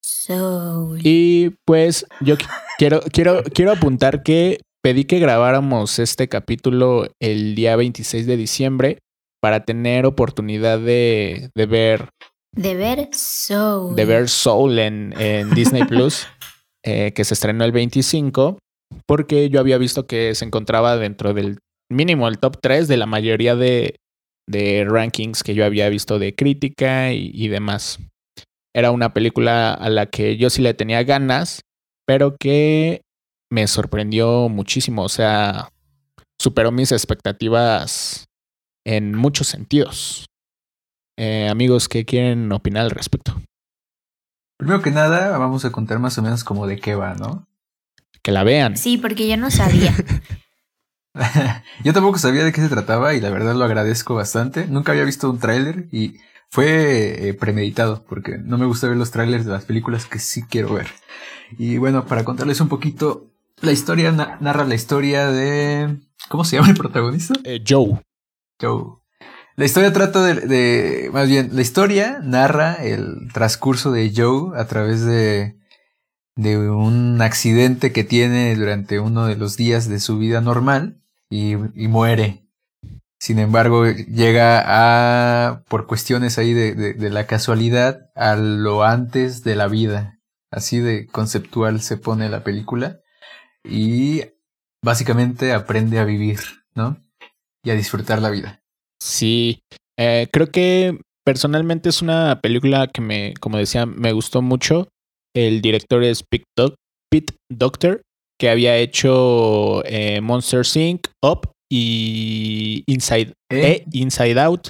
Soul. 0.00 1.00
Y 1.02 1.50
pues 1.64 2.06
yo 2.20 2.36
quiero, 2.78 3.00
quiero, 3.12 3.42
quiero 3.52 3.72
apuntar 3.72 4.22
que 4.22 4.60
pedí 4.84 5.04
que 5.04 5.18
grabáramos 5.18 5.98
este 5.98 6.28
capítulo 6.28 7.08
el 7.20 7.56
día 7.56 7.74
26 7.74 8.24
de 8.24 8.36
diciembre 8.36 8.98
para 9.42 9.64
tener 9.64 10.06
oportunidad 10.06 10.78
de, 10.78 11.50
de 11.56 11.66
ver. 11.66 12.10
De 12.52 12.76
ver 12.76 13.08
Soul. 13.12 13.96
De 13.96 14.04
ver 14.04 14.28
Soul 14.28 14.78
en, 14.78 15.12
en 15.18 15.50
Disney 15.50 15.86
Plus, 15.86 16.28
eh, 16.84 17.14
que 17.16 17.24
se 17.24 17.34
estrenó 17.34 17.64
el 17.64 17.72
25. 17.72 18.60
porque 19.08 19.50
yo 19.50 19.58
había 19.58 19.76
visto 19.76 20.06
que 20.06 20.36
se 20.36 20.44
encontraba 20.44 20.96
dentro 20.98 21.34
del 21.34 21.58
mínimo 21.90 22.28
el 22.28 22.38
top 22.38 22.58
3 22.62 22.86
de 22.86 22.96
la 22.96 23.06
mayoría 23.06 23.56
de, 23.56 23.96
de 24.48 24.84
rankings 24.88 25.42
que 25.42 25.54
yo 25.54 25.64
había 25.64 25.88
visto 25.88 26.18
de 26.18 26.34
crítica 26.34 27.12
y, 27.12 27.30
y, 27.34 27.48
demás. 27.48 27.98
Era 28.74 28.90
una 28.90 29.12
película 29.12 29.72
a 29.72 29.88
la 29.90 30.06
que 30.06 30.36
yo 30.36 30.50
sí 30.50 30.62
le 30.62 30.74
tenía 30.74 31.02
ganas, 31.02 31.62
pero 32.06 32.36
que 32.36 33.02
me 33.50 33.66
sorprendió 33.66 34.48
muchísimo. 34.48 35.02
O 35.02 35.08
sea, 35.08 35.70
superó 36.38 36.72
mis 36.72 36.92
expectativas 36.92 38.26
en 38.86 39.14
muchos 39.14 39.48
sentidos. 39.48 40.26
Eh, 41.18 41.48
amigos, 41.48 41.88
¿qué 41.88 42.04
quieren 42.04 42.52
opinar 42.52 42.84
al 42.84 42.90
respecto? 42.90 43.40
Primero 44.58 44.82
que 44.82 44.90
nada, 44.90 45.36
vamos 45.38 45.64
a 45.64 45.72
contar 45.72 45.98
más 45.98 46.16
o 46.18 46.22
menos 46.22 46.44
como 46.44 46.66
de 46.66 46.78
qué 46.78 46.94
va, 46.94 47.14
¿no? 47.14 47.46
Que 48.22 48.32
la 48.32 48.44
vean. 48.44 48.76
Sí, 48.76 48.98
porque 48.98 49.28
yo 49.28 49.36
no 49.36 49.50
sabía. 49.50 49.94
yo 51.84 51.92
tampoco 51.92 52.18
sabía 52.18 52.44
de 52.44 52.52
qué 52.52 52.60
se 52.60 52.68
trataba 52.68 53.14
y 53.14 53.20
la 53.20 53.30
verdad 53.30 53.54
lo 53.54 53.64
agradezco 53.64 54.14
bastante. 54.14 54.66
Nunca 54.66 54.92
había 54.92 55.04
visto 55.04 55.30
un 55.30 55.38
tráiler 55.38 55.88
y 55.90 56.16
fue 56.50 57.28
eh, 57.28 57.34
premeditado 57.34 58.04
porque 58.04 58.38
no 58.38 58.58
me 58.58 58.66
gusta 58.66 58.88
ver 58.88 58.96
los 58.96 59.10
tráilers 59.10 59.44
de 59.44 59.52
las 59.52 59.64
películas 59.64 60.06
que 60.06 60.18
sí 60.18 60.42
quiero 60.42 60.74
ver. 60.74 60.88
Y 61.58 61.78
bueno, 61.78 62.06
para 62.06 62.24
contarles 62.24 62.60
un 62.60 62.68
poquito, 62.68 63.30
la 63.60 63.72
historia 63.72 64.12
narra 64.12 64.64
la 64.64 64.74
historia 64.74 65.30
de... 65.30 65.96
¿Cómo 66.28 66.44
se 66.44 66.56
llama 66.56 66.68
el 66.68 66.76
protagonista? 66.76 67.34
Eh, 67.44 67.62
Joe. 67.66 68.00
Joe. 68.60 68.98
La 69.54 69.64
historia 69.64 69.92
trata 69.92 70.22
de, 70.22 70.34
de, 70.34 71.10
Más 71.12 71.28
bien, 71.28 71.50
la 71.52 71.62
historia 71.62 72.20
narra 72.22 72.74
el 72.74 73.32
transcurso 73.32 73.90
de 73.90 74.12
Joe 74.14 74.58
a 74.60 74.66
través 74.66 75.04
de... 75.04 75.56
de 76.34 76.58
un 76.58 77.22
accidente 77.22 77.92
que 77.92 78.04
tiene 78.04 78.54
durante 78.56 78.98
uno 78.98 79.26
de 79.26 79.36
los 79.36 79.56
días 79.56 79.88
de 79.88 80.00
su 80.00 80.18
vida 80.18 80.40
normal 80.40 81.00
y, 81.30 81.56
muere. 81.56 82.46
Sin 83.18 83.38
embargo, 83.38 83.86
llega 83.86 84.62
a, 84.66 85.64
por 85.68 85.86
cuestiones 85.86 86.38
ahí 86.38 86.52
de, 86.52 86.74
de, 86.74 87.10
la 87.10 87.26
casualidad, 87.26 88.10
a 88.14 88.36
lo 88.36 88.84
antes 88.84 89.42
de 89.42 89.56
la 89.56 89.68
vida. 89.68 90.20
Así 90.50 90.78
de 90.78 91.06
conceptual 91.06 91.80
se 91.80 91.96
pone 91.96 92.28
la 92.28 92.44
película. 92.44 93.00
Y 93.64 94.22
básicamente 94.82 95.52
aprende 95.52 95.98
a 95.98 96.04
vivir, 96.04 96.38
¿no? 96.74 97.02
Y 97.64 97.70
a 97.70 97.74
disfrutar 97.74 98.22
la 98.22 98.30
vida. 98.30 98.62
Sí, 99.00 99.62
eh, 99.98 100.28
creo 100.32 100.48
que 100.48 101.00
personalmente 101.24 101.88
es 101.88 102.02
una 102.02 102.40
película 102.40 102.86
que 102.86 103.00
me, 103.00 103.34
como 103.40 103.58
decía, 103.58 103.86
me 103.86 104.12
gustó 104.12 104.42
mucho. 104.42 104.88
El 105.34 105.60
director 105.60 106.02
es 106.04 106.22
Pete, 106.22 107.34
Doctor, 107.50 108.02
que 108.38 108.50
había 108.50 108.76
hecho 108.76 109.82
eh, 109.84 110.20
Monster 110.20 110.62
Inc., 110.74 111.06
Up 111.22 111.50
y 111.70 112.84
Inside, 112.86 113.34
¿Eh? 113.50 113.84
Inside 113.92 114.40
Out. 114.40 114.68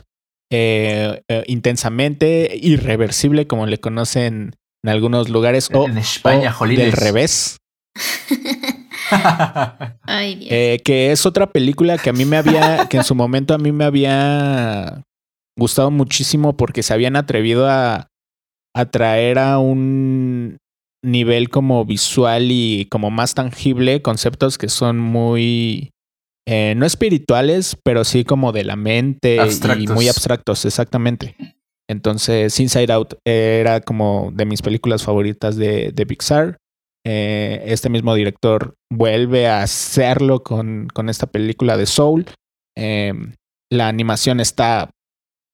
Eh, 0.52 1.22
intensamente 1.48 2.56
irreversible, 2.60 3.46
como 3.48 3.66
le 3.66 3.78
conocen 3.78 4.54
en 4.84 4.90
algunos 4.90 5.28
lugares. 5.28 5.68
O, 5.72 5.86
en 5.86 5.98
España, 5.98 6.54
o 6.58 6.66
del 6.66 6.92
revés. 6.92 7.58
Ay, 10.02 10.46
eh, 10.50 10.80
que 10.84 11.12
es 11.12 11.26
otra 11.26 11.50
película 11.50 11.98
que 11.98 12.10
a 12.10 12.12
mí 12.12 12.24
me 12.24 12.36
había, 12.36 12.86
que 12.88 12.96
en 12.98 13.04
su 13.04 13.14
momento 13.14 13.54
a 13.54 13.58
mí 13.58 13.72
me 13.72 13.84
había 13.84 15.02
gustado 15.58 15.90
muchísimo 15.90 16.56
porque 16.56 16.82
se 16.82 16.92
habían 16.92 17.16
atrevido 17.16 17.68
a, 17.68 18.08
a 18.74 18.84
traer 18.86 19.38
a 19.38 19.58
un 19.58 20.58
nivel 21.04 21.50
como 21.50 21.84
visual 21.84 22.48
y 22.50 22.86
como 22.90 23.10
más 23.10 23.34
tangible 23.34 24.02
conceptos 24.02 24.58
que 24.58 24.68
son 24.68 24.98
muy 24.98 25.90
eh, 26.48 26.74
no 26.76 26.86
espirituales, 26.86 27.76
pero 27.82 28.04
sí 28.04 28.24
como 28.24 28.52
de 28.52 28.64
la 28.64 28.76
mente 28.76 29.38
y 29.78 29.86
muy 29.88 30.08
abstractos, 30.08 30.64
exactamente. 30.64 31.36
Entonces, 31.88 32.58
Inside 32.58 32.92
Out 32.92 33.14
era 33.24 33.80
como 33.80 34.30
de 34.32 34.44
mis 34.44 34.62
películas 34.62 35.02
favoritas 35.04 35.56
de, 35.56 35.92
de 35.92 36.06
Pixar. 36.06 36.58
Eh, 37.04 37.62
este 37.66 37.88
mismo 37.88 38.14
director 38.14 38.74
vuelve 38.92 39.46
a 39.46 39.62
hacerlo 39.62 40.42
con, 40.42 40.88
con 40.92 41.08
esta 41.08 41.26
película 41.26 41.76
de 41.76 41.86
Soul. 41.86 42.26
Eh, 42.76 43.12
la 43.70 43.88
animación 43.88 44.40
está, 44.40 44.90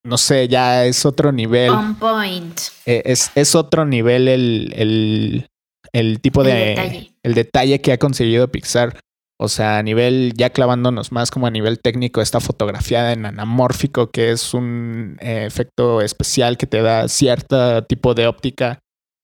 no 0.04 0.18
sé, 0.18 0.48
ya 0.48 0.84
es 0.84 1.06
otro 1.06 1.32
nivel. 1.32 1.70
On 1.70 1.94
point. 1.94 2.60
Eh, 2.86 3.02
es, 3.04 3.30
es, 3.34 3.54
otro 3.54 3.84
nivel 3.84 4.28
el, 4.28 4.72
el, 4.76 5.46
el 5.92 6.20
tipo 6.20 6.42
de... 6.42 6.54
detalle. 6.54 7.12
El 7.22 7.34
detalle 7.34 7.80
que 7.80 7.92
ha 7.92 7.98
conseguido 7.98 8.48
Pixar. 8.48 8.98
O 9.38 9.48
sea, 9.48 9.78
a 9.78 9.82
nivel, 9.82 10.34
ya 10.36 10.50
clavándonos 10.50 11.10
más 11.10 11.32
como 11.32 11.48
a 11.48 11.50
nivel 11.50 11.80
técnico, 11.80 12.20
está 12.20 12.38
fotografiada 12.38 13.12
en 13.12 13.26
anamórfico, 13.26 14.10
que 14.10 14.30
es 14.30 14.54
un 14.54 15.16
eh, 15.20 15.46
efecto 15.46 16.00
especial 16.00 16.56
que 16.56 16.68
te 16.68 16.80
da 16.80 17.08
cierto 17.08 17.82
tipo 17.84 18.14
de 18.14 18.28
óptica, 18.28 18.78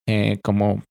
eh, 0.09 0.41
como 0.43 0.83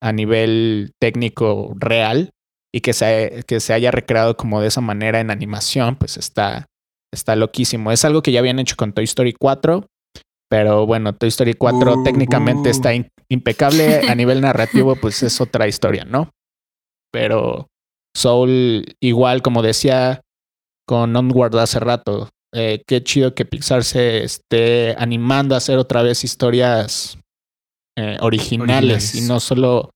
a 0.00 0.12
nivel 0.12 0.92
técnico 1.00 1.74
real 1.76 2.30
y 2.72 2.80
que 2.80 2.92
se, 2.92 3.42
que 3.48 3.58
se 3.58 3.72
haya 3.72 3.90
recreado 3.90 4.36
como 4.36 4.60
de 4.60 4.68
esa 4.68 4.80
manera 4.80 5.18
en 5.18 5.32
animación, 5.32 5.96
pues 5.96 6.16
está, 6.16 6.66
está 7.12 7.36
loquísimo. 7.36 7.92
Es 7.92 8.04
algo 8.04 8.22
que 8.22 8.32
ya 8.32 8.40
habían 8.40 8.58
hecho 8.58 8.76
con 8.76 8.92
Toy 8.92 9.04
Story 9.04 9.34
4, 9.38 9.86
pero 10.50 10.86
bueno, 10.86 11.14
Toy 11.14 11.28
Story 11.28 11.54
4 11.54 11.94
uh, 11.94 12.04
técnicamente 12.04 12.68
uh. 12.68 12.72
está 12.72 12.94
in, 12.94 13.08
impecable. 13.28 14.08
A 14.08 14.14
nivel 14.14 14.40
narrativo, 14.40 14.96
pues 14.96 15.22
es 15.22 15.40
otra 15.40 15.68
historia, 15.68 16.04
¿no? 16.04 16.30
Pero 17.12 17.68
Soul, 18.16 18.96
igual 19.00 19.42
como 19.42 19.62
decía 19.62 20.20
con 20.86 21.14
Onward 21.14 21.56
hace 21.58 21.80
rato, 21.80 22.30
eh, 22.54 22.82
qué 22.86 23.02
chido 23.02 23.34
que 23.34 23.44
Pixar 23.44 23.84
se 23.84 24.24
esté 24.24 24.94
animando 24.98 25.54
a 25.54 25.58
hacer 25.58 25.76
otra 25.78 26.02
vez 26.02 26.24
historias 26.24 27.18
eh, 27.96 28.16
originales, 28.20 28.22
originales, 28.22 29.14
y 29.14 29.20
no 29.22 29.38
solo 29.38 29.90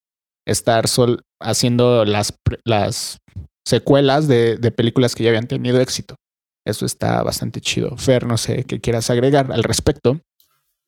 estar 0.46 0.88
sol 0.88 1.22
haciendo 1.40 2.04
las, 2.04 2.34
las 2.64 3.18
secuelas 3.66 4.28
de, 4.28 4.56
de, 4.56 4.70
películas 4.70 5.14
que 5.14 5.24
ya 5.24 5.30
habían 5.30 5.46
tenido 5.46 5.80
éxito. 5.80 6.16
Eso 6.64 6.86
está 6.86 7.22
bastante 7.22 7.60
chido. 7.60 7.96
Fer, 7.96 8.26
no 8.26 8.36
sé 8.38 8.64
qué 8.64 8.80
quieras 8.80 9.10
agregar 9.10 9.50
al 9.52 9.64
respecto. 9.64 10.20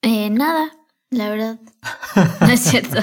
Eh, 0.02 0.30
nada, 0.30 0.70
la 1.10 1.30
verdad. 1.30 1.60
No 2.40 2.48
es 2.48 2.60
cierto. 2.60 2.98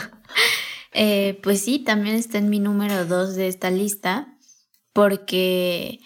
eh, 0.93 1.39
pues 1.43 1.61
sí, 1.61 1.80
también 1.80 2.15
está 2.15 2.38
en 2.38 2.49
mi 2.49 2.59
número 2.59 3.05
dos 3.05 3.36
de 3.36 3.47
esta 3.47 3.69
lista, 3.72 4.38
porque 4.93 5.99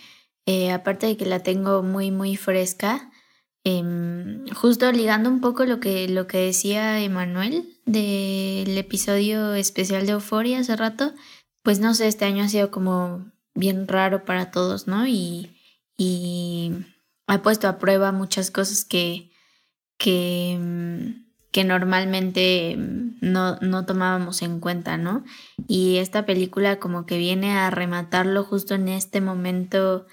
eh, 0.46 0.72
aparte 0.72 1.06
de 1.08 1.18
que 1.18 1.26
la 1.26 1.44
tengo 1.44 1.84
muy, 1.84 2.12
muy 2.12 2.36
fresca, 2.36 3.12
eh, 3.64 3.84
justo 4.56 4.92
ligando 4.92 5.30
un 5.30 5.42
poco 5.42 5.66
lo 5.66 5.80
que, 5.80 6.08
lo 6.08 6.28
que 6.28 6.38
decía 6.38 7.00
Emanuel 7.02 7.80
del 7.86 8.78
episodio 8.78 9.54
especial 9.56 10.06
de 10.06 10.14
Euforia 10.14 10.60
hace 10.60 10.76
rato, 10.76 11.14
pues 11.64 11.80
no 11.80 11.94
sé, 11.96 12.08
este 12.08 12.26
año 12.26 12.44
ha 12.44 12.50
sido 12.50 12.70
como 12.70 13.32
bien 13.56 13.88
raro 13.88 14.24
para 14.24 14.52
todos, 14.52 14.88
¿no? 14.88 15.08
Y, 15.08 15.55
y 15.98 16.74
ha 17.28 17.42
puesto 17.42 17.68
a 17.68 17.78
prueba 17.78 18.12
muchas 18.12 18.52
cosas 18.52 18.86
que, 18.86 19.32
que, 19.98 20.60
que 21.52 21.64
normalmente 21.64 22.76
no, 22.78 23.58
no 23.58 23.86
tomábamos 23.86 24.42
en 24.42 24.60
cuenta, 24.60 24.98
¿no? 24.98 25.24
Y 25.68 25.98
esta 25.98 26.26
película 26.26 26.80
como 26.80 27.06
que 27.06 27.18
viene 27.18 27.58
a 27.58 27.70
rematarlo 27.70 28.44
justo 28.44 28.76
en 28.76 28.90
este 28.90 29.22
momento 29.22 30.06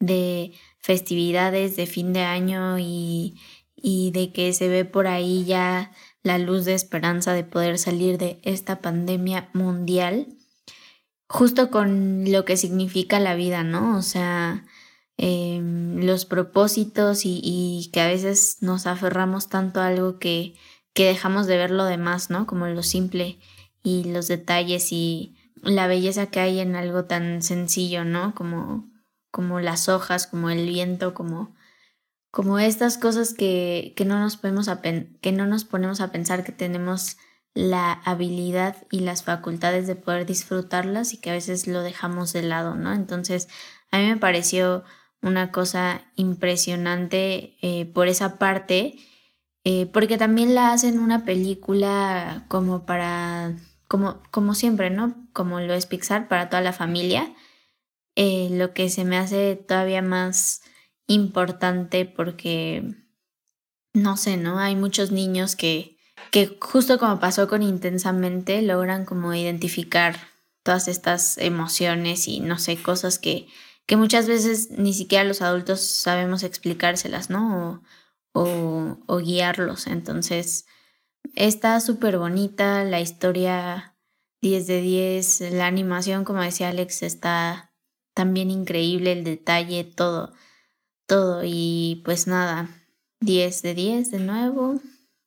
de 0.00 0.52
festividades 0.78 1.76
de 1.76 1.86
fin 1.86 2.12
de 2.12 2.22
año 2.22 2.78
y, 2.78 3.40
y 3.76 4.10
de 4.12 4.32
que 4.32 4.52
se 4.52 4.68
ve 4.68 4.84
por 4.84 5.06
ahí 5.06 5.44
ya 5.44 5.92
la 6.22 6.38
luz 6.38 6.64
de 6.64 6.74
esperanza 6.74 7.32
de 7.32 7.44
poder 7.44 7.78
salir 7.78 8.18
de 8.18 8.40
esta 8.42 8.80
pandemia 8.80 9.48
mundial, 9.52 10.26
justo 11.28 11.70
con 11.70 12.30
lo 12.30 12.44
que 12.44 12.56
significa 12.56 13.20
la 13.20 13.34
vida, 13.34 13.62
¿no? 13.62 13.96
O 13.96 14.02
sea, 14.02 14.64
eh, 15.18 15.60
los 15.96 16.24
propósitos 16.24 17.22
y, 17.24 17.90
que 17.92 18.00
a 18.00 18.06
veces 18.06 18.58
nos 18.60 18.86
aferramos 18.86 19.48
tanto 19.48 19.80
a 19.80 19.88
algo 19.88 20.18
que, 20.18 20.54
que 20.94 21.06
dejamos 21.06 21.46
de 21.46 21.56
ver 21.56 21.70
lo 21.70 21.84
demás, 21.84 22.30
¿no? 22.30 22.46
Como 22.46 22.66
lo 22.66 22.82
simple 22.82 23.38
y 23.82 24.04
los 24.04 24.28
detalles 24.28 24.92
y 24.92 25.36
la 25.62 25.86
belleza 25.86 26.26
que 26.26 26.40
hay 26.40 26.60
en 26.60 26.76
algo 26.76 27.04
tan 27.04 27.42
sencillo, 27.42 28.04
¿no? 28.04 28.34
Como 28.34 28.90
como 29.36 29.60
las 29.60 29.90
hojas, 29.90 30.26
como 30.26 30.48
el 30.48 30.66
viento, 30.66 31.12
como, 31.12 31.54
como 32.30 32.58
estas 32.58 32.96
cosas 32.96 33.34
que, 33.34 33.92
que, 33.94 34.06
no 34.06 34.18
nos 34.18 34.38
podemos 34.38 34.70
que 35.20 35.32
no 35.32 35.44
nos 35.44 35.66
ponemos 35.66 36.00
a 36.00 36.10
pensar 36.10 36.42
que 36.42 36.52
tenemos 36.52 37.18
la 37.52 37.92
habilidad 37.92 38.78
y 38.90 39.00
las 39.00 39.24
facultades 39.24 39.86
de 39.86 39.94
poder 39.94 40.24
disfrutarlas 40.24 41.12
y 41.12 41.18
que 41.18 41.28
a 41.28 41.34
veces 41.34 41.66
lo 41.66 41.82
dejamos 41.82 42.32
de 42.32 42.44
lado, 42.44 42.76
¿no? 42.76 42.94
Entonces, 42.94 43.48
a 43.90 43.98
mí 43.98 44.06
me 44.06 44.16
pareció 44.16 44.84
una 45.26 45.50
cosa 45.52 46.02
impresionante 46.16 47.56
eh, 47.60 47.86
por 47.86 48.08
esa 48.08 48.38
parte, 48.38 48.96
eh, 49.64 49.86
porque 49.86 50.16
también 50.16 50.54
la 50.54 50.72
hacen 50.72 50.98
una 50.98 51.24
película 51.24 52.44
como 52.48 52.86
para, 52.86 53.56
como, 53.88 54.22
como 54.30 54.54
siempre, 54.54 54.90
¿no? 54.90 55.14
Como 55.32 55.60
lo 55.60 55.74
es 55.74 55.86
Pixar, 55.86 56.28
para 56.28 56.48
toda 56.48 56.62
la 56.62 56.72
familia 56.72 57.34
eh, 58.16 58.48
lo 58.50 58.72
que 58.72 58.88
se 58.88 59.04
me 59.04 59.18
hace 59.18 59.56
todavía 59.56 60.00
más 60.00 60.62
importante 61.06 62.06
porque, 62.06 62.94
no 63.92 64.16
sé, 64.16 64.38
¿no? 64.38 64.58
Hay 64.58 64.74
muchos 64.74 65.12
niños 65.12 65.54
que, 65.54 65.98
que 66.30 66.56
justo 66.60 66.98
como 66.98 67.20
pasó 67.20 67.46
con 67.46 67.62
Intensamente, 67.62 68.62
logran 68.62 69.04
como 69.04 69.34
identificar 69.34 70.16
todas 70.62 70.88
estas 70.88 71.36
emociones 71.36 72.26
y 72.26 72.40
no 72.40 72.58
sé, 72.58 72.82
cosas 72.82 73.18
que, 73.18 73.48
que 73.86 73.96
muchas 73.96 74.26
veces 74.26 74.70
ni 74.72 74.92
siquiera 74.92 75.24
los 75.24 75.42
adultos 75.42 75.80
sabemos 75.80 76.42
explicárselas, 76.42 77.30
¿no? 77.30 77.82
O, 78.32 78.98
o, 79.06 79.18
guiarlos. 79.18 79.86
Entonces, 79.86 80.66
está 81.34 81.80
súper 81.80 82.18
bonita, 82.18 82.84
la 82.84 83.00
historia 83.00 83.96
10 84.42 84.66
de 84.66 84.80
10, 84.80 85.40
la 85.52 85.66
animación, 85.66 86.24
como 86.24 86.42
decía 86.42 86.68
Alex, 86.68 87.02
está 87.02 87.72
también 88.12 88.50
increíble, 88.50 89.12
el 89.12 89.24
detalle, 89.24 89.84
todo, 89.84 90.32
todo. 91.06 91.42
Y 91.44 92.02
pues 92.04 92.26
nada, 92.26 92.68
10 93.20 93.62
de 93.62 93.74
10 93.74 94.10
de 94.10 94.18
nuevo, 94.18 94.80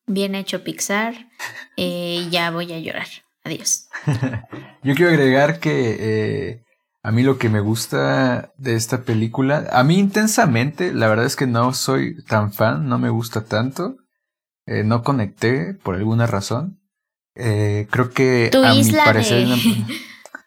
bien 0.05 0.36
hecho 0.36 0.64
Pixar, 0.64 1.30
eh, 1.78 2.28
ya 2.30 2.51
voy 2.51 2.72
a 2.74 2.80
llorar. 2.80 3.07
Adiós. 3.43 3.88
Yo 4.84 4.95
quiero 4.95 5.12
agregar 5.12 5.60
que 5.60 5.97
eh, 5.99 6.64
a 7.02 7.12
mí 7.12 7.24
lo 7.24 7.38
que 7.38 7.50
me 7.50 7.62
gusta 7.62 8.54
de 8.58 8.76
esta 8.76 9.04
película, 9.04 9.68
a 9.72 9.84
mí 9.84 9.97
intensamente, 9.97 10.93
la 10.93 11.08
verdad 11.08 11.26
es 11.26 11.36
que 11.36 11.47
no 11.47 11.74
soy 11.74 12.22
tan 12.26 12.52
fan, 12.52 12.89
no 12.89 13.00
me 13.00 13.10
gusta 13.10 13.45
tanto, 13.45 13.97
eh, 14.66 14.84
no 14.84 15.04
conecté 15.04 15.74
por 15.74 15.95
alguna 15.95 16.28
razón. 16.28 16.82
Eh, 17.36 17.88
creo 17.89 18.12
que 18.12 18.50
tu 18.52 18.64
a 18.64 18.76
isla 18.76 19.04
mi 19.04 19.06
parecer... 19.06 19.47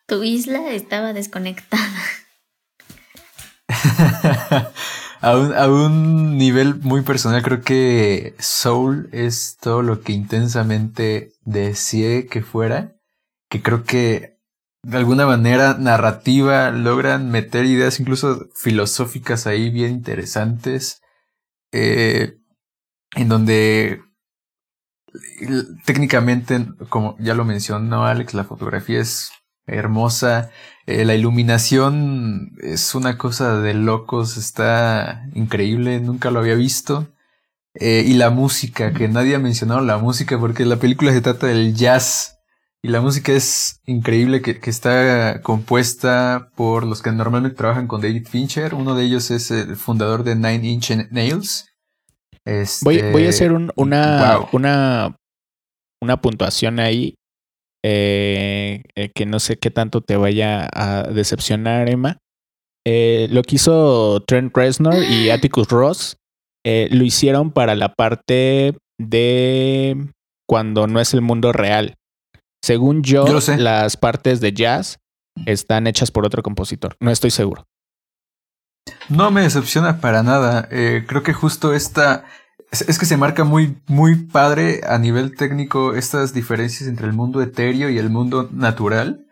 Tu 0.04 0.24
isla 0.24 0.72
estaba 0.72 1.12
desconectada. 1.12 1.88
a, 5.20 5.36
un, 5.36 5.54
a 5.54 5.68
un 5.68 6.36
nivel 6.36 6.74
muy 6.80 7.02
personal, 7.02 7.40
creo 7.42 7.62
que 7.62 8.34
Soul 8.38 9.08
es 9.12 9.56
todo 9.58 9.80
lo 9.80 10.02
que 10.02 10.12
intensamente 10.12 11.32
deseé 11.44 12.26
que 12.26 12.42
fuera. 12.42 12.96
Que 13.48 13.62
creo 13.62 13.84
que 13.84 14.32
de 14.82 14.98
alguna 14.98 15.26
manera 15.26 15.74
narrativa 15.78 16.70
logran 16.70 17.30
meter 17.30 17.64
ideas 17.66 18.00
incluso 18.00 18.48
filosóficas 18.54 19.46
ahí 19.46 19.70
bien 19.70 19.92
interesantes. 19.92 21.00
Eh, 21.72 22.38
en 23.14 23.28
donde 23.28 24.02
técnicamente, 25.84 26.66
como 26.88 27.16
ya 27.18 27.34
lo 27.34 27.44
mencionó 27.44 28.06
Alex, 28.06 28.34
la 28.34 28.44
fotografía 28.44 29.00
es 29.00 29.32
hermosa. 29.66 30.50
Eh, 30.86 31.04
la 31.04 31.14
iluminación 31.14 32.52
es 32.60 32.94
una 32.94 33.18
cosa 33.18 33.60
de 33.60 33.74
locos, 33.74 34.36
está 34.36 35.26
increíble, 35.34 36.00
nunca 36.00 36.30
lo 36.30 36.40
había 36.40 36.54
visto. 36.54 37.08
Eh, 37.74 38.04
y 38.06 38.14
la 38.14 38.30
música, 38.30 38.92
que 38.92 39.08
nadie 39.08 39.34
ha 39.34 39.38
mencionado 39.38 39.80
la 39.80 39.98
música, 39.98 40.38
porque 40.38 40.64
la 40.64 40.76
película 40.76 41.12
se 41.12 41.20
trata 41.20 41.46
del 41.46 41.74
jazz. 41.74 42.40
Y 42.84 42.88
la 42.88 43.00
música 43.00 43.32
es 43.32 43.80
increíble, 43.86 44.42
que, 44.42 44.58
que 44.58 44.70
está 44.70 45.40
compuesta 45.42 46.50
por 46.56 46.84
los 46.84 47.00
que 47.00 47.12
normalmente 47.12 47.56
trabajan 47.56 47.86
con 47.86 48.00
David 48.00 48.26
Fincher. 48.26 48.74
Uno 48.74 48.96
de 48.96 49.04
ellos 49.04 49.30
es 49.30 49.52
el 49.52 49.76
fundador 49.76 50.24
de 50.24 50.34
Nine 50.34 50.66
Inch 50.66 50.90
Nails. 51.10 51.72
Voy, 52.82 53.00
voy, 53.12 53.26
a 53.26 53.28
hacer 53.28 53.52
un, 53.52 53.68
Este, 53.68 53.80
una, 53.80 54.36
wow. 54.36 54.48
una, 54.52 55.16
una 56.02 56.20
puntuación 56.20 56.80
ahí 56.80 57.14
eh, 57.84 58.82
eh, 58.96 59.10
que 59.14 59.26
no 59.26 59.38
sé 59.38 59.58
qué 59.58 59.70
tanto 59.70 60.00
te 60.00 60.16
vaya 60.16 60.68
a 60.72 61.04
decepcionar, 61.04 61.88
Emma. 61.88 62.18
Eh, 62.84 63.28
lo 63.30 63.42
que 63.42 63.56
hizo 63.56 64.24
Trent 64.26 64.56
Reznor 64.56 65.04
y 65.04 65.30
Atticus 65.30 65.68
Ross 65.68 66.16
eh, 66.64 66.88
lo 66.90 67.04
hicieron 67.04 67.52
para 67.52 67.76
la 67.76 67.94
parte 67.94 68.76
de 68.98 70.08
cuando 70.48 70.86
no 70.86 71.00
es 71.00 71.14
el 71.14 71.22
mundo 71.22 71.52
real. 71.52 71.94
Según 72.62 73.02
yo, 73.02 73.26
las 73.58 73.96
partes 73.96 74.40
de 74.40 74.52
jazz 74.52 75.00
están 75.46 75.86
hechas 75.86 76.10
por 76.10 76.24
otro 76.24 76.42
compositor. 76.42 76.96
No 77.00 77.10
estoy 77.10 77.30
seguro. 77.30 77.66
No 79.08 79.30
me 79.30 79.42
decepciona 79.42 80.00
para 80.00 80.22
nada. 80.22 80.68
Eh, 80.70 81.04
creo 81.06 81.22
que 81.22 81.32
justo 81.32 81.74
esta. 81.74 82.24
Es, 82.70 82.82
es 82.82 82.98
que 82.98 83.06
se 83.06 83.16
marca 83.16 83.44
muy, 83.44 83.76
muy 83.86 84.16
padre 84.16 84.80
a 84.86 84.98
nivel 84.98 85.36
técnico 85.36 85.94
estas 85.94 86.32
diferencias 86.32 86.88
entre 86.88 87.06
el 87.06 87.12
mundo 87.12 87.42
etéreo 87.42 87.90
y 87.90 87.98
el 87.98 88.10
mundo 88.10 88.48
natural. 88.52 89.26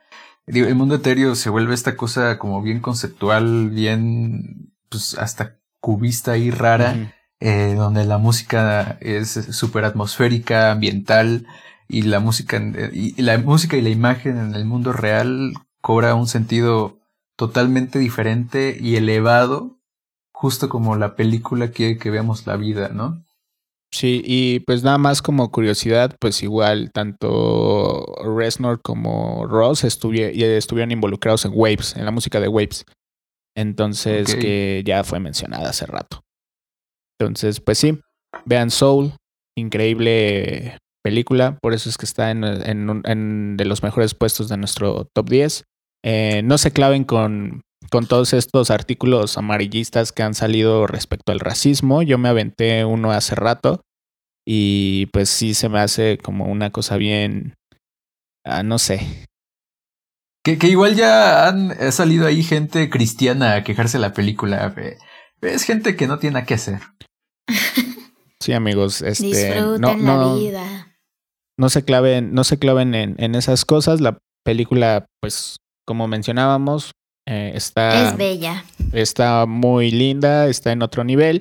Digo, 0.47 0.67
el 0.67 0.75
mundo 0.75 0.97
etéreo 0.97 1.37
se 1.37 1.51
vuelve 1.51 1.75
esta 1.75 1.97
cosa 1.97 2.37
como 2.39 2.61
bien 2.61 2.81
conceptual, 2.81 3.71
bien, 3.71 4.73
pues 4.89 5.17
hasta 5.17 5.61
cubista 5.79 6.37
y 6.37 6.51
rara, 6.51 7.15
eh, 7.39 7.75
donde 7.77 8.05
la 8.05 8.19
música 8.19 8.99
es 9.01 9.31
súper 9.31 9.85
atmosférica, 9.85 10.73
ambiental, 10.73 11.47
y 11.91 12.03
la 12.03 12.21
música, 12.21 12.57
eh, 12.57 12.91
y 12.93 13.23
la 13.23 13.39
música 13.39 13.77
y 13.77 13.83
la 13.83 13.91
imagen 13.91 14.39
en 14.39 14.55
el 14.55 14.65
mundo 14.65 14.93
real 14.93 15.53
cobra 15.81 16.15
un 16.15 16.27
sentido 16.27 16.99
totalmente 17.37 17.99
diferente 17.99 18.77
y 18.81 18.97
elevado, 18.97 19.79
justo 20.33 20.69
como 20.69 20.97
la 20.97 21.17
película 21.17 21.71
quiere 21.71 21.99
que 21.99 22.11
veamos 22.11 22.47
la 22.47 22.57
vida, 22.57 22.89
¿no? 22.89 23.25
Sí, 23.93 24.23
y 24.25 24.61
pues 24.61 24.85
nada 24.85 24.99
más 24.99 25.21
como 25.21 25.51
curiosidad, 25.51 26.17
pues 26.21 26.43
igual 26.45 26.93
tanto 26.93 28.07
Reznor 28.23 28.81
como 28.83 29.47
Ross 29.47 29.83
estuvi- 29.85 30.33
estuvieron 30.33 30.93
involucrados 30.93 31.45
en 31.45 31.53
Waves, 31.55 31.97
en 31.97 32.05
la 32.05 32.13
música 32.13 32.39
de 32.39 32.47
Waves. 32.49 32.85
Entonces, 33.57 34.37
que 34.37 34.85
ya 34.87 35.03
fue 35.03 35.19
mencionada 35.19 35.71
hace 35.71 35.87
rato. 35.87 36.21
Entonces, 37.19 37.61
pues 37.61 37.79
sí, 37.79 37.99
vean 38.45 38.71
Soul, 38.71 39.13
increíble 39.57 40.79
película, 41.03 41.59
por 41.61 41.75
eso 41.75 41.89
es 41.89 41.97
que 41.97 42.07
está 42.07 42.31
en, 42.31 42.45
en 42.45 42.89
un- 42.91 43.03
en 43.05 43.57
de 43.57 43.65
los 43.65 43.83
mejores 43.83 44.15
puestos 44.15 44.49
de 44.49 44.57
nuestro 44.57 45.07
top 45.15 45.29
10. 45.29 45.65
Eh, 46.05 46.43
no 46.45 46.57
se 46.59 46.73
claven 46.73 47.05
con, 47.05 47.63
con 47.91 48.07
todos 48.07 48.33
estos 48.33 48.71
artículos 48.71 49.37
amarillistas 49.39 50.13
que 50.13 50.23
han 50.23 50.35
salido 50.35 50.87
respecto 50.87 51.33
al 51.33 51.41
racismo. 51.41 52.03
Yo 52.03 52.19
me 52.19 52.29
aventé 52.29 52.85
uno 52.85 53.13
hace 53.13 53.35
rato 53.35 53.83
y 54.47 55.07
pues 55.13 55.29
sí 55.29 55.55
se 55.55 55.69
me 55.69 55.81
hace 55.81 56.19
como 56.19 56.47
una 56.47 56.71
cosa 56.71 56.97
bien, 56.97 57.55
ah, 58.45 58.63
no 58.63 58.79
sé. 58.79 59.27
Que, 60.43 60.57
que 60.57 60.69
igual 60.69 60.95
ya 60.97 61.49
han 61.49 61.71
ha 61.73 61.93
salido 61.93 62.27
ahí 62.27 62.43
gente 62.43 62.89
cristiana 62.89 63.55
a 63.57 63.63
quejarse 63.65 63.99
de 63.99 64.03
la 64.03 64.15
película. 64.15 64.75
Es 65.43 65.65
gente 65.65 65.97
que 65.97 66.07
no 66.07 66.19
tiene 66.19 66.35
nada 66.35 66.47
que 66.47 66.55
hacer. 66.55 66.81
Sí, 68.43 68.55
amigos, 68.55 69.03
este, 69.03 69.27
Disfruten 69.27 69.81
no, 69.83 69.89
la 69.89 69.97
no, 70.17 70.37
vida. 70.39 70.80
No 71.61 71.69
se 71.69 71.85
claven, 71.85 72.33
no 72.33 72.43
se 72.43 72.59
claven 72.59 72.95
en, 72.95 73.15
en 73.19 73.35
esas 73.35 73.67
cosas. 73.67 74.01
La 74.01 74.19
película, 74.45 75.05
pues, 75.21 75.59
como 75.87 76.09
mencionábamos, 76.09 76.93
eh, 77.29 77.53
está, 77.55 78.09
es 78.09 78.17
bella. 78.17 78.65
está 78.93 79.45
muy 79.45 79.91
linda, 79.91 80.49
está 80.49 80.73
en 80.73 80.83
otro 80.83 81.05
nivel. 81.05 81.41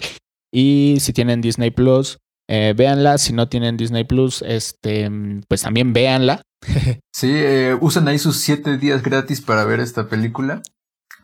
Y 0.54 0.98
si 1.00 1.14
tienen 1.14 1.40
Disney 1.40 1.72
Plus, 1.72 2.18
eh, 2.50 2.74
véanla. 2.76 3.18
Si 3.18 3.32
no 3.32 3.48
tienen 3.48 3.78
Disney 3.78 4.04
Plus, 4.04 4.42
este, 4.42 5.10
pues 5.48 5.62
también 5.62 5.94
véanla. 5.94 6.42
Sí, 7.16 7.32
eh, 7.34 7.78
usan 7.82 8.08
ahí 8.08 8.18
sus 8.18 8.38
siete 8.38 8.78
días 8.78 9.04
gratis 9.04 9.42
para 9.42 9.66
ver 9.66 9.82
esta 9.82 10.08
película. 10.08 10.62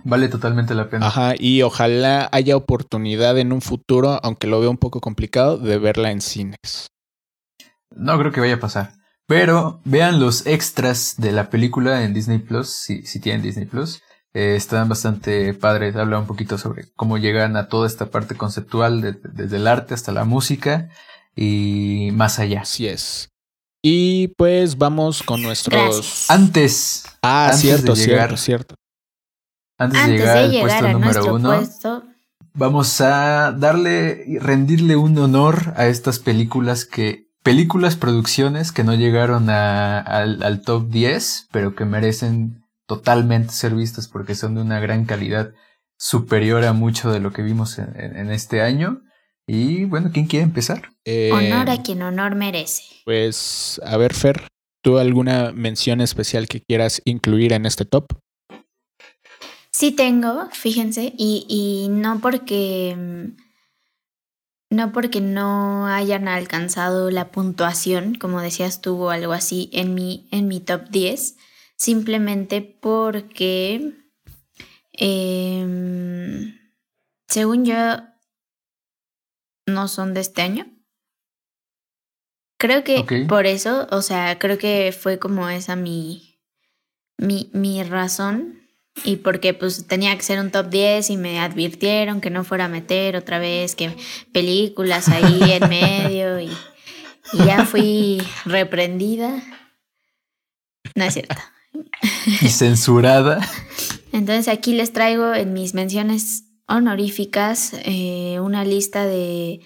Vale 0.03 0.27
totalmente 0.27 0.75
la 0.75 0.89
pena. 0.89 1.07
Ajá, 1.07 1.35
y 1.37 1.61
ojalá 1.61 2.27
haya 2.33 2.57
oportunidad 2.57 3.37
en 3.37 3.53
un 3.53 3.61
futuro, 3.61 4.19
aunque 4.23 4.47
lo 4.47 4.59
veo 4.59 4.69
un 4.69 4.77
poco 4.77 4.99
complicado, 4.99 5.57
de 5.57 5.77
verla 5.77 6.11
en 6.11 6.19
cines. 6.19 6.89
No 7.95 8.17
creo 8.19 8.31
que 8.31 8.39
vaya 8.41 8.55
a 8.55 8.59
pasar. 8.59 8.93
Pero 9.27 9.81
vean 9.85 10.19
los 10.19 10.45
extras 10.45 11.15
de 11.17 11.31
la 11.31 11.49
película 11.49 12.03
en 12.03 12.13
Disney 12.13 12.37
Plus, 12.39 12.69
si, 12.69 13.03
si 13.05 13.19
tienen 13.19 13.41
Disney 13.41 13.65
Plus. 13.65 14.01
Eh, 14.33 14.55
están 14.55 14.87
bastante 14.89 15.53
padres. 15.53 15.95
Habla 15.95 16.19
un 16.19 16.27
poquito 16.27 16.57
sobre 16.57 16.91
cómo 16.95 17.17
llegan 17.17 17.55
a 17.57 17.67
toda 17.67 17.87
esta 17.87 18.07
parte 18.07 18.35
conceptual, 18.35 19.01
de- 19.01 19.13
desde 19.33 19.57
el 19.57 19.67
arte 19.67 19.93
hasta 19.93 20.11
la 20.11 20.25
música 20.25 20.89
y 21.35 22.09
más 22.13 22.37
allá. 22.39 22.61
Así 22.61 22.87
es. 22.87 23.29
Y 23.81 24.29
pues 24.29 24.77
vamos 24.77 25.23
con 25.23 25.41
nuestros. 25.41 25.79
Gracias. 25.81 26.29
Antes, 26.29 27.03
Ah, 27.21 27.45
antes 27.45 27.61
cierto, 27.61 27.93
de 27.95 28.05
llegar- 28.05 28.37
cierto, 28.37 28.37
cierto. 28.37 28.75
antes, 29.77 30.05
de 30.07 30.11
llegar 30.17 30.49
de 30.49 30.55
al 30.57 30.61
puesto 30.61 30.85
a 30.85 30.91
número 30.93 31.35
uno, 31.35 31.55
puesto, 31.57 32.03
vamos 32.53 33.01
a 33.01 33.51
darle 33.51 34.23
y 34.27 34.37
rendirle 34.39 34.95
un 34.95 35.17
honor 35.17 35.73
a 35.77 35.85
estas 35.87 36.19
películas 36.19 36.85
que 36.85 37.24
películas 37.45 37.95
producciones 37.95 38.71
que 38.71 38.83
no 38.83 38.95
llegaron 38.95 39.51
a- 39.51 39.99
al, 39.99 40.41
al 40.41 40.61
top 40.61 40.89
10 40.89 41.47
pero 41.51 41.75
que 41.75 41.85
merecen 41.85 42.63
totalmente 42.87 43.53
ser 43.53 43.75
vistas 43.75 44.07
porque 44.07 44.33
son 44.33 44.55
de 44.55 44.61
una 44.61 44.79
gran 44.79 45.05
calidad 45.05 45.53
superior 45.97 46.63
a 46.65 46.73
mucho 46.73 47.11
de 47.11 47.19
lo 47.19 47.31
que 47.31 47.43
vimos 47.43 47.77
en, 47.77 47.93
en- 47.99 48.17
en 48.17 48.31
este 48.31 48.61
año 48.63 49.03
y 49.47 49.85
bueno 49.85 50.09
quién 50.11 50.25
quiere 50.25 50.43
empezar 50.43 50.89
Eh, 51.05 51.29
honor 51.31 51.69
a 51.69 51.83
quien 51.83 52.01
honor 52.01 52.33
merece. 52.33 52.81
Pues, 53.05 53.79
a 53.85 53.95
ver, 53.97 54.15
Fer, 54.15 54.47
¿tú 54.83 54.97
alguna 54.97 55.51
mención 55.51 56.01
especial 56.01 56.47
que 56.47 56.61
quieras 56.61 56.99
incluir 57.05 57.53
en 57.53 57.67
este 57.67 57.85
top? 57.85 58.05
Sí 59.71 59.91
tengo, 59.91 60.47
fíjense, 60.51 61.13
y, 61.15 61.45
y 61.47 61.89
no 61.89 62.19
porque 62.21 62.95
mm, 62.97 63.44
no 64.69 64.91
porque 64.91 65.21
no 65.21 65.87
hayan 65.87 66.27
alcanzado 66.27 67.11
la 67.11 67.31
puntuación, 67.31 68.15
como 68.15 68.41
decías 68.41 68.81
tú, 68.81 69.03
o 69.03 69.09
algo 69.09 69.33
así, 69.33 69.69
en 69.71 69.93
mi, 69.93 70.27
en 70.31 70.47
mi 70.47 70.59
top 70.59 70.89
10, 70.89 71.37
simplemente 71.75 72.61
porque, 72.61 73.93
em, 74.93 76.59
según 77.27 77.65
yo, 77.65 77.75
no 79.67 79.87
son 79.87 80.13
de 80.13 80.21
este 80.21 80.41
año. 80.41 80.71
Creo 82.57 82.83
que 82.83 83.03
por 83.27 83.45
eso, 83.45 83.87
o 83.91 84.01
sea, 84.01 84.39
creo 84.39 84.57
que 84.57 84.95
fue 84.97 85.19
como 85.19 85.49
esa 85.49 85.75
mi, 85.75 86.39
mi, 87.17 87.49
mi 87.53 87.83
razón 87.83 88.64
y 89.03 89.17
porque 89.17 89.53
pues 89.53 89.85
tenía 89.87 90.15
que 90.15 90.23
ser 90.23 90.39
un 90.39 90.51
top 90.51 90.69
10 90.69 91.09
y 91.09 91.17
me 91.17 91.39
advirtieron 91.39 92.21
que 92.21 92.29
no 92.29 92.43
fuera 92.43 92.65
a 92.65 92.69
meter 92.69 93.15
otra 93.15 93.39
vez 93.39 93.75
que 93.75 93.95
películas 94.31 95.09
ahí 95.09 95.51
en 95.51 95.69
medio 95.69 96.39
y, 96.39 96.49
ya 97.45 97.65
fui 97.65 98.21
reprendida. 98.45 99.41
No 100.93 101.03
es 101.03 101.13
cierto. 101.15 101.35
Y 102.41 102.49
censurada. 102.49 103.41
Entonces 104.11 104.47
aquí 104.47 104.73
les 104.73 104.93
traigo 104.93 105.33
en 105.33 105.51
mis 105.51 105.73
menciones 105.73 106.43
honoríficas 106.67 107.71
eh, 107.83 108.39
una 108.39 108.63
lista 108.63 109.05
de 109.05 109.61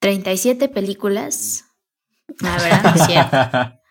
37 0.00 0.68
películas. 0.68 1.64
La 2.40 2.56
verdad, 2.56 2.82
no 2.82 3.02
es 3.02 3.06
cierto. 3.06 3.72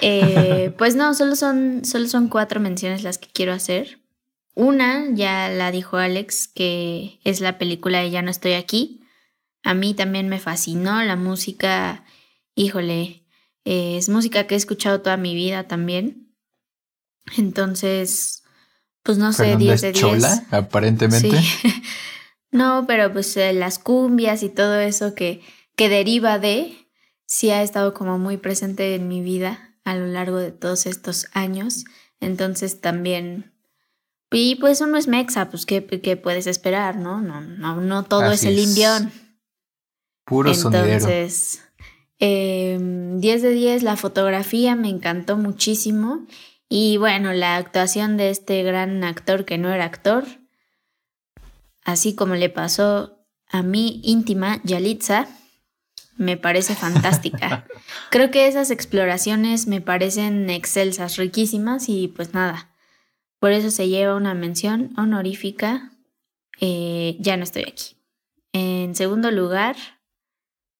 Eh, 0.00 0.72
pues 0.78 0.94
no, 0.94 1.12
solo 1.12 1.34
son, 1.34 1.84
solo 1.84 2.06
son 2.06 2.28
cuatro 2.28 2.60
menciones 2.60 3.02
las 3.02 3.18
que 3.18 3.26
quiero 3.32 3.52
hacer. 3.52 3.98
Una, 4.58 5.06
ya 5.12 5.48
la 5.50 5.70
dijo 5.70 5.98
Alex, 5.98 6.48
que 6.48 7.20
es 7.22 7.40
la 7.40 7.58
película 7.58 8.00
de 8.00 8.10
Ya 8.10 8.22
no 8.22 8.30
estoy 8.32 8.54
aquí. 8.54 9.04
A 9.62 9.72
mí 9.72 9.94
también 9.94 10.28
me 10.28 10.40
fascinó 10.40 11.00
la 11.04 11.14
música, 11.14 12.04
híjole, 12.56 13.24
es 13.62 14.08
música 14.08 14.48
que 14.48 14.54
he 14.54 14.58
escuchado 14.58 15.00
toda 15.00 15.16
mi 15.16 15.36
vida 15.36 15.68
también. 15.68 16.34
Entonces, 17.36 18.42
pues 19.04 19.16
no 19.16 19.32
sé, 19.32 19.56
10 19.56 19.80
de 19.80 19.92
10. 19.92 20.00
Chola, 20.00 20.46
aparentemente. 20.50 21.38
no, 22.50 22.84
pero 22.88 23.12
pues 23.12 23.36
eh, 23.36 23.52
las 23.52 23.78
cumbias 23.78 24.42
y 24.42 24.48
todo 24.48 24.80
eso 24.80 25.14
que, 25.14 25.40
que 25.76 25.88
deriva 25.88 26.40
de, 26.40 26.90
sí 27.26 27.50
ha 27.50 27.62
estado 27.62 27.94
como 27.94 28.18
muy 28.18 28.38
presente 28.38 28.96
en 28.96 29.06
mi 29.06 29.22
vida 29.22 29.76
a 29.84 29.94
lo 29.94 30.08
largo 30.08 30.38
de 30.38 30.50
todos 30.50 30.86
estos 30.86 31.28
años. 31.32 31.84
Entonces 32.18 32.80
también 32.80 33.52
y 34.30 34.56
pues 34.56 34.80
uno 34.80 34.98
es 34.98 35.08
mexa, 35.08 35.48
pues 35.48 35.64
¿qué, 35.64 35.80
puedes 36.22 36.46
esperar, 36.46 36.96
no? 36.96 37.20
No, 37.20 37.40
no, 37.40 37.80
no 37.80 38.02
todo 38.04 38.30
es 38.30 38.44
el 38.44 38.58
invión. 38.58 39.10
Puro 40.24 40.52
Entonces, 40.52 41.62
eh, 42.18 42.74
em, 42.74 43.20
10 43.20 43.42
de 43.42 43.50
10, 43.50 43.82
la 43.82 43.96
fotografía 43.96 44.74
me 44.74 44.90
encantó 44.90 45.36
muchísimo. 45.38 46.26
Y 46.68 46.98
bueno, 46.98 47.32
la 47.32 47.56
actuación 47.56 48.18
de 48.18 48.28
este 48.28 48.62
gran 48.62 49.02
actor 49.02 49.46
que 49.46 49.56
no 49.56 49.72
era 49.72 49.86
actor, 49.86 50.26
así 51.82 52.14
como 52.14 52.34
le 52.34 52.50
pasó 52.50 53.24
a 53.48 53.62
mi 53.62 54.02
íntima 54.04 54.60
Yalitza, 54.64 55.26
me 56.18 56.36
parece 56.36 56.74
fantástica. 56.74 57.66
Creo 58.10 58.30
que 58.30 58.46
esas 58.48 58.70
exploraciones 58.70 59.66
me 59.66 59.80
parecen 59.80 60.50
excelsas, 60.50 61.16
riquísimas 61.16 61.88
y 61.88 62.08
pues 62.08 62.34
nada, 62.34 62.67
por 63.38 63.52
eso 63.52 63.70
se 63.70 63.88
lleva 63.88 64.16
una 64.16 64.34
mención 64.34 64.92
honorífica. 64.96 65.92
Eh, 66.60 67.16
ya 67.20 67.36
no 67.36 67.44
estoy 67.44 67.62
aquí. 67.62 67.96
En 68.52 68.94
segundo 68.94 69.30
lugar, 69.30 69.76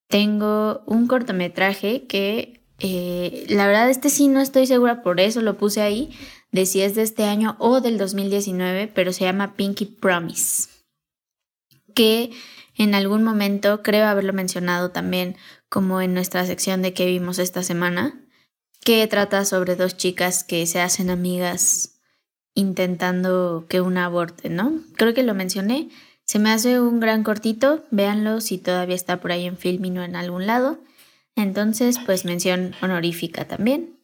tengo 0.08 0.82
un 0.86 1.06
cortometraje 1.06 2.06
que 2.06 2.64
eh, 2.80 3.46
la 3.48 3.66
verdad 3.66 3.90
este 3.90 4.08
sí 4.08 4.28
no 4.28 4.40
estoy 4.40 4.66
segura, 4.66 5.02
por 5.02 5.20
eso 5.20 5.42
lo 5.42 5.56
puse 5.58 5.82
ahí, 5.82 6.10
de 6.50 6.64
si 6.64 6.80
es 6.80 6.94
de 6.94 7.02
este 7.02 7.24
año 7.24 7.56
o 7.58 7.80
del 7.80 7.98
2019, 7.98 8.88
pero 8.88 9.12
se 9.12 9.24
llama 9.24 9.54
Pinky 9.54 9.84
Promise, 9.84 10.68
que 11.94 12.30
en 12.76 12.94
algún 12.94 13.22
momento 13.22 13.82
creo 13.82 14.06
haberlo 14.06 14.32
mencionado 14.32 14.90
también 14.90 15.36
como 15.68 16.00
en 16.00 16.14
nuestra 16.14 16.46
sección 16.46 16.80
de 16.80 16.94
que 16.94 17.06
vimos 17.06 17.38
esta 17.38 17.62
semana, 17.62 18.24
que 18.80 19.06
trata 19.08 19.44
sobre 19.44 19.76
dos 19.76 19.96
chicas 19.96 20.44
que 20.44 20.64
se 20.66 20.80
hacen 20.80 21.10
amigas 21.10 21.97
intentando 22.58 23.66
que 23.68 23.80
una 23.80 24.04
aborte, 24.04 24.50
¿no? 24.50 24.80
Creo 24.96 25.14
que 25.14 25.22
lo 25.22 25.32
mencioné. 25.32 25.90
Se 26.24 26.40
me 26.40 26.50
hace 26.50 26.80
un 26.80 26.98
gran 26.98 27.22
cortito, 27.22 27.84
véanlo 27.92 28.40
si 28.40 28.58
todavía 28.58 28.96
está 28.96 29.20
por 29.20 29.30
ahí 29.30 29.46
en 29.46 29.56
Filming 29.56 29.98
o 29.98 30.02
en 30.02 30.16
algún 30.16 30.46
lado. 30.46 30.80
Entonces, 31.36 32.00
pues 32.04 32.24
mención 32.24 32.74
honorífica 32.82 33.46
también. 33.46 34.00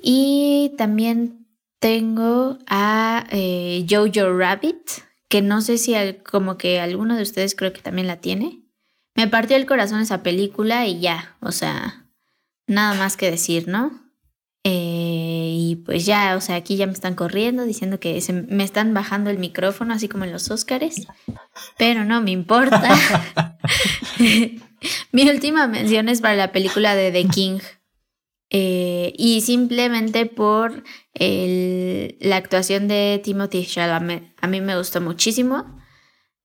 Y 0.00 0.72
también 0.78 1.48
tengo 1.80 2.58
a 2.68 3.26
eh, 3.32 3.84
Jojo 3.90 4.38
Rabbit, 4.38 4.90
que 5.28 5.42
no 5.42 5.60
sé 5.60 5.76
si 5.76 5.94
como 6.22 6.56
que 6.56 6.78
alguno 6.78 7.16
de 7.16 7.22
ustedes 7.22 7.56
creo 7.56 7.72
que 7.72 7.82
también 7.82 8.06
la 8.06 8.20
tiene. 8.20 8.62
Me 9.16 9.26
partió 9.26 9.56
el 9.56 9.66
corazón 9.66 10.00
esa 10.00 10.22
película 10.22 10.86
y 10.86 11.00
ya, 11.00 11.36
o 11.40 11.50
sea, 11.50 12.06
nada 12.68 12.94
más 12.94 13.16
que 13.16 13.32
decir, 13.32 13.66
¿no? 13.66 14.03
Eh, 14.66 15.56
y 15.56 15.76
pues 15.76 16.06
ya, 16.06 16.36
o 16.36 16.40
sea, 16.40 16.56
aquí 16.56 16.76
ya 16.76 16.86
me 16.86 16.94
están 16.94 17.14
corriendo 17.14 17.64
diciendo 17.64 18.00
que 18.00 18.18
se, 18.22 18.32
me 18.32 18.64
están 18.64 18.94
bajando 18.94 19.28
el 19.28 19.38
micrófono, 19.38 19.92
así 19.92 20.08
como 20.08 20.24
en 20.24 20.32
los 20.32 20.50
Óscares, 20.50 21.06
pero 21.76 22.04
no 22.04 22.22
me 22.22 22.30
importa. 22.30 22.80
Mi 25.12 25.28
última 25.28 25.66
mención 25.66 26.08
es 26.08 26.20
para 26.20 26.34
la 26.34 26.52
película 26.52 26.94
de 26.94 27.12
The 27.12 27.28
King. 27.28 27.58
Eh, 28.50 29.12
y 29.18 29.40
simplemente 29.40 30.26
por 30.26 30.84
la 31.14 32.36
actuación 32.36 32.88
de 32.88 33.20
Timothy 33.22 33.66
Chalamet. 33.66 34.32
A 34.40 34.46
mí 34.46 34.60
me 34.60 34.76
gustó 34.76 35.00
muchísimo. 35.00 35.78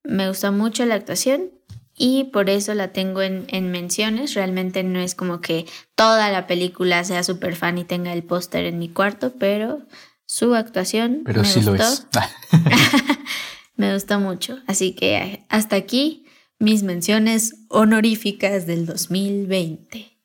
Me 0.03 0.27
gustó 0.27 0.51
mucho 0.51 0.85
la 0.85 0.95
actuación 0.95 1.58
y 2.01 2.23
por 2.23 2.49
eso 2.49 2.73
la 2.73 2.93
tengo 2.93 3.21
en, 3.21 3.71
menciones. 3.71 4.33
Realmente 4.33 4.83
no 4.83 5.01
es 5.01 5.15
como 5.15 5.41
que 5.41 5.65
toda 5.95 6.31
la 6.31 6.47
película 6.47 7.03
sea 7.03 7.23
súper 7.23 7.57
fan 7.57 7.77
y 7.77 7.83
tenga 7.83 8.13
el 8.13 8.23
póster 8.23 8.65
en 8.65 8.79
mi 8.79 8.87
cuarto, 8.87 9.33
pero 9.37 9.81
su 10.25 10.55
actuación 10.55 11.23
pero 11.25 11.43
sí 11.43 11.61
lo 11.61 11.75
es. 11.75 12.07
me 13.75 13.93
gustó 13.93 14.17
mucho. 14.17 14.59
Así 14.65 14.93
que 14.93 15.45
hasta 15.49 15.75
aquí 15.75 16.25
mis 16.57 16.83
menciones 16.83 17.65
honoríficas 17.67 18.65
del 18.65 18.85
2020. 18.85 20.17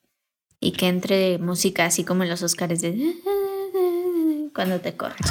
Y 0.60 0.72
que 0.72 0.86
entre 0.86 1.38
música 1.38 1.86
así 1.86 2.04
como 2.04 2.22
en 2.22 2.30
los 2.30 2.42
Oscars 2.44 2.82
de 2.82 3.16
cuando 4.54 4.80
te 4.80 4.96
corto. 4.96 5.24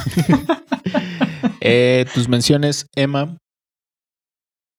Eh, 1.61 2.05
tus 2.13 2.27
menciones, 2.27 2.87
Emma. 2.93 3.37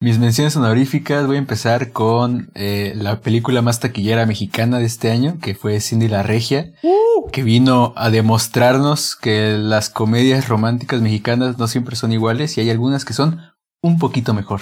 Mis 0.04 0.18
menciones 0.18 0.54
honoríficas, 0.54 1.26
voy 1.26 1.36
a 1.36 1.38
empezar 1.38 1.90
con 1.90 2.50
eh, 2.54 2.92
la 2.94 3.22
película 3.22 3.62
más 3.62 3.80
taquillera 3.80 4.26
mexicana 4.26 4.78
de 4.78 4.84
este 4.84 5.10
año, 5.10 5.38
que 5.40 5.54
fue 5.54 5.80
Cindy 5.80 6.08
la 6.08 6.22
Regia, 6.22 6.74
uh. 6.82 7.30
que 7.30 7.42
vino 7.42 7.94
a 7.96 8.10
demostrarnos 8.10 9.16
que 9.16 9.56
las 9.56 9.88
comedias 9.88 10.46
románticas 10.46 11.00
mexicanas 11.00 11.56
no 11.56 11.68
siempre 11.68 11.96
son 11.96 12.12
iguales 12.12 12.58
y 12.58 12.60
hay 12.60 12.68
algunas 12.68 13.06
que 13.06 13.14
son 13.14 13.40
un 13.80 13.98
poquito 13.98 14.34
mejor. 14.34 14.60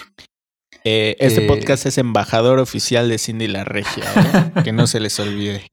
Eh, 0.84 1.16
este 1.18 1.44
eh, 1.44 1.48
podcast 1.48 1.86
es 1.86 1.98
embajador 1.98 2.60
oficial 2.60 3.08
de 3.08 3.18
Cindy 3.18 3.48
la 3.48 3.64
Regia, 3.64 4.04
que 4.62 4.70
no 4.70 4.86
se 4.86 5.00
les 5.00 5.18
olvide. 5.18 5.66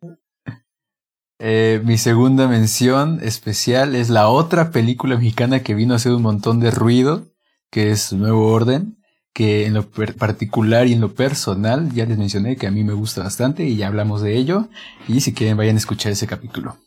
mi 1.84 2.00
segunda 2.00 2.48
mención 2.48 3.20
especial 3.22 3.94
es 3.94 4.10
la 4.10 4.30
otra 4.30 4.72
película 4.72 5.16
mexicana 5.16 5.62
que 5.62 5.76
vino 5.76 5.94
a 5.94 5.98
hacer 5.98 6.14
un 6.14 6.24
montón 6.24 6.60
de 6.60 6.72
ruido, 6.72 7.28
que 7.70 7.92
es 7.92 8.14
Nuevo 8.14 8.52
Orden 8.52 8.96
que 9.34 9.66
en 9.66 9.74
lo 9.74 9.90
particular 9.90 10.88
y 10.88 10.94
en 10.94 11.02
lo 11.02 11.14
personal 11.14 11.92
ya 11.94 12.06
les 12.06 12.18
mencioné 12.18 12.56
que 12.58 12.68
a 12.68 12.72
mí 12.72 12.84
me 12.84 12.94
gusta 12.94 13.24
bastante 13.24 13.64
y 13.64 13.76
ya 13.76 13.88
hablamos 13.88 14.22
de 14.22 14.36
ello. 14.36 14.70
Y 15.08 15.22
si 15.22 15.34
quieren 15.34 15.58
vayan 15.58 15.76
a 15.76 15.80
escuchar 15.80 16.12
ese 16.12 16.28
capítulo. 16.28 16.78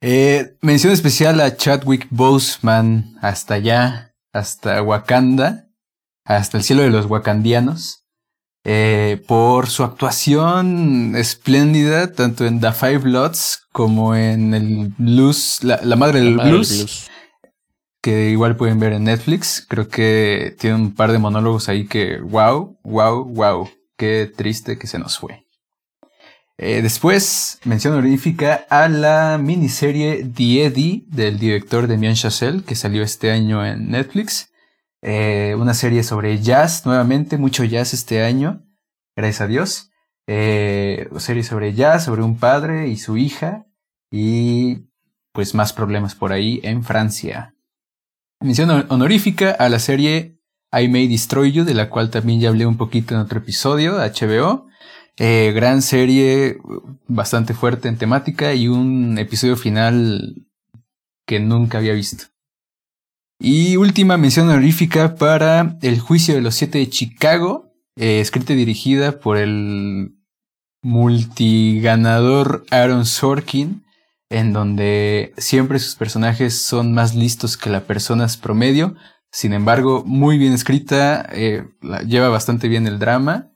Eh, 0.00 0.56
mención 0.62 0.92
especial 0.92 1.40
a 1.40 1.56
Chadwick 1.56 2.06
Boseman 2.10 3.16
hasta 3.20 3.54
allá, 3.54 4.14
hasta 4.32 4.82
Wakanda, 4.82 5.68
hasta 6.24 6.56
el 6.56 6.64
cielo 6.64 6.82
de 6.82 6.90
los 6.90 7.06
wakandianos, 7.06 8.04
eh, 8.64 9.22
por 9.26 9.68
su 9.68 9.84
actuación 9.84 11.16
espléndida 11.16 12.12
tanto 12.12 12.46
en 12.46 12.60
The 12.60 12.72
Five 12.72 12.98
Bloods 12.98 13.62
como 13.72 14.14
en 14.14 14.54
el 14.54 14.94
blues, 14.98 15.60
la, 15.62 15.96
madre 15.96 16.20
del 16.20 16.36
blues 16.36 17.10
que 18.00 18.30
igual 18.30 18.56
pueden 18.56 18.80
ver 18.80 18.92
en 18.92 19.04
Netflix. 19.04 19.64
Creo 19.68 19.88
que 19.88 20.54
tiene 20.58 20.76
un 20.76 20.94
par 20.94 21.12
de 21.12 21.18
monólogos 21.18 21.68
ahí 21.68 21.86
que, 21.86 22.18
wow, 22.20 22.78
wow, 22.82 23.24
wow, 23.24 23.68
qué 23.96 24.30
triste 24.34 24.78
que 24.78 24.86
se 24.86 24.98
nos 24.98 25.18
fue. 25.18 25.46
Eh, 26.62 26.82
después, 26.82 27.58
mención 27.64 27.94
honorífica 27.94 28.66
a 28.68 28.86
la 28.88 29.38
miniserie 29.38 30.24
The 30.24 30.66
Eddie 30.66 31.04
del 31.06 31.38
director 31.38 31.86
Demian 31.86 32.14
Chazelle, 32.14 32.62
que 32.64 32.74
salió 32.74 33.02
este 33.02 33.30
año 33.30 33.64
en 33.64 33.90
Netflix. 33.90 34.52
Eh, 35.00 35.56
una 35.58 35.72
serie 35.72 36.02
sobre 36.02 36.38
jazz, 36.42 36.84
nuevamente, 36.84 37.38
mucho 37.38 37.64
jazz 37.64 37.94
este 37.94 38.22
año, 38.22 38.62
gracias 39.16 39.40
a 39.40 39.46
Dios. 39.46 39.90
Eh, 40.26 41.08
serie 41.16 41.42
sobre 41.42 41.72
jazz, 41.72 42.04
sobre 42.04 42.22
un 42.22 42.38
padre 42.38 42.88
y 42.88 42.98
su 42.98 43.16
hija, 43.16 43.66
y 44.10 44.90
pues 45.32 45.54
más 45.54 45.72
problemas 45.72 46.14
por 46.14 46.30
ahí 46.30 46.60
en 46.62 46.84
Francia. 46.84 47.54
Mención 48.42 48.86
honorífica 48.88 49.50
a 49.50 49.68
la 49.68 49.78
serie 49.78 50.38
I 50.72 50.88
May 50.88 51.08
Destroy 51.08 51.52
You, 51.52 51.64
de 51.64 51.74
la 51.74 51.90
cual 51.90 52.08
también 52.08 52.40
ya 52.40 52.48
hablé 52.48 52.64
un 52.64 52.78
poquito 52.78 53.14
en 53.14 53.20
otro 53.20 53.38
episodio, 53.38 53.98
HBO. 53.98 54.66
Eh, 55.18 55.52
gran 55.54 55.82
serie, 55.82 56.56
bastante 57.06 57.52
fuerte 57.52 57.88
en 57.88 57.98
temática 57.98 58.54
y 58.54 58.66
un 58.68 59.18
episodio 59.18 59.56
final 59.56 60.46
que 61.26 61.38
nunca 61.38 61.76
había 61.76 61.92
visto. 61.92 62.24
Y 63.38 63.76
última 63.76 64.16
mención 64.16 64.48
honorífica 64.48 65.16
para 65.16 65.76
El 65.82 66.00
Juicio 66.00 66.34
de 66.34 66.40
los 66.40 66.54
Siete 66.54 66.78
de 66.78 66.88
Chicago, 66.88 67.74
eh, 67.96 68.20
escrita 68.20 68.54
y 68.54 68.56
dirigida 68.56 69.20
por 69.20 69.36
el 69.36 70.14
multiganador 70.82 72.64
Aaron 72.70 73.04
Sorkin, 73.04 73.84
en 74.30 74.52
donde 74.52 75.34
siempre 75.36 75.78
sus 75.78 75.96
personajes 75.96 76.62
son 76.62 76.94
más 76.94 77.14
listos 77.14 77.56
que 77.56 77.68
las 77.68 77.82
personas 77.82 78.36
promedio. 78.36 78.94
Sin 79.32 79.52
embargo, 79.52 80.04
muy 80.06 80.38
bien 80.38 80.52
escrita, 80.52 81.28
eh, 81.32 81.64
lleva 82.06 82.28
bastante 82.28 82.68
bien 82.68 82.86
el 82.86 82.98
drama 82.98 83.50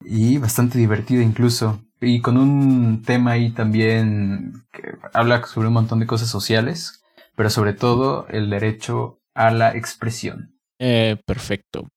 y 0.00 0.38
bastante 0.38 0.78
divertida 0.78 1.22
incluso. 1.22 1.82
Y 2.00 2.20
con 2.20 2.36
un 2.36 3.02
tema 3.02 3.32
ahí 3.32 3.50
también 3.50 4.64
que 4.72 4.82
habla 5.12 5.46
sobre 5.46 5.68
un 5.68 5.74
montón 5.74 6.00
de 6.00 6.06
cosas 6.06 6.28
sociales, 6.28 7.02
pero 7.36 7.50
sobre 7.50 7.74
todo 7.74 8.26
el 8.28 8.50
derecho 8.50 9.20
a 9.34 9.50
la 9.50 9.76
expresión. 9.76 10.58
Eh, 10.78 11.16
perfecto. 11.26 11.88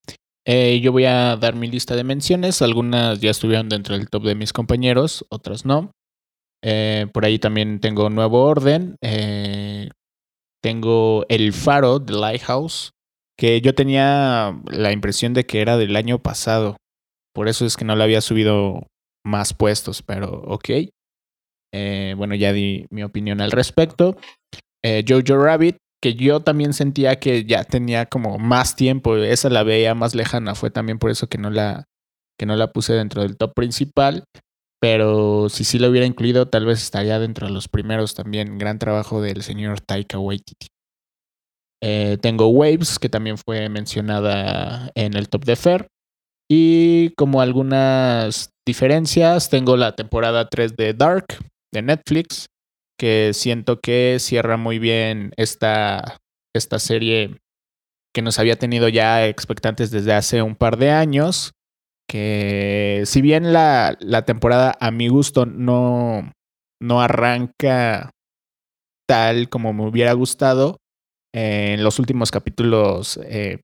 Eh, 0.46 0.80
yo 0.82 0.92
voy 0.92 1.06
a 1.06 1.36
dar 1.36 1.56
mi 1.56 1.68
lista 1.68 1.96
de 1.96 2.04
menciones. 2.04 2.62
Algunas 2.62 3.20
ya 3.20 3.32
estuvieron 3.32 3.68
dentro 3.68 3.98
del 3.98 4.10
top 4.10 4.24
de 4.24 4.36
mis 4.36 4.54
compañeros, 4.54 5.26
otras 5.30 5.66
no. 5.66 5.92
Eh, 6.64 7.08
por 7.14 7.26
ahí 7.26 7.40
también 7.40 7.80
tengo 7.80 8.10
Nuevo 8.10 8.44
Orden. 8.44 8.96
tengo 10.62 11.26
El 11.30 11.54
Faro, 11.54 12.04
The 12.04 12.14
Lighthouse, 12.14 12.92
que 13.38 13.62
yo 13.62 13.76
tenía 13.76 14.60
la 14.72 14.92
impresión 14.92 15.34
de 15.34 15.46
que 15.46 15.62
era 15.62 15.78
del 15.78 15.96
año 15.96 16.20
pasado. 16.20 16.78
Por 17.34 17.48
eso 17.48 17.66
es 17.66 17.78
que 17.78 17.86
no 17.86 17.96
le 17.96 18.04
había 18.04 18.22
subido 18.22 18.88
más 19.26 19.54
puestos, 19.54 20.02
pero 20.02 20.42
ok. 20.48 20.70
bueno, 22.18 22.36
ya 22.36 22.54
di 22.54 22.88
mi 22.90 23.04
opinión 23.04 23.42
al 23.42 23.52
respecto. 23.52 24.18
Jojo 24.84 25.38
Rabbit, 25.38 25.78
que 26.02 26.16
yo 26.16 26.42
también 26.42 26.74
sentía 26.74 27.20
que 27.20 27.44
ya 27.46 27.64
tenía 27.64 28.06
como 28.06 28.38
más 28.38 28.76
tiempo, 28.76 29.18
esa 29.18 29.50
la 29.50 29.64
veía 29.64 29.96
más 29.96 30.16
lejana, 30.16 30.56
fue 30.56 30.70
también 30.70 31.00
por 31.00 31.10
eso 31.10 31.28
que 31.28 31.38
no 31.38 31.50
la, 31.50 31.86
que 32.40 32.46
no 32.46 32.56
la 32.56 32.72
puse 32.72 32.94
dentro 32.94 33.24
del 33.24 33.38
top 33.38 33.54
principal, 33.56 34.24
pero 34.80 35.50
si 35.50 35.64
sí 35.64 35.80
lo 35.80 35.90
hubiera 35.90 36.06
incluido, 36.06 36.48
tal 36.48 36.66
vez 36.66 36.82
estaría 36.82 37.20
dentro 37.20 37.48
de 37.48 37.54
los 37.54 37.68
primeros 37.68 38.14
también, 38.14 38.58
gran 38.58 38.80
trabajo 38.80 39.22
del 39.22 39.42
señor 39.44 39.82
Taika 39.82 40.20
Waititi. 40.20 40.68
Eh, 41.82 42.18
tengo 42.22 42.48
Waves, 42.48 43.00
que 43.00 43.10
también 43.10 43.38
fue 43.38 43.70
mencionada 43.70 44.92
en 44.96 45.16
el 45.16 45.30
top 45.30 45.46
de 45.46 45.56
Fair. 45.56 45.88
Y 46.50 47.12
como 47.16 47.42
algunas 47.42 48.52
diferencias, 48.66 49.50
tengo 49.50 49.78
la 49.78 49.96
temporada 49.96 50.48
3 50.50 50.76
de 50.76 50.94
Dark 50.94 51.26
de 51.74 51.82
Netflix, 51.82 52.48
que 53.00 53.32
siento 53.34 53.80
que 53.80 54.18
cierra 54.20 54.58
muy 54.58 54.80
bien 54.80 55.32
esta, 55.38 56.18
esta 56.56 56.80
serie 56.80 57.38
que 58.14 58.22
nos 58.22 58.40
había 58.40 58.56
tenido 58.58 58.90
ya 58.90 59.28
expectantes 59.28 59.92
desde 59.92 60.14
hace 60.14 60.42
un 60.42 60.56
par 60.56 60.78
de 60.78 60.92
años, 60.92 61.52
que 62.08 63.04
si 63.06 63.22
bien 63.22 63.54
la, 63.54 63.98
la 64.00 64.24
temporada 64.26 64.76
a 64.80 64.92
mi 64.92 65.08
gusto 65.08 65.46
no, 65.46 66.32
no 66.82 67.02
arranca 67.02 68.12
tal 69.08 69.50
como 69.50 69.74
me 69.74 69.88
hubiera 69.88 70.14
gustado, 70.14 70.78
en 71.34 71.84
los 71.84 72.00
últimos 72.00 72.32
capítulos 72.32 73.20
eh, 73.24 73.62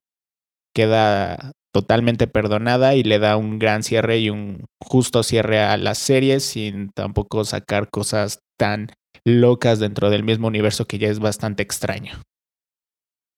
queda 0.76 1.52
totalmente 1.74 2.28
perdonada 2.28 2.96
y 2.96 3.04
le 3.04 3.20
da 3.20 3.36
un 3.36 3.58
gran 3.58 3.84
cierre 3.84 4.20
y 4.20 4.30
un 4.30 4.66
justo 4.82 5.24
cierre 5.24 5.60
a 5.60 5.76
la 5.78 5.96
serie 5.96 6.40
sin 6.40 6.90
tampoco 6.90 7.44
sacar 7.46 7.90
cosas 7.90 8.40
tan 8.60 8.92
locas 9.26 9.80
dentro 9.80 10.10
del 10.10 10.24
mismo 10.24 10.48
universo 10.48 10.86
que 10.86 11.00
ya 11.00 11.08
es 11.08 11.20
bastante 11.20 11.64
extraño. 11.64 12.22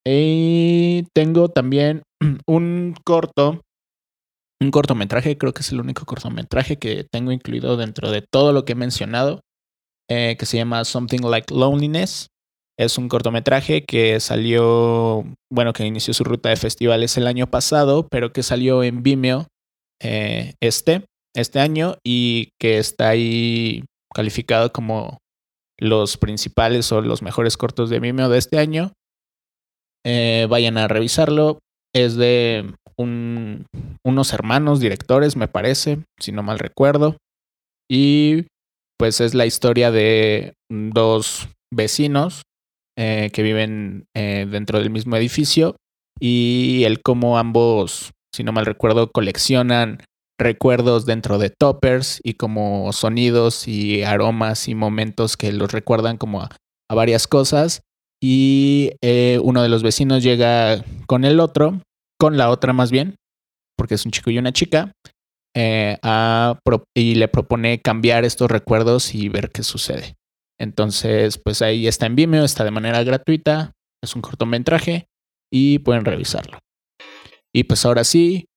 Y 0.06 1.08
tengo 1.14 1.50
también 1.50 2.04
un 2.48 2.96
corto, 3.06 3.62
un 4.62 4.72
cortometraje, 4.72 5.38
creo 5.38 5.54
que 5.54 5.62
es 5.62 5.72
el 5.72 5.82
único 5.82 6.06
cortometraje 6.06 6.78
que 6.78 7.04
tengo 7.04 7.32
incluido 7.32 7.78
dentro 7.78 8.12
de 8.12 8.22
todo 8.22 8.54
lo 8.54 8.66
que 8.66 8.74
he 8.74 8.76
mencionado, 8.76 9.42
eh, 10.10 10.36
que 10.40 10.46
se 10.46 10.58
llama 10.58 10.86
Something 10.86 11.22
Like 11.22 11.54
Loneliness. 11.54 12.28
Es 12.78 12.98
un 12.98 13.08
cortometraje 13.08 13.86
que 13.86 14.20
salió, 14.20 15.24
bueno, 15.52 15.74
que 15.74 15.86
inició 15.86 16.14
su 16.14 16.24
ruta 16.24 16.50
de 16.50 16.58
festivales 16.58 17.18
el 17.18 17.28
año 17.28 17.48
pasado, 17.48 18.08
pero 18.10 18.34
que 18.34 18.44
salió 18.44 18.84
en 18.84 19.02
Vimeo 19.02 19.48
eh, 20.02 20.54
este, 20.62 21.06
este 21.34 21.60
año 21.60 21.96
y 22.04 22.50
que 22.60 22.78
está 22.78 23.10
ahí 23.10 23.84
calificado 24.14 24.72
como 24.74 25.20
los 25.78 26.18
principales 26.18 26.92
o 26.92 27.02
los 27.02 27.22
mejores 27.22 27.58
cortos 27.58 27.90
de 27.90 28.00
Vimeo 28.00 28.30
de 28.30 28.38
este 28.38 28.60
año. 28.60 28.92
Eh, 30.06 30.48
vayan 30.50 30.78
a 30.78 30.88
revisarlo. 30.88 31.60
Es 31.94 32.16
de 32.16 32.74
un, 32.98 33.66
unos 34.06 34.34
hermanos 34.34 34.80
directores, 34.80 35.36
me 35.36 35.48
parece, 35.48 36.00
si 36.20 36.32
no 36.32 36.44
mal 36.44 36.60
recuerdo. 36.60 37.18
Y 37.90 38.46
pues 38.98 39.20
es 39.20 39.34
la 39.34 39.46
historia 39.46 39.92
de 39.92 40.54
dos 40.70 41.50
vecinos 41.74 42.44
eh, 42.98 43.32
que 43.34 43.44
viven 43.44 44.06
eh, 44.16 44.48
dentro 44.50 44.80
del 44.80 44.90
mismo 44.90 45.18
edificio 45.18 45.76
y 46.20 46.84
el 46.86 47.02
cómo 47.02 47.38
ambos, 47.38 48.12
si 48.34 48.44
no 48.44 48.54
mal 48.54 48.66
recuerdo, 48.66 49.12
coleccionan 49.12 50.02
recuerdos 50.40 51.06
dentro 51.06 51.38
de 51.38 51.50
toppers 51.50 52.20
y 52.24 52.34
como 52.36 52.92
sonidos 52.94 53.68
y 53.68 54.04
aromas 54.04 54.68
y 54.68 54.76
momentos 54.76 55.36
que 55.36 55.52
los 55.52 55.72
recuerdan 55.72 56.18
como 56.18 56.42
a, 56.42 56.50
varias 56.94 57.28
cosas. 57.28 57.82
Y 58.22 58.92
eh, 59.02 59.40
uno 59.44 59.62
de 59.62 59.70
los 59.70 59.84
vecinos 59.84 60.24
llega 60.24 60.84
con 61.08 61.26
el 61.26 61.40
otro, 61.40 61.82
con 62.20 62.38
la 62.38 62.50
otra 62.50 62.72
más 62.72 62.92
bien, 62.92 63.16
porque 63.78 63.96
es 63.96 64.06
un 64.06 64.12
chico 64.12 64.30
y 64.30 64.38
una 64.38 64.54
chica, 64.54 64.92
eh, 65.56 65.98
y 66.94 67.16
le 67.16 67.28
propone 67.28 67.82
cambiar 67.82 68.26
estos 68.26 68.52
recuerdos 68.52 69.16
y 69.16 69.30
ver 69.30 69.52
qué 69.52 69.64
sucede. 69.64 70.16
Entonces, 70.60 71.38
pues 71.38 71.62
ahí 71.62 71.88
está 71.88 72.06
en 72.06 72.16
Vimeo, 72.16 72.44
está 72.44 72.64
de 72.64 72.72
manera 72.72 73.04
gratuita, 73.04 73.72
es 74.04 74.16
un 74.16 74.22
cortometraje 74.22 75.08
y 75.52 75.80
pueden 75.80 76.06
revisarlo. 76.06 76.60
Y 77.54 77.64
pues 77.66 77.86
ahora 77.86 78.04
sí, 78.04 78.48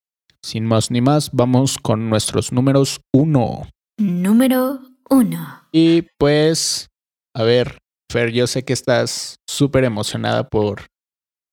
sin 0.43 0.65
más 0.65 0.91
ni 0.91 1.01
más, 1.01 1.31
vamos 1.31 1.77
con 1.77 2.09
nuestros 2.09 2.51
números 2.51 3.01
uno. 3.13 3.67
Número 3.97 4.81
uno. 5.09 5.67
Y 5.71 6.03
pues, 6.17 6.89
a 7.35 7.43
ver, 7.43 7.77
Fer, 8.11 8.31
yo 8.31 8.47
sé 8.47 8.63
que 8.63 8.73
estás 8.73 9.37
súper 9.47 9.83
emocionada 9.83 10.47
por, 10.47 10.87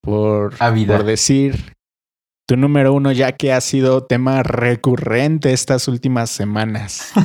por, 0.03 0.57
por 0.57 1.05
decir 1.05 1.76
tu 2.47 2.57
número 2.57 2.95
uno, 2.95 3.13
ya 3.13 3.33
que 3.33 3.53
ha 3.53 3.61
sido 3.61 4.05
tema 4.05 4.43
recurrente 4.43 5.53
estas 5.53 5.89
últimas 5.89 6.31
semanas. 6.31 7.13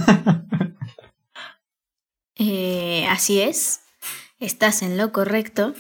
Eh, 2.44 3.06
así 3.08 3.40
es, 3.40 3.82
estás 4.40 4.82
en 4.82 4.98
lo 4.98 5.12
correcto. 5.12 5.76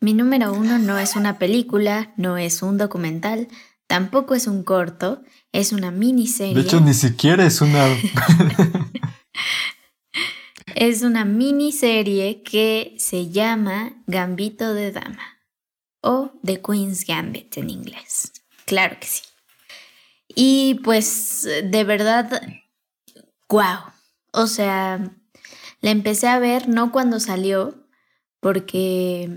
Mi 0.00 0.12
número 0.12 0.52
uno 0.52 0.76
no 0.76 0.98
es 0.98 1.14
una 1.14 1.38
película, 1.38 2.12
no 2.16 2.36
es 2.36 2.62
un 2.62 2.78
documental, 2.78 3.46
Tampoco 3.88 4.34
es 4.34 4.46
un 4.46 4.64
corto, 4.64 5.22
es 5.50 5.72
una 5.72 5.90
miniserie. 5.90 6.54
De 6.54 6.60
hecho, 6.60 6.78
ni 6.80 6.92
siquiera 6.92 7.46
es 7.46 7.62
una... 7.62 7.86
es 10.74 11.02
una 11.02 11.24
miniserie 11.24 12.42
que 12.42 12.94
se 12.98 13.30
llama 13.30 14.02
Gambito 14.06 14.74
de 14.74 14.92
Dama 14.92 15.38
o 16.02 16.32
The 16.44 16.60
Queen's 16.60 17.06
Gambit 17.06 17.56
en 17.56 17.70
inglés. 17.70 18.30
Claro 18.68 18.96
que 19.00 19.06
sí. 19.06 19.22
Y 20.28 20.74
pues 20.84 21.48
de 21.64 21.84
verdad, 21.84 22.42
wow. 23.48 23.78
O 24.32 24.46
sea, 24.46 25.16
la 25.80 25.90
empecé 25.90 26.28
a 26.28 26.38
ver 26.38 26.68
no 26.68 26.92
cuando 26.92 27.18
salió, 27.18 27.88
porque 28.40 29.30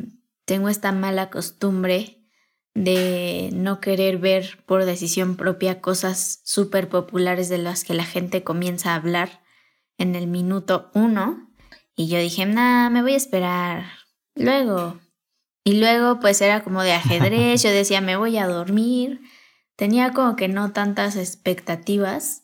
tengo 0.44 0.68
esta 0.68 0.92
mala 0.92 1.30
costumbre 1.30 2.28
de 2.74 3.52
no 3.54 3.80
querer 3.80 4.18
ver 4.18 4.64
por 4.66 4.84
decisión 4.84 5.38
propia 5.38 5.80
cosas 5.80 6.42
súper 6.44 6.90
populares 6.90 7.48
de 7.48 7.58
las 7.58 7.86
que 7.86 7.94
la 7.94 8.06
gente 8.06 8.44
comienza 8.44 8.92
a 8.92 8.96
hablar 8.96 9.44
en 9.98 10.16
el 10.16 10.28
minuto 10.28 10.92
uno. 10.94 11.50
Y 11.96 12.10
yo 12.10 12.20
dije, 12.20 12.46
nah, 12.46 12.90
me 12.90 13.02
voy 13.02 13.14
a 13.14 13.18
esperar. 13.18 13.86
Luego. 14.36 15.00
Y 15.64 15.80
luego 15.80 16.20
pues 16.20 16.42
era 16.42 16.64
como 16.64 16.84
de 16.84 16.94
ajedrez, 16.94 17.64
yo 17.64 17.70
decía, 17.70 18.02
me 18.02 18.16
voy 18.16 18.38
a 18.38 18.48
dormir. 18.48 19.22
Tenía 19.76 20.12
como 20.12 20.36
que 20.36 20.48
no 20.48 20.74
tantas 20.74 21.16
expectativas. 21.16 22.44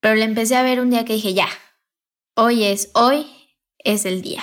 Pero 0.00 0.16
le 0.16 0.24
empecé 0.24 0.56
a 0.56 0.62
ver 0.62 0.80
un 0.80 0.90
día 0.90 1.04
que 1.04 1.14
dije, 1.14 1.34
ya, 1.34 1.48
hoy 2.34 2.64
es, 2.64 2.90
hoy 2.94 3.26
es 3.78 4.04
el 4.04 4.22
día. 4.22 4.42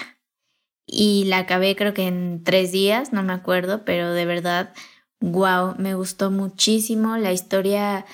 Y 0.86 1.26
la 1.26 1.40
acabé 1.40 1.76
creo 1.76 1.94
que 1.94 2.08
en 2.08 2.44
tres 2.44 2.72
días, 2.72 3.14
no 3.14 3.24
me 3.24 3.34
acuerdo, 3.34 3.86
pero 3.86 4.12
de 4.12 4.26
verdad, 4.26 4.74
wow, 5.20 5.76
me 5.78 5.96
gustó 5.96 6.32
muchísimo. 6.32 7.18
La 7.18 7.32
historia 7.32 8.06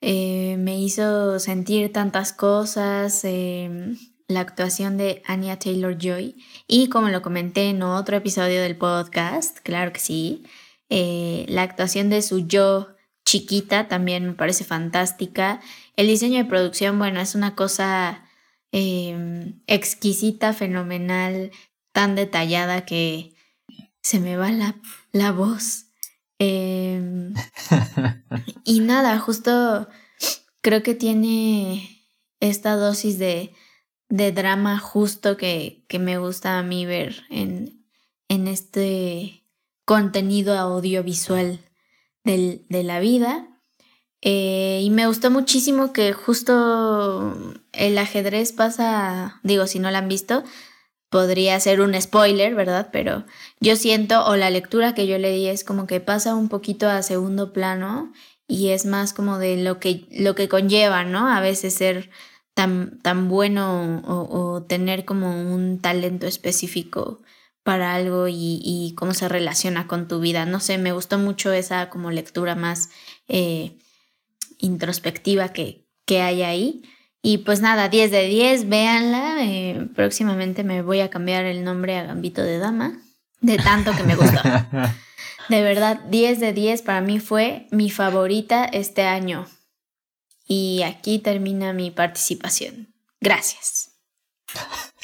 eh, 0.00 0.56
me 0.58 0.78
hizo 0.78 1.38
sentir 1.38 1.92
tantas 1.92 2.32
cosas. 2.32 3.24
Em, 3.24 3.96
la 4.30 4.40
actuación 4.40 4.96
de 4.96 5.22
Anya 5.26 5.58
Taylor 5.58 5.98
Joy. 5.98 6.36
Y 6.68 6.88
como 6.88 7.08
lo 7.08 7.20
comenté 7.20 7.68
en 7.68 7.82
otro 7.82 8.16
episodio 8.16 8.62
del 8.62 8.76
podcast, 8.76 9.58
claro 9.58 9.92
que 9.92 9.98
sí, 9.98 10.44
eh, 10.88 11.44
la 11.48 11.62
actuación 11.62 12.10
de 12.10 12.22
su 12.22 12.46
yo 12.46 12.94
chiquita 13.24 13.88
también 13.88 14.26
me 14.26 14.32
parece 14.34 14.62
fantástica. 14.62 15.60
El 15.96 16.06
diseño 16.06 16.38
de 16.38 16.44
producción, 16.44 16.98
bueno, 16.98 17.20
es 17.20 17.34
una 17.34 17.56
cosa 17.56 18.24
em, 18.70 19.60
exquisita, 19.66 20.52
fenomenal, 20.52 21.50
tan 21.92 22.14
detallada 22.14 22.86
que 22.86 23.34
se 24.00 24.20
me 24.20 24.36
va 24.36 24.52
la, 24.52 24.76
la 25.10 25.32
voz. 25.32 25.86
Em, 26.38 27.34
y 28.64 28.78
nada, 28.78 29.18
justo 29.18 29.88
creo 30.60 30.84
que 30.84 30.94
tiene 30.94 32.06
esta 32.38 32.76
dosis 32.76 33.18
de 33.18 33.52
de 34.10 34.32
drama 34.32 34.78
justo 34.78 35.36
que, 35.36 35.84
que 35.88 35.98
me 35.98 36.18
gusta 36.18 36.58
a 36.58 36.62
mí 36.62 36.84
ver 36.84 37.24
en, 37.30 37.86
en 38.28 38.48
este 38.48 39.44
contenido 39.86 40.58
audiovisual 40.58 41.60
del, 42.24 42.66
de 42.68 42.82
la 42.82 43.00
vida. 43.00 43.46
Eh, 44.20 44.80
y 44.82 44.90
me 44.90 45.06
gustó 45.06 45.30
muchísimo 45.30 45.94
que 45.94 46.12
justo 46.12 47.34
el 47.72 47.96
ajedrez 47.96 48.52
pasa, 48.52 49.40
digo, 49.42 49.66
si 49.66 49.78
no 49.78 49.90
lo 49.90 49.96
han 49.96 50.08
visto, 50.08 50.44
podría 51.08 51.58
ser 51.58 51.80
un 51.80 51.98
spoiler, 52.00 52.54
¿verdad? 52.54 52.90
Pero 52.92 53.24
yo 53.60 53.76
siento, 53.76 54.26
o 54.26 54.36
la 54.36 54.50
lectura 54.50 54.94
que 54.94 55.06
yo 55.06 55.18
le 55.18 55.32
di 55.32 55.46
es 55.46 55.64
como 55.64 55.86
que 55.86 56.00
pasa 56.00 56.34
un 56.34 56.48
poquito 56.48 56.88
a 56.88 57.02
segundo 57.02 57.52
plano 57.52 58.12
y 58.46 58.70
es 58.70 58.84
más 58.84 59.12
como 59.12 59.38
de 59.38 59.56
lo 59.56 59.78
que, 59.78 60.06
lo 60.10 60.34
que 60.34 60.48
conlleva, 60.48 61.04
¿no? 61.04 61.28
A 61.28 61.40
veces 61.40 61.74
ser 61.74 62.10
tan, 62.54 63.28
bueno 63.28 64.02
o, 64.06 64.62
tener 64.62 65.04
como 65.04 65.54
un 65.54 65.80
talento 65.80 66.26
específico 66.26 67.20
para 67.62 67.94
algo 67.94 68.26
y, 68.28 68.94
cómo 68.96 69.14
se 69.14 69.28
relaciona 69.28 69.86
con 69.86 70.08
tu 70.08 70.20
vida. 70.20 70.46
No 70.46 70.60
sé, 70.60 70.78
me 70.78 70.92
gustó 70.92 71.18
mucho 71.18 71.52
esa 71.52 71.88
como 71.90 72.10
lectura 72.10 72.54
más 72.54 72.90
eh, 73.28 73.78
introspectiva 74.58 75.50
que, 75.50 75.86
que 76.04 76.20
hay 76.22 76.42
ahí. 76.42 76.82
Y 77.22 77.38
pues 77.38 77.60
nada, 77.60 77.88
10 77.88 78.10
de 78.10 78.26
10, 78.26 78.68
véanla. 78.68 79.44
Eh, 79.44 79.88
próximamente 79.94 80.64
me 80.64 80.82
voy 80.82 81.00
a 81.00 81.10
cambiar 81.10 81.44
el 81.44 81.64
nombre 81.64 81.98
a 81.98 82.04
Gambito 82.04 82.42
de 82.42 82.58
Dama, 82.58 82.98
de 83.40 83.58
tanto 83.58 83.92
que 83.96 84.04
me 84.04 84.16
gustó. 84.16 84.40
De 85.50 85.62
verdad, 85.62 85.98
10 86.08 86.38
de 86.38 86.52
10 86.52 86.82
para 86.82 87.00
mí 87.00 87.18
fue 87.18 87.66
mi 87.72 87.90
favorita 87.90 88.64
este 88.66 89.02
año. 89.02 89.46
Y 90.52 90.82
aquí 90.82 91.20
termina 91.20 91.72
mi 91.72 91.92
participación. 91.92 92.92
Gracias. 93.20 93.92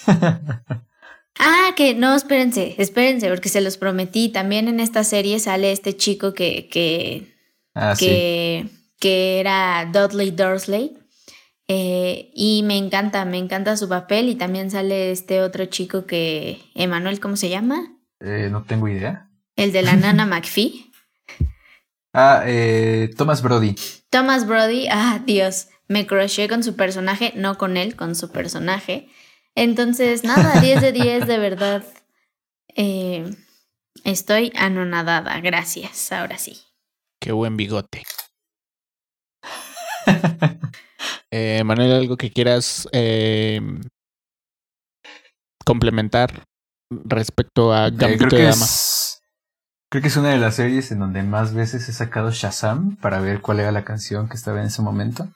ah, 0.09 1.71
que 1.77 1.95
no, 1.95 2.17
espérense, 2.17 2.75
espérense, 2.79 3.29
porque 3.29 3.49
se 3.49 3.61
los 3.61 3.77
prometí. 3.77 4.29
También 4.29 4.67
en 4.67 4.81
esta 4.81 5.05
serie 5.05 5.39
sale 5.39 5.71
este 5.71 5.97
chico 5.97 6.35
que, 6.35 6.69
que, 6.69 7.33
ah, 7.77 7.95
que, 7.97 8.67
que, 8.99 9.39
era 9.39 9.89
Dudley 9.93 10.33
Dursley. 10.33 10.99
Eh, 11.69 12.33
y 12.35 12.65
me 12.65 12.77
encanta, 12.77 13.25
me 13.25 13.39
encanta 13.39 13.77
su 13.77 13.89
papel. 13.89 14.29
Y 14.29 14.35
también 14.35 14.73
sale 14.73 15.13
este 15.13 15.43
otro 15.43 15.67
chico 15.67 16.07
que. 16.07 16.61
Emanuel, 16.75 17.21
¿cómo 17.21 17.37
se 17.37 17.51
llama? 17.51 17.97
Eh, 18.19 18.49
no 18.51 18.65
tengo 18.65 18.89
idea. 18.89 19.31
El 19.55 19.71
de 19.71 19.83
la 19.83 19.95
nana 19.97 20.27
McPhee. 20.27 20.86
Ah, 22.19 22.45
eh, 22.47 23.11
Thomas 23.14 23.43
Brody. 23.43 23.75
Thomas 24.09 24.47
Brody, 24.47 24.89
ah, 24.91 25.21
Dios, 25.27 25.69
me 25.87 26.07
croché 26.07 26.49
con 26.49 26.62
su 26.62 26.75
personaje, 26.75 27.35
no 27.37 27.59
con 27.59 27.77
él, 27.77 27.95
con 27.95 28.14
su 28.14 28.31
personaje. 28.31 29.11
Entonces, 29.55 30.25
nada, 30.25 30.59
10 30.62 30.81
de 30.81 30.93
10, 30.93 31.27
de 31.27 31.39
verdad. 31.39 31.85
Eh, 32.75 33.37
estoy 34.05 34.51
anonadada, 34.57 35.39
gracias, 35.41 36.11
ahora 36.11 36.39
sí. 36.39 36.59
Qué 37.21 37.33
buen 37.33 37.59
bigote. 37.59 38.03
eh, 41.31 41.62
Manuel, 41.64 41.93
¿algo 41.93 42.17
que 42.17 42.31
quieras 42.31 42.89
eh, 42.93 43.61
complementar 45.67 46.45
respecto 46.91 47.75
a 47.75 47.91
Gambito 47.91 48.37
de 48.37 48.45
Dama? 48.45 48.67
Creo 49.89 50.03
que 50.03 50.09
es 50.09 50.16
una 50.16 50.30
de 50.30 50.39
las 50.39 50.57
series 50.57 50.91
en 50.91 50.99
donde 50.99 51.22
más 51.22 51.55
veces 51.55 51.89
he 51.89 51.93
sacado 51.93 52.30
Shazam 52.32 52.97
para 52.97 53.20
ver 53.20 53.41
cuál 53.41 53.61
era 53.61 53.70
la 53.70 53.84
canción 53.84 54.28
que 54.28 54.34
estaba 54.34 54.61
en 54.61 54.66
ese 54.66 54.82
momento. 54.82 55.28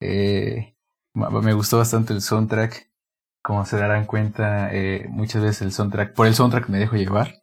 Eh, 0.00 0.74
me 1.14 1.52
gustó 1.52 1.78
bastante 1.78 2.12
el 2.12 2.20
soundtrack. 2.20 2.90
Como 3.42 3.64
se 3.64 3.76
darán 3.76 4.06
cuenta, 4.06 4.74
eh, 4.74 5.06
muchas 5.08 5.42
veces 5.42 5.62
el 5.62 5.72
soundtrack, 5.72 6.14
por 6.14 6.26
el 6.26 6.34
soundtrack 6.34 6.68
me 6.68 6.78
dejo 6.78 6.96
llevar. 6.96 7.36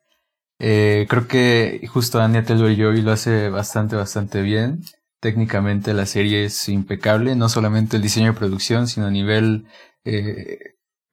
Eh, 0.60 1.08
creo 1.10 1.28
que 1.28 1.88
justo 1.92 2.22
Anya 2.22 2.44
Taylor 2.44 2.76
Joy 2.76 3.02
lo 3.02 3.14
hace 3.14 3.50
bastante, 3.50 3.96
bastante 3.96 4.42
bien. 4.42 4.82
Técnicamente 5.22 5.94
la 5.94 6.06
serie 6.06 6.44
es 6.44 6.68
impecable, 6.68 7.36
no 7.38 7.48
solamente 7.48 7.96
el 7.96 8.04
diseño 8.04 8.34
de 8.34 8.40
producción, 8.40 8.88
sino 8.88 9.06
a 9.06 9.12
nivel 9.12 9.66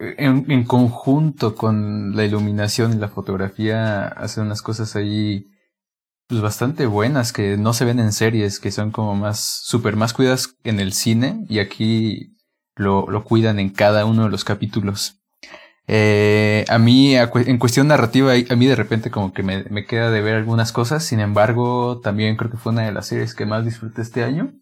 en, 0.00 0.64
conjunto 0.64 1.54
con 1.54 2.16
la 2.16 2.24
iluminación 2.24 2.92
y 2.92 2.96
la 2.96 3.08
fotografía 3.08 4.06
hace 4.06 4.40
unas 4.40 4.62
cosas 4.62 4.96
ahí 4.96 5.46
pues 6.26 6.40
bastante 6.40 6.86
buenas 6.86 7.32
que 7.32 7.56
no 7.56 7.72
se 7.72 7.84
ven 7.84 7.98
en 8.00 8.12
series, 8.12 8.60
que 8.60 8.70
son 8.70 8.92
como 8.92 9.14
más, 9.14 9.40
súper 9.40 9.96
más 9.96 10.12
cuidadas 10.12 10.56
en 10.64 10.80
el 10.80 10.92
cine 10.92 11.44
y 11.48 11.58
aquí 11.58 12.36
lo, 12.76 13.10
lo 13.10 13.24
cuidan 13.24 13.58
en 13.58 13.70
cada 13.70 14.06
uno 14.06 14.24
de 14.24 14.30
los 14.30 14.44
capítulos. 14.44 15.20
Eh, 15.86 16.64
a 16.68 16.78
mí, 16.78 17.16
en 17.16 17.58
cuestión 17.58 17.88
narrativa, 17.88 18.32
a 18.32 18.56
mí 18.56 18.66
de 18.66 18.76
repente 18.76 19.10
como 19.10 19.32
que 19.32 19.42
me, 19.42 19.64
me, 19.64 19.86
queda 19.86 20.12
de 20.12 20.20
ver 20.20 20.36
algunas 20.36 20.70
cosas, 20.70 21.04
sin 21.04 21.18
embargo, 21.18 22.00
también 22.00 22.36
creo 22.36 22.50
que 22.50 22.58
fue 22.58 22.72
una 22.72 22.82
de 22.82 22.92
las 22.92 23.08
series 23.08 23.34
que 23.34 23.44
más 23.44 23.64
disfruté 23.64 24.02
este 24.02 24.22
año. 24.22 24.52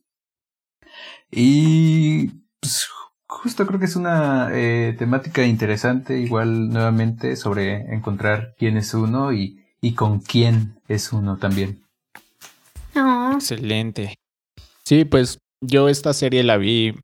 Y 1.30 2.28
pues, 2.60 2.88
Justo 3.28 3.66
creo 3.66 3.78
que 3.78 3.84
es 3.86 3.96
una 3.96 4.48
eh, 4.52 4.94
temática 4.98 5.44
interesante, 5.44 6.18
igual 6.18 6.70
nuevamente, 6.70 7.36
sobre 7.36 7.94
encontrar 7.94 8.54
quién 8.58 8.76
es 8.78 8.94
uno 8.94 9.32
y, 9.32 9.64
y 9.80 9.92
con 9.92 10.20
quién 10.20 10.80
es 10.88 11.12
uno 11.12 11.36
también. 11.36 11.82
Excelente. 13.34 14.14
Sí, 14.84 15.04
pues 15.04 15.38
yo 15.60 15.88
esta 15.88 16.12
serie 16.12 16.42
la 16.42 16.56
vi 16.56 16.94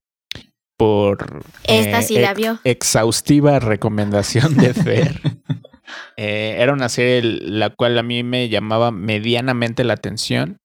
por... 0.77 1.45
Esta 1.64 2.03
sí 2.03 2.18
la 2.18 2.35
vio. 2.35 2.59
Exhaustiva 2.64 3.59
recomendación 3.59 4.57
de 4.57 4.75
Fer. 4.75 5.20
Eh, 6.16 6.57
era 6.61 6.72
una 6.72 6.89
serie 6.89 7.22
la 7.22 7.70
cual 7.70 7.99
a 7.99 8.03
mí 8.03 8.22
me 8.22 8.49
llamaba 8.49 8.91
medianamente 8.91 9.85
la 9.85 9.95
atención. 9.95 10.57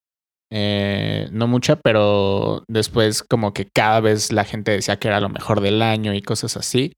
Eh, 0.52 1.30
no 1.32 1.48
mucha, 1.48 1.76
pero 1.76 2.64
después 2.68 3.22
como 3.24 3.54
que 3.54 3.66
cada 3.66 4.00
vez 4.00 4.32
la 4.32 4.46
gente 4.46 4.72
decía 4.72 4.98
que 4.98 5.08
era 5.08 5.20
lo 5.20 5.30
mejor 5.30 5.62
del 5.62 5.82
año 5.82 6.14
y 6.14 6.22
cosas 6.22 6.58
así. 6.58 6.94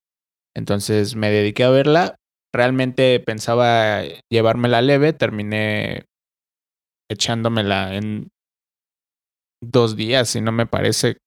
Entonces 0.56 1.16
me 1.16 1.30
dediqué 1.32 1.64
a 1.64 1.70
verla. 1.70 2.16
Realmente 2.54 3.20
pensaba 3.20 4.02
llevármela 4.30 4.82
leve, 4.82 5.14
terminé 5.14 6.06
echándomela 7.10 7.96
en 7.96 8.30
dos 9.62 9.96
días 9.96 10.36
y 10.36 10.42
no 10.42 10.52
me 10.52 10.66
parece. 10.66 11.18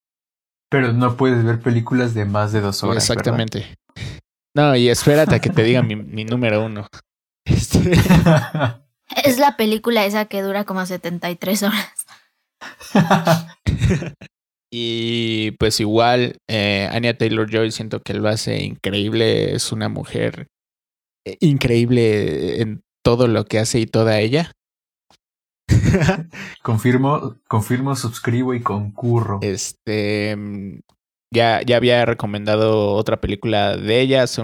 Pero 0.71 0.93
no 0.93 1.17
puedes 1.17 1.45
ver 1.45 1.61
películas 1.61 2.15
de 2.15 2.25
más 2.25 2.53
de 2.53 2.61
dos 2.61 2.83
horas. 2.83 3.09
Exactamente. 3.09 3.77
No, 4.57 4.77
y 4.77 4.89
espérate 4.89 5.35
a 5.35 5.41
que 5.41 5.51
te 5.51 5.65
diga 5.65 5.83
mi, 5.83 5.97
mi 5.97 6.25
número 6.25 6.65
uno. 6.65 6.87
Este... 7.45 7.91
Es 9.25 9.39
la 9.39 9.57
película 9.57 10.05
esa 10.07 10.27
que 10.27 10.43
dura 10.43 10.65
como 10.65 10.87
73 10.87 11.63
horas. 11.65 12.04
y 14.73 15.53
pues 15.53 15.81
igual, 15.81 16.39
eh, 16.49 16.89
Anya 16.91 17.17
Taylor 17.17 17.51
Joy 17.51 17.71
siento 17.71 18.01
que 18.01 18.15
lo 18.15 18.29
hace 18.29 18.63
increíble. 18.63 19.55
Es 19.55 19.73
una 19.73 19.89
mujer 19.89 20.49
eh, 21.27 21.37
increíble 21.41 22.61
en 22.61 22.83
todo 23.05 23.29
lo 23.29 23.45
que 23.45 23.59
hace 23.59 23.81
y 23.81 23.87
toda 23.87 24.21
ella. 24.21 24.53
confirmo, 26.63 27.37
confirmo, 27.49 27.97
suscribo 27.97 28.55
y 28.55 28.61
concurro. 28.61 29.39
Este. 29.43 30.37
Mm, 30.37 30.81
ya, 31.33 31.63
ya 31.63 31.77
había 31.77 32.05
recomendado 32.07 32.93
otra 32.93 33.21
película 33.21 33.77
de 33.77 34.01
ella 34.01 34.23
hace, 34.23 34.43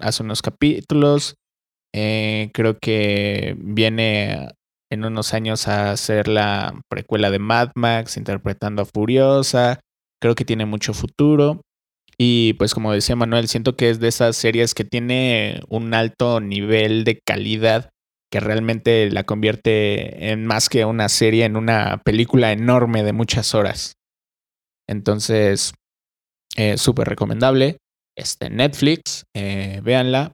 hace 0.00 0.22
unos 0.22 0.42
capítulos. 0.42 1.36
Eh, 1.94 2.50
creo 2.52 2.78
que 2.78 3.56
viene 3.58 4.50
en 4.90 5.04
unos 5.04 5.34
años 5.34 5.68
a 5.68 5.90
hacer 5.90 6.28
la 6.28 6.80
precuela 6.88 7.30
de 7.30 7.38
Mad 7.38 7.70
Max, 7.74 8.16
interpretando 8.16 8.82
a 8.82 8.86
Furiosa. 8.86 9.80
Creo 10.20 10.34
que 10.34 10.44
tiene 10.44 10.66
mucho 10.66 10.94
futuro. 10.94 11.62
Y 12.18 12.54
pues 12.54 12.72
como 12.72 12.92
decía 12.92 13.16
Manuel, 13.16 13.48
siento 13.48 13.76
que 13.76 13.90
es 13.90 14.00
de 14.00 14.08
esas 14.08 14.36
series 14.36 14.74
que 14.74 14.84
tiene 14.84 15.60
un 15.68 15.92
alto 15.92 16.40
nivel 16.40 17.04
de 17.04 17.20
calidad 17.24 17.90
que 18.30 18.40
realmente 18.40 19.10
la 19.10 19.24
convierte 19.24 20.30
en 20.30 20.46
más 20.46 20.68
que 20.68 20.84
una 20.84 21.08
serie, 21.08 21.44
en 21.44 21.56
una 21.56 22.02
película 22.04 22.52
enorme 22.52 23.02
de 23.02 23.12
muchas 23.12 23.54
horas. 23.54 23.94
Entonces, 24.88 25.74
eh, 26.56 26.78
súper 26.78 27.08
recomendable. 27.08 27.76
Este, 28.16 28.50
Netflix, 28.50 29.24
eh, 29.34 29.80
véanla. 29.82 30.32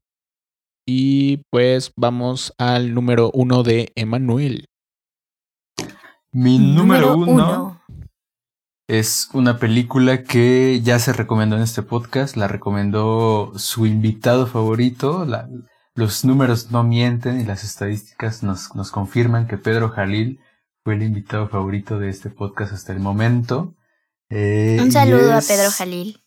Y 0.87 1.39
pues 1.51 1.93
vamos 1.97 2.55
al 2.59 2.95
número 2.95 3.31
uno 3.35 3.63
de 3.63 3.93
Emanuel. 3.95 4.67
Mi 6.33 6.59
número, 6.59 7.17
uno, 7.17 7.83
es 8.89 9.29
una 9.33 9.59
película 9.59 10.25
que 10.25 10.81
ya 10.83 10.99
se 10.99 11.13
recomendó 11.13 11.57
en 11.57 11.63
este 11.63 11.83
podcast. 11.83 12.37
La 12.37 12.49
recomendó 12.49 13.53
su 13.57 13.87
invitado 13.87 14.47
favorito. 14.47 15.27
los 15.95 16.25
números 16.25 16.71
no 16.71 16.83
mienten 16.83 17.41
y 17.41 17.45
las 17.45 17.65
estadísticas 17.65 18.43
nos, 18.43 18.75
nos 18.75 18.91
confirman 18.91 19.47
que 19.47 19.59
Pedro 19.59 19.91
Jalil 19.91 20.41
fue 20.85 20.95
el 20.95 21.03
invitado 21.03 21.49
favorito 21.49 21.99
de 21.99 22.09
este 22.09 22.29
podcast 22.29 22.73
hasta 22.73 22.93
el 22.93 23.01
momento. 23.01 23.75
Eh, 24.31 24.79
un 24.81 24.91
saludo 24.91 25.33
a 25.35 25.41
Pedro 25.41 25.71
Jalil. 25.71 26.25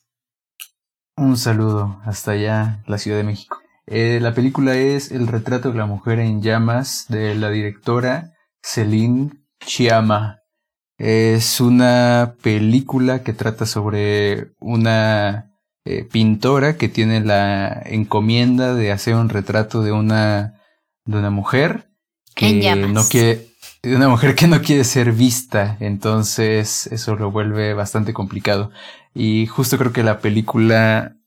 Un 1.18 1.38
saludo 1.38 2.00
hasta 2.06 2.32
allá, 2.32 2.84
la 2.88 2.98
Ciudad 2.98 3.18
de 3.18 3.24
México. 3.24 3.65
Eh, 3.88 4.20
la 4.22 4.34
película 4.34 4.76
es 4.76 5.12
El 5.12 5.28
retrato 5.28 5.72
de 5.72 5.78
la 5.78 5.86
mujer 5.86 6.20
en 6.20 6.42
llamas 6.42 7.06
de 7.08 7.36
la 7.36 7.50
directora 7.50 8.34
Celine 8.64 9.32
Chiama. 9.60 10.40
Es 10.98 11.60
una 11.62 12.36
película 12.42 13.22
que 13.22 13.34
trata 13.34 13.66
sobre 13.66 14.54
una 14.60 15.52
eh, 15.84 16.04
pintora 16.04 16.78
que 16.78 16.90
tiene 16.90 17.20
la 17.20 17.84
encomienda 17.86 18.74
de 18.74 18.92
hacer 18.92 19.16
un 19.16 19.30
retrato 19.30 19.84
de 19.84 19.92
una 19.92 20.62
de 21.06 21.18
una 21.18 21.30
mujer 21.30 21.92
que 22.34 22.76
no 22.88 23.04
quiere 23.08 23.50
de 23.84 23.96
una 23.96 24.10
mujer 24.10 24.34
que 24.34 24.48
no 24.48 24.62
quiere 24.62 24.84
ser 24.84 25.12
vista, 25.12 25.78
entonces 25.80 26.88
eso 26.88 27.16
lo 27.16 27.30
vuelve 27.30 27.76
bastante 27.76 28.14
complicado. 28.14 28.72
Y 29.14 29.46
justo 29.46 29.78
creo 29.78 29.94
que 29.94 30.02
la 30.02 30.20
película 30.20 31.18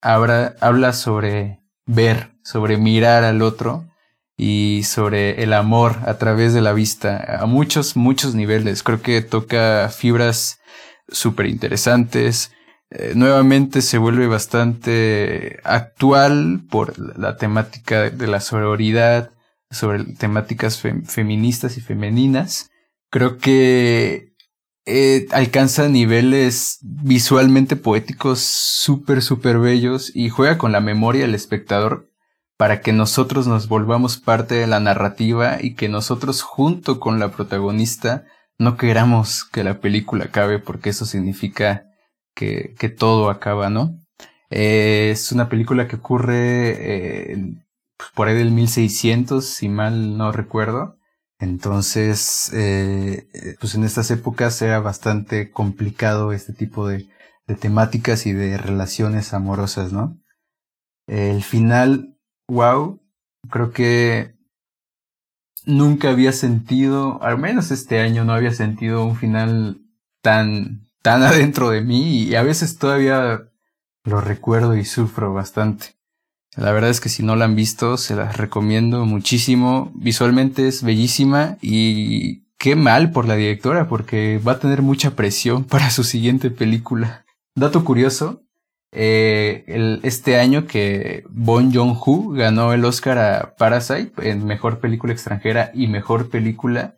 habla 0.00 0.92
sobre 0.92 1.57
ver, 1.88 2.30
sobre 2.44 2.76
mirar 2.76 3.24
al 3.24 3.42
otro 3.42 3.88
y 4.36 4.84
sobre 4.84 5.42
el 5.42 5.52
amor 5.52 5.96
a 6.06 6.18
través 6.18 6.54
de 6.54 6.60
la 6.60 6.72
vista 6.72 7.40
a 7.40 7.46
muchos, 7.46 7.96
muchos 7.96 8.36
niveles. 8.36 8.84
Creo 8.84 9.02
que 9.02 9.20
toca 9.22 9.88
fibras 9.88 10.60
súper 11.08 11.46
interesantes. 11.46 12.52
Eh, 12.90 13.12
nuevamente 13.16 13.82
se 13.82 13.98
vuelve 13.98 14.28
bastante 14.28 15.58
actual 15.64 16.60
por 16.70 16.96
la 17.18 17.36
temática 17.36 18.10
de 18.10 18.26
la 18.28 18.40
sororidad, 18.40 19.30
sobre 19.70 20.04
temáticas 20.04 20.80
feministas 20.80 21.76
y 21.76 21.80
femeninas. 21.80 22.70
Creo 23.10 23.38
que 23.38 24.27
eh, 24.88 25.26
alcanza 25.32 25.88
niveles 25.88 26.78
visualmente 26.82 27.76
poéticos 27.76 28.40
súper, 28.40 29.20
súper 29.20 29.58
bellos 29.58 30.10
y 30.14 30.30
juega 30.30 30.56
con 30.56 30.72
la 30.72 30.80
memoria 30.80 31.22
del 31.22 31.34
espectador 31.34 32.08
para 32.56 32.80
que 32.80 32.92
nosotros 32.92 33.46
nos 33.46 33.68
volvamos 33.68 34.16
parte 34.16 34.54
de 34.54 34.66
la 34.66 34.80
narrativa 34.80 35.58
y 35.60 35.74
que 35.74 35.88
nosotros 35.88 36.42
junto 36.42 37.00
con 37.00 37.20
la 37.20 37.30
protagonista 37.30 38.24
no 38.58 38.76
queramos 38.76 39.44
que 39.44 39.62
la 39.62 39.80
película 39.80 40.24
acabe 40.24 40.58
porque 40.58 40.90
eso 40.90 41.04
significa 41.04 41.84
que, 42.34 42.74
que 42.78 42.88
todo 42.88 43.30
acaba, 43.30 43.70
¿no? 43.70 43.98
Eh, 44.50 45.10
es 45.12 45.32
una 45.32 45.48
película 45.48 45.86
que 45.86 45.96
ocurre 45.96 47.32
eh, 47.32 47.54
pues, 47.96 48.10
por 48.14 48.28
ahí 48.28 48.36
del 48.36 48.50
1600, 48.52 49.44
si 49.44 49.68
mal 49.68 50.16
no 50.16 50.32
recuerdo. 50.32 50.97
Entonces, 51.38 52.52
eh, 52.52 53.28
eh, 53.32 53.56
pues 53.60 53.74
en 53.74 53.84
estas 53.84 54.10
épocas 54.10 54.60
era 54.60 54.80
bastante 54.80 55.50
complicado 55.50 56.32
este 56.32 56.52
tipo 56.52 56.88
de, 56.88 57.06
de 57.46 57.54
temáticas 57.54 58.26
y 58.26 58.32
de 58.32 58.58
relaciones 58.58 59.32
amorosas, 59.32 59.92
¿no? 59.92 60.18
El 61.06 61.42
final, 61.42 62.18
wow, 62.48 63.00
creo 63.50 63.72
que 63.72 64.34
nunca 65.64 66.10
había 66.10 66.32
sentido, 66.32 67.22
al 67.22 67.38
menos 67.38 67.70
este 67.70 68.00
año 68.00 68.24
no 68.24 68.32
había 68.32 68.52
sentido 68.52 69.04
un 69.04 69.16
final 69.16 69.80
tan, 70.22 70.88
tan 71.02 71.22
adentro 71.24 71.70
de 71.70 71.82
mí 71.82 72.24
y 72.24 72.34
a 72.34 72.42
veces 72.42 72.78
todavía 72.78 73.48
lo 74.04 74.20
recuerdo 74.20 74.76
y 74.76 74.84
sufro 74.84 75.32
bastante. 75.32 75.97
La 76.56 76.72
verdad 76.72 76.90
es 76.90 77.00
que 77.00 77.08
si 77.08 77.22
no 77.22 77.36
la 77.36 77.44
han 77.44 77.54
visto, 77.54 77.96
se 77.96 78.16
las 78.16 78.36
recomiendo 78.36 79.04
muchísimo. 79.04 79.92
Visualmente 79.94 80.66
es 80.66 80.82
bellísima 80.82 81.56
y 81.60 82.44
qué 82.58 82.74
mal 82.74 83.12
por 83.12 83.26
la 83.26 83.36
directora 83.36 83.88
porque 83.88 84.40
va 84.46 84.52
a 84.52 84.58
tener 84.58 84.82
mucha 84.82 85.12
presión 85.12 85.64
para 85.68 85.90
su 85.90 86.04
siguiente 86.04 86.50
película. 86.50 87.24
Dato 87.54 87.84
curioso, 87.84 88.42
eh, 88.92 90.00
este 90.02 90.38
año 90.38 90.66
que 90.66 91.24
Bon 91.28 91.72
Joon-ho 91.72 92.30
ganó 92.30 92.72
el 92.72 92.84
Oscar 92.84 93.18
a 93.18 93.54
Parasite 93.56 94.30
en 94.30 94.46
Mejor 94.46 94.80
Película 94.80 95.12
Extranjera 95.12 95.70
y 95.74 95.88
Mejor 95.88 96.30
Película, 96.30 96.96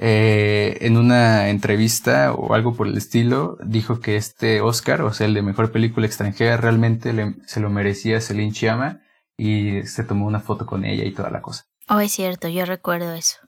eh, 0.00 0.78
en 0.80 0.96
una 0.96 1.48
entrevista 1.48 2.32
o 2.32 2.54
algo 2.54 2.74
por 2.74 2.86
el 2.86 2.96
estilo, 2.96 3.58
dijo 3.64 4.00
que 4.00 4.16
este 4.16 4.60
Oscar, 4.60 5.02
o 5.02 5.12
sea, 5.12 5.26
el 5.26 5.34
de 5.34 5.42
mejor 5.42 5.72
película 5.72 6.06
extranjera, 6.06 6.56
realmente 6.56 7.12
se 7.46 7.60
lo 7.60 7.68
merecía 7.68 8.20
Celine 8.20 8.52
Chiama 8.52 9.02
y 9.36 9.82
se 9.82 10.04
tomó 10.04 10.26
una 10.26 10.40
foto 10.40 10.66
con 10.66 10.84
ella 10.84 11.04
y 11.04 11.12
toda 11.12 11.30
la 11.30 11.42
cosa. 11.42 11.64
Oh, 11.88 11.98
es 11.98 12.12
cierto, 12.12 12.48
yo 12.48 12.64
recuerdo 12.64 13.12
eso. 13.12 13.38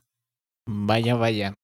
Vaya, 0.67 1.15
vaya. 1.15 1.55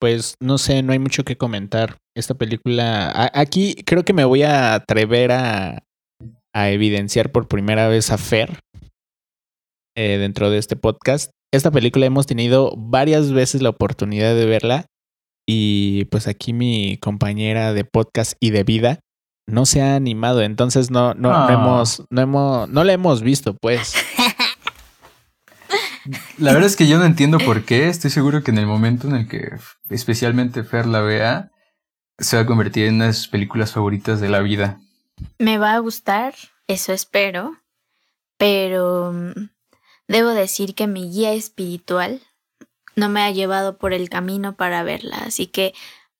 Pues 0.00 0.34
no 0.40 0.58
sé, 0.58 0.82
no 0.82 0.92
hay 0.92 0.98
mucho 0.98 1.24
que 1.24 1.36
comentar. 1.36 1.98
Esta 2.16 2.34
película. 2.34 3.30
aquí 3.32 3.76
creo 3.86 4.04
que 4.04 4.12
me 4.12 4.24
voy 4.24 4.42
a 4.42 4.74
atrever 4.74 5.30
a, 5.30 5.84
a 6.52 6.70
evidenciar 6.70 7.30
por 7.30 7.46
primera 7.46 7.86
vez 7.88 8.10
a 8.10 8.18
Fer 8.18 8.58
eh, 9.96 10.18
dentro 10.18 10.50
de 10.50 10.58
este 10.58 10.76
podcast. 10.76 11.30
Esta 11.50 11.70
película 11.70 12.06
hemos 12.06 12.26
tenido 12.26 12.74
varias 12.76 13.32
veces 13.32 13.62
la 13.62 13.70
oportunidad 13.70 14.34
de 14.34 14.46
verla. 14.46 14.86
Y 15.46 16.04
pues 16.06 16.26
aquí 16.28 16.52
mi 16.52 16.98
compañera 16.98 17.72
de 17.72 17.84
podcast 17.84 18.34
y 18.38 18.50
de 18.50 18.64
vida 18.64 19.00
no 19.46 19.64
se 19.64 19.80
ha 19.80 19.96
animado, 19.96 20.42
entonces 20.42 20.90
no, 20.90 21.14
no, 21.14 21.30
no, 21.30 21.48
hemos, 21.48 22.04
no 22.10 22.20
hemos, 22.20 22.68
no 22.68 22.84
la 22.84 22.92
hemos 22.92 23.22
visto, 23.22 23.54
pues. 23.54 23.94
La 26.38 26.52
verdad 26.52 26.66
es 26.66 26.76
que 26.76 26.86
yo 26.86 26.98
no 26.98 27.04
entiendo 27.04 27.38
por 27.38 27.64
qué. 27.64 27.88
Estoy 27.88 28.10
seguro 28.10 28.42
que 28.42 28.50
en 28.50 28.58
el 28.58 28.66
momento 28.66 29.08
en 29.08 29.16
el 29.16 29.28
que 29.28 29.50
especialmente 29.90 30.64
Fer 30.64 30.86
la 30.86 31.00
vea, 31.00 31.50
se 32.18 32.36
va 32.36 32.42
a 32.42 32.46
convertir 32.46 32.86
en 32.86 32.96
una 32.96 33.06
de 33.06 33.12
sus 33.12 33.28
películas 33.28 33.72
favoritas 33.72 34.20
de 34.20 34.28
la 34.28 34.40
vida. 34.40 34.80
Me 35.38 35.58
va 35.58 35.74
a 35.74 35.78
gustar, 35.78 36.34
eso 36.66 36.92
espero, 36.92 37.56
pero 38.38 39.12
mm, 39.12 39.48
debo 40.08 40.30
decir 40.30 40.74
que 40.74 40.86
mi 40.86 41.10
guía 41.10 41.32
espiritual 41.32 42.20
no 42.96 43.08
me 43.08 43.22
ha 43.22 43.30
llevado 43.30 43.78
por 43.78 43.92
el 43.92 44.08
camino 44.08 44.56
para 44.56 44.82
verla, 44.82 45.18
así 45.18 45.46
que 45.46 45.74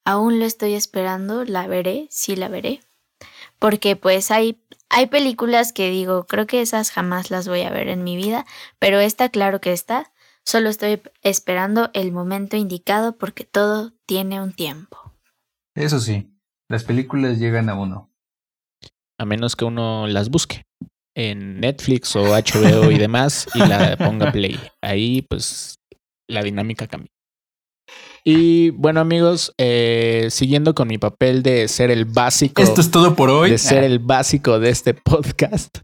aún 0.04 0.38
lo 0.38 0.44
estoy 0.44 0.74
esperando, 0.74 1.44
la 1.44 1.66
veré, 1.66 2.06
sí 2.10 2.36
la 2.36 2.48
veré 2.48 2.80
porque 3.58 3.96
pues 3.96 4.30
hay, 4.30 4.62
hay 4.88 5.06
películas 5.06 5.72
que 5.72 5.90
digo, 5.90 6.26
creo 6.26 6.46
que 6.46 6.60
esas 6.60 6.90
jamás 6.90 7.30
las 7.30 7.48
voy 7.48 7.62
a 7.62 7.70
ver 7.70 7.88
en 7.88 8.04
mi 8.04 8.16
vida, 8.16 8.46
pero 8.78 9.00
esta 9.00 9.28
claro 9.28 9.60
que 9.60 9.72
está, 9.72 10.12
solo 10.44 10.68
estoy 10.68 11.02
esperando 11.22 11.90
el 11.92 12.12
momento 12.12 12.56
indicado 12.56 13.16
porque 13.16 13.44
todo 13.44 13.92
tiene 14.06 14.40
un 14.40 14.52
tiempo. 14.52 15.14
Eso 15.74 16.00
sí, 16.00 16.32
las 16.68 16.84
películas 16.84 17.38
llegan 17.38 17.68
a 17.68 17.74
uno. 17.74 18.10
A 19.18 19.24
menos 19.24 19.56
que 19.56 19.64
uno 19.64 20.06
las 20.06 20.30
busque 20.30 20.67
en 21.16 21.60
Netflix 21.60 22.14
o 22.16 22.24
HBO 22.24 22.90
y 22.90 22.98
demás 22.98 23.48
y 23.54 23.58
la 23.58 23.96
ponga 23.96 24.30
play. 24.32 24.58
Ahí 24.82 25.22
pues 25.22 25.76
la 26.28 26.42
dinámica 26.42 26.86
cambia. 26.86 27.10
Y 28.24 28.70
bueno, 28.70 29.00
amigos, 29.00 29.54
eh, 29.58 30.28
siguiendo 30.30 30.74
con 30.74 30.88
mi 30.88 30.98
papel 30.98 31.42
de 31.42 31.66
ser 31.68 31.90
el 31.90 32.04
básico. 32.04 32.60
Esto 32.60 32.80
es 32.80 32.90
todo 32.90 33.16
por 33.16 33.30
hoy. 33.30 33.50
De 33.50 33.58
ser 33.58 33.84
el 33.84 33.98
básico 34.00 34.58
de 34.58 34.70
este 34.70 34.94
podcast. 34.94 35.78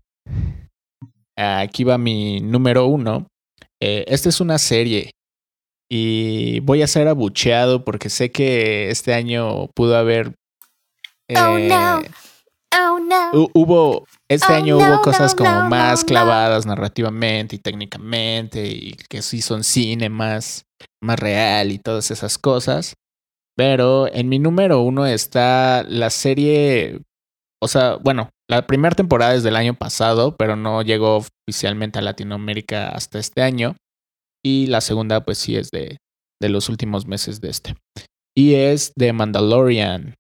Aquí 1.36 1.84
va 1.84 1.98
mi 1.98 2.40
número 2.40 2.86
uno. 2.86 3.26
Eh, 3.80 4.05
esta 4.09 4.28
es 4.28 4.40
una 4.40 4.59
serie. 4.59 5.10
Y 5.90 6.60
voy 6.60 6.82
a 6.82 6.86
ser 6.86 7.09
abucheado 7.09 7.84
porque 7.84 8.10
sé 8.10 8.30
que 8.30 8.90
este 8.90 9.14
año 9.14 9.68
pudo 9.74 9.96
haber. 9.96 10.34
oh 11.36 11.59
no. 11.59 12.02
Oh, 12.76 12.98
no. 12.98 13.51
Hubo, 13.55 14.06
este 14.28 14.52
Oh, 14.52 14.56
año 14.56 14.78
no, 14.78 14.86
hubo 14.86 15.02
cosas 15.02 15.34
no, 15.36 15.44
como 15.44 15.68
más 15.68 16.05
clavadas 16.05 16.66
narrativamente 16.66 17.56
y 17.56 17.59
técnicamente 17.59 18.66
y 18.66 18.92
que 19.09 19.22
sí 19.22 19.42
son 19.42 19.64
cine 19.64 20.09
más, 20.09 20.64
más 21.02 21.18
real 21.18 21.72
y 21.72 21.78
todas 21.78 22.10
esas 22.10 22.38
cosas. 22.38 22.94
Pero 23.56 24.09
en 24.12 24.28
mi 24.28 24.38
número 24.38 24.80
uno 24.80 25.06
está 25.06 25.84
la 25.88 26.10
serie, 26.10 27.01
o 27.62 27.68
sea, 27.68 27.96
bueno, 27.96 28.30
la 28.48 28.66
primera 28.66 28.96
temporada 28.96 29.34
es 29.34 29.44
del 29.44 29.56
año 29.56 29.74
pasado, 29.74 30.36
pero 30.36 30.56
no 30.56 30.82
llegó 30.82 31.24
oficialmente 31.48 31.98
a 31.98 32.02
Latinoamérica 32.02 32.88
hasta 32.88 33.18
este 33.18 33.42
año. 33.42 33.76
Y 34.44 34.66
la 34.66 34.80
segunda, 34.80 35.24
pues 35.24 35.38
sí, 35.38 35.56
es 35.56 35.70
de, 35.70 35.98
de 36.42 36.48
los 36.48 36.68
últimos 36.68 37.06
meses 37.06 37.40
de 37.40 37.48
este. 37.51 37.76
Y 38.36 38.55
es 38.55 38.92
de 38.96 39.12
Mandalorian, 39.12 40.14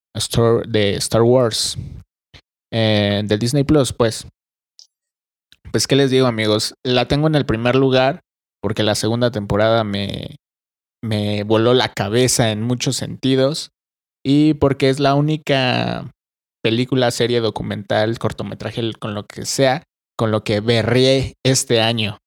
de 0.68 0.94
Star 0.94 1.22
Wars 1.22 1.76
eh, 2.74 3.22
del 3.24 3.38
Disney 3.38 3.62
Plus, 3.62 3.92
pues. 3.92 4.26
Pues, 5.70 5.86
¿qué 5.86 5.94
les 5.94 6.10
digo, 6.10 6.26
amigos? 6.26 6.74
La 6.82 7.06
tengo 7.06 7.28
en 7.28 7.36
el 7.36 7.46
primer 7.46 7.76
lugar 7.76 8.20
porque 8.60 8.82
la 8.82 8.96
segunda 8.96 9.30
temporada 9.30 9.84
me, 9.84 10.36
me 11.02 11.44
voló 11.44 11.72
la 11.72 11.92
cabeza 11.92 12.50
en 12.50 12.62
muchos 12.62 12.96
sentidos 12.96 13.70
y 14.24 14.54
porque 14.54 14.88
es 14.88 14.98
la 14.98 15.14
única 15.14 16.10
película, 16.64 17.10
serie, 17.10 17.40
documental, 17.40 18.18
cortometraje, 18.18 18.92
con 18.98 19.14
lo 19.14 19.24
que 19.26 19.44
sea, 19.44 19.84
con 20.16 20.32
lo 20.32 20.42
que 20.42 20.60
berré 20.60 21.34
este 21.44 21.80
año. 21.80 22.18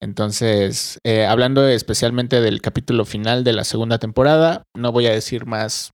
Entonces, 0.00 0.98
eh, 1.04 1.24
hablando 1.26 1.66
especialmente 1.66 2.40
del 2.40 2.60
capítulo 2.60 3.04
final 3.06 3.42
de 3.42 3.54
la 3.54 3.64
segunda 3.64 3.98
temporada, 3.98 4.62
no 4.76 4.92
voy 4.92 5.06
a 5.06 5.12
decir 5.12 5.46
más 5.46 5.90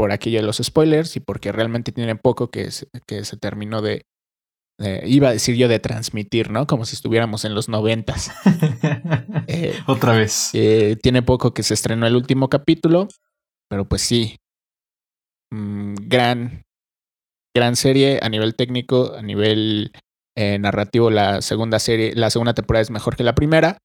por 0.00 0.12
aquello 0.12 0.38
de 0.40 0.46
los 0.46 0.56
spoilers 0.56 1.14
y 1.16 1.20
porque 1.20 1.52
realmente 1.52 1.92
tiene 1.92 2.16
poco 2.16 2.50
que 2.50 2.70
se, 2.70 2.86
que 3.06 3.22
se 3.26 3.36
terminó 3.36 3.82
de, 3.82 4.06
de- 4.78 5.02
iba 5.06 5.28
a 5.28 5.32
decir 5.32 5.56
yo 5.56 5.68
de 5.68 5.78
transmitir, 5.78 6.50
¿no? 6.50 6.66
Como 6.66 6.86
si 6.86 6.94
estuviéramos 6.94 7.44
en 7.44 7.54
los 7.54 7.68
noventas. 7.68 8.30
Eh, 9.46 9.74
Otra 9.86 10.12
vez. 10.14 10.50
eh, 10.54 10.96
tiene 11.02 11.20
poco 11.22 11.52
que 11.52 11.62
se 11.62 11.74
estrenó 11.74 12.06
el 12.06 12.16
último 12.16 12.48
capítulo, 12.48 13.08
pero 13.68 13.84
pues 13.86 14.00
sí, 14.00 14.36
Mm, 15.52 15.94
gran, 16.06 16.62
gran 17.54 17.76
serie 17.76 18.20
a 18.22 18.28
nivel 18.28 18.54
técnico, 18.54 19.14
a 19.16 19.20
nivel 19.22 19.92
eh, 20.36 20.58
narrativo. 20.60 21.10
La 21.10 21.42
segunda 21.42 21.78
serie, 21.78 22.14
la 22.14 22.30
segunda 22.30 22.54
temporada 22.54 22.82
es 22.82 22.90
mejor 22.90 23.16
que 23.16 23.24
la 23.24 23.34
primera. 23.34 23.76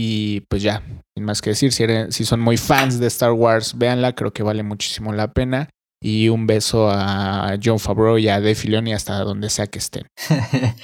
Y 0.00 0.42
pues 0.42 0.62
ya, 0.62 0.84
sin 1.16 1.24
más 1.24 1.42
que 1.42 1.50
decir, 1.50 1.72
si, 1.72 2.24
son 2.24 2.38
muy 2.38 2.56
fans 2.56 3.00
de 3.00 3.08
Star 3.08 3.32
Wars, 3.32 3.76
véanla, 3.76 4.14
creo 4.14 4.32
que 4.32 4.44
vale 4.44 4.62
muchísimo 4.62 5.12
la 5.12 5.32
pena. 5.32 5.70
Y 6.00 6.28
un 6.28 6.46
beso 6.46 6.88
a 6.88 7.56
John 7.60 7.80
Favreau 7.80 8.16
y 8.16 8.28
a 8.28 8.34
Dave 8.34 8.54
Filoni 8.54 8.92
hasta 8.92 9.18
donde 9.24 9.50
sea 9.50 9.66
que 9.66 9.80
estén. 9.80 10.06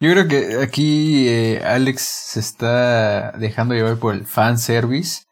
Yo 0.00 0.12
creo 0.12 0.28
que 0.28 0.62
aquí 0.62 1.28
eh, 1.28 1.62
Alex 1.64 2.02
se 2.02 2.40
está 2.40 3.32
dejando 3.38 3.74
llevar 3.74 3.96
por 3.96 4.14
el 4.14 4.26
fanservice. 4.26 5.22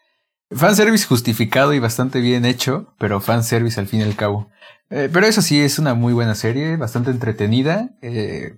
Fanservice 0.50 1.06
justificado 1.06 1.74
y 1.74 1.78
bastante 1.80 2.20
bien 2.20 2.44
hecho, 2.44 2.94
pero 2.98 3.20
fanservice 3.20 3.80
al 3.80 3.88
fin 3.88 4.00
y 4.00 4.04
al 4.04 4.14
cabo. 4.16 4.48
Eh, 4.90 5.08
pero 5.12 5.26
eso 5.26 5.42
sí, 5.42 5.60
es 5.60 5.78
una 5.80 5.94
muy 5.94 6.12
buena 6.12 6.34
serie, 6.36 6.76
bastante 6.76 7.10
entretenida, 7.10 7.90
eh, 8.02 8.56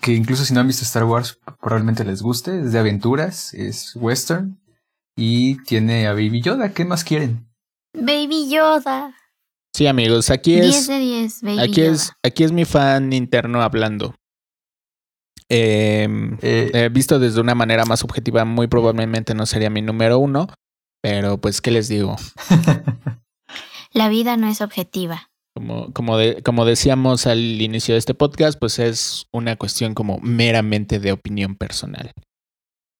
que 0.00 0.12
incluso 0.14 0.44
si 0.44 0.52
no 0.52 0.60
han 0.60 0.66
visto 0.66 0.84
Star 0.84 1.04
Wars 1.04 1.38
probablemente 1.60 2.04
les 2.04 2.22
guste, 2.22 2.60
es 2.62 2.72
de 2.72 2.78
aventuras, 2.80 3.54
es 3.54 3.94
western 3.94 4.58
y 5.16 5.62
tiene 5.62 6.08
a 6.08 6.12
Baby 6.14 6.42
Yoda, 6.42 6.72
¿qué 6.72 6.84
más 6.84 7.04
quieren? 7.04 7.46
Baby 7.94 8.48
Yoda. 8.50 9.14
Sí, 9.74 9.86
amigos, 9.86 10.30
aquí 10.30 10.54
10 10.60 10.76
es. 10.76 10.86
de 10.88 10.98
10, 10.98 11.42
Baby 11.42 11.60
Aquí 11.60 11.80
Yoda. 11.82 11.92
es, 11.92 12.12
aquí 12.24 12.42
es 12.44 12.50
mi 12.52 12.64
fan 12.64 13.12
interno 13.12 13.62
hablando. 13.62 14.14
Em, 15.48 16.34
Eh, 16.42 16.70
eh, 16.74 16.88
visto 16.90 17.18
desde 17.18 17.40
una 17.40 17.54
manera 17.54 17.84
más 17.84 18.02
objetiva, 18.02 18.44
muy 18.44 18.66
probablemente 18.66 19.34
no 19.34 19.46
sería 19.46 19.70
mi 19.70 19.82
número 19.82 20.18
uno. 20.18 20.48
Pero 21.02 21.38
pues, 21.40 21.60
¿qué 21.60 21.70
les 21.70 21.88
digo? 21.88 22.16
La 23.92 24.08
vida 24.08 24.36
no 24.36 24.48
es 24.48 24.60
objetiva. 24.60 25.28
Como, 25.54 25.92
como, 25.92 26.16
de- 26.16 26.42
como 26.42 26.64
decíamos 26.64 27.26
al 27.26 27.38
inicio 27.60 27.94
de 27.94 27.98
este 27.98 28.14
podcast, 28.14 28.58
pues 28.58 28.78
es 28.78 29.26
una 29.34 29.56
cuestión 29.56 29.92
como 29.94 30.18
meramente 30.20 30.98
de 30.98 31.12
opinión 31.12 31.56
personal. 31.56 32.12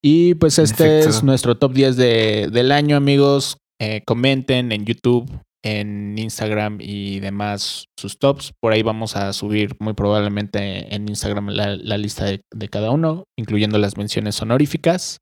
Y 0.04 0.34
pues 0.34 0.58
este 0.58 0.98
es 1.00 1.22
nuestro 1.22 1.56
top 1.56 1.72
10 1.72 1.96
de, 1.96 2.48
del 2.52 2.72
año, 2.72 2.96
amigos. 2.96 3.56
Eh, 3.80 4.02
comenten 4.04 4.70
en 4.72 4.84
YouTube, 4.84 5.30
en 5.64 6.18
Instagram 6.18 6.78
y 6.80 7.20
demás 7.20 7.86
sus 7.98 8.18
tops. 8.18 8.52
Por 8.60 8.72
ahí 8.72 8.82
vamos 8.82 9.16
a 9.16 9.32
subir 9.32 9.76
muy 9.80 9.94
probablemente 9.94 10.94
en 10.94 11.08
Instagram 11.08 11.48
la, 11.48 11.76
la 11.76 11.96
lista 11.98 12.24
de, 12.26 12.42
de 12.52 12.68
cada 12.68 12.90
uno, 12.90 13.24
incluyendo 13.38 13.78
las 13.78 13.96
menciones 13.96 14.42
honoríficas. 14.42 15.18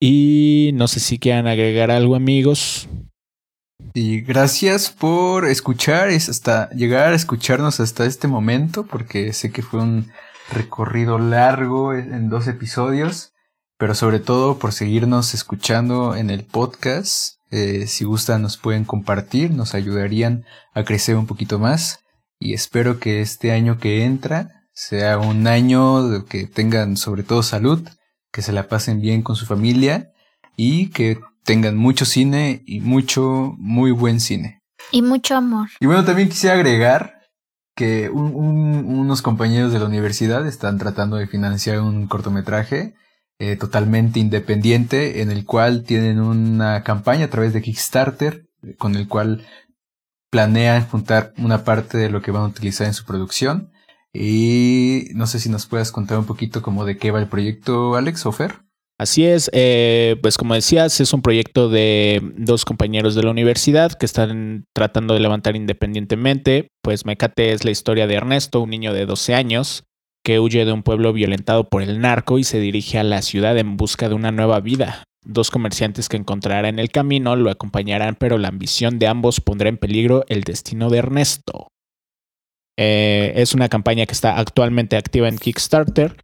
Y 0.00 0.70
no 0.74 0.88
sé 0.88 1.00
si 1.00 1.18
quieran 1.18 1.46
agregar 1.46 1.90
algo, 1.90 2.14
amigos. 2.14 2.88
Y 3.94 4.20
gracias 4.20 4.90
por 4.90 5.46
escuchar, 5.46 6.10
es 6.10 6.28
hasta 6.28 6.70
llegar 6.70 7.12
a 7.12 7.16
escucharnos 7.16 7.80
hasta 7.80 8.06
este 8.06 8.28
momento, 8.28 8.86
porque 8.86 9.32
sé 9.32 9.50
que 9.50 9.62
fue 9.62 9.80
un 9.80 10.10
recorrido 10.52 11.18
largo 11.18 11.94
en 11.94 12.28
dos 12.28 12.46
episodios, 12.48 13.32
pero 13.76 13.94
sobre 13.94 14.20
todo 14.20 14.58
por 14.58 14.72
seguirnos 14.72 15.34
escuchando 15.34 16.16
en 16.16 16.30
el 16.30 16.44
podcast. 16.44 17.38
Eh, 17.50 17.86
si 17.86 18.04
gustan 18.04 18.42
nos 18.42 18.56
pueden 18.56 18.84
compartir, 18.84 19.52
nos 19.52 19.74
ayudarían 19.74 20.44
a 20.74 20.84
crecer 20.84 21.16
un 21.16 21.26
poquito 21.26 21.58
más 21.58 22.00
y 22.38 22.54
espero 22.54 22.98
que 23.00 23.20
este 23.20 23.52
año 23.52 23.78
que 23.78 24.04
entra 24.04 24.66
sea 24.72 25.18
un 25.18 25.46
año 25.46 26.26
que 26.26 26.46
tengan 26.46 26.96
sobre 26.96 27.22
todo 27.22 27.42
salud, 27.42 27.88
que 28.32 28.42
se 28.42 28.52
la 28.52 28.68
pasen 28.68 29.00
bien 29.00 29.22
con 29.22 29.36
su 29.36 29.46
familia 29.46 30.12
y 30.56 30.88
que 30.90 31.18
tengan 31.44 31.76
mucho 31.76 32.04
cine 32.04 32.62
y 32.66 32.80
mucho, 32.80 33.54
muy 33.58 33.90
buen 33.90 34.20
cine. 34.20 34.62
Y 34.92 35.02
mucho 35.02 35.36
amor. 35.36 35.68
Y 35.80 35.86
bueno, 35.86 36.04
también 36.04 36.28
quisiera 36.28 36.54
agregar 36.56 37.14
que 37.74 38.10
un- 38.10 38.34
un- 38.34 38.84
unos 38.98 39.22
compañeros 39.22 39.72
de 39.72 39.78
la 39.78 39.86
universidad 39.86 40.46
están 40.46 40.78
tratando 40.78 41.16
de 41.16 41.26
financiar 41.26 41.80
un 41.80 42.06
cortometraje 42.06 42.94
eh, 43.40 43.54
totalmente 43.54 44.18
independiente 44.18 45.22
en 45.22 45.30
el 45.30 45.44
cual 45.44 45.84
tienen 45.84 46.18
una 46.20 46.82
campaña 46.82 47.26
a 47.26 47.30
través 47.30 47.52
de 47.52 47.62
Kickstarter 47.62 48.48
con 48.78 48.96
el 48.96 49.06
cual 49.06 49.46
planean 50.30 50.84
juntar 50.86 51.32
una 51.38 51.64
parte 51.64 51.98
de 51.98 52.10
lo 52.10 52.20
que 52.20 52.30
van 52.32 52.42
a 52.42 52.46
utilizar 52.46 52.86
en 52.88 52.94
su 52.94 53.04
producción. 53.04 53.70
Y 54.12 55.08
no 55.14 55.26
sé 55.26 55.38
si 55.38 55.48
nos 55.48 55.66
puedas 55.66 55.92
contar 55.92 56.18
un 56.18 56.24
poquito 56.24 56.62
como 56.62 56.84
de 56.84 56.96
qué 56.96 57.10
va 57.10 57.20
el 57.20 57.28
proyecto, 57.28 57.94
Alex 57.94 58.26
o 58.26 58.32
Fer. 58.32 58.60
Así 59.00 59.24
es, 59.24 59.48
eh, 59.52 60.16
pues 60.22 60.36
como 60.36 60.54
decías, 60.54 61.00
es 61.00 61.12
un 61.12 61.22
proyecto 61.22 61.68
de 61.68 62.20
dos 62.36 62.64
compañeros 62.64 63.14
de 63.14 63.22
la 63.22 63.30
universidad 63.30 63.92
que 63.92 64.06
están 64.06 64.64
tratando 64.74 65.14
de 65.14 65.20
levantar 65.20 65.54
independientemente. 65.54 66.66
Pues 66.82 67.06
Mecate 67.06 67.52
es 67.52 67.64
la 67.64 67.70
historia 67.70 68.08
de 68.08 68.14
Ernesto, 68.14 68.60
un 68.60 68.70
niño 68.70 68.92
de 68.92 69.06
12 69.06 69.34
años 69.34 69.84
que 70.24 70.40
huye 70.40 70.64
de 70.64 70.72
un 70.72 70.82
pueblo 70.82 71.12
violentado 71.12 71.68
por 71.68 71.82
el 71.82 72.00
narco 72.00 72.38
y 72.38 72.44
se 72.44 72.58
dirige 72.58 72.98
a 72.98 73.04
la 73.04 73.22
ciudad 73.22 73.56
en 73.56 73.76
busca 73.76 74.08
de 74.08 74.14
una 74.14 74.32
nueva 74.32 74.58
vida. 74.60 75.04
Dos 75.24 75.50
comerciantes 75.50 76.08
que 76.08 76.16
encontrará 76.16 76.68
en 76.68 76.80
el 76.80 76.90
camino 76.90 77.36
lo 77.36 77.50
acompañarán, 77.50 78.16
pero 78.18 78.36
la 78.36 78.48
ambición 78.48 78.98
de 78.98 79.06
ambos 79.06 79.40
pondrá 79.40 79.68
en 79.68 79.78
peligro 79.78 80.24
el 80.28 80.42
destino 80.42 80.90
de 80.90 80.98
Ernesto. 80.98 81.68
Eh, 82.78 83.32
es 83.36 83.54
una 83.54 83.68
campaña 83.68 84.06
que 84.06 84.12
está 84.12 84.38
actualmente 84.38 84.96
activa 84.96 85.28
en 85.28 85.36
Kickstarter. 85.38 86.16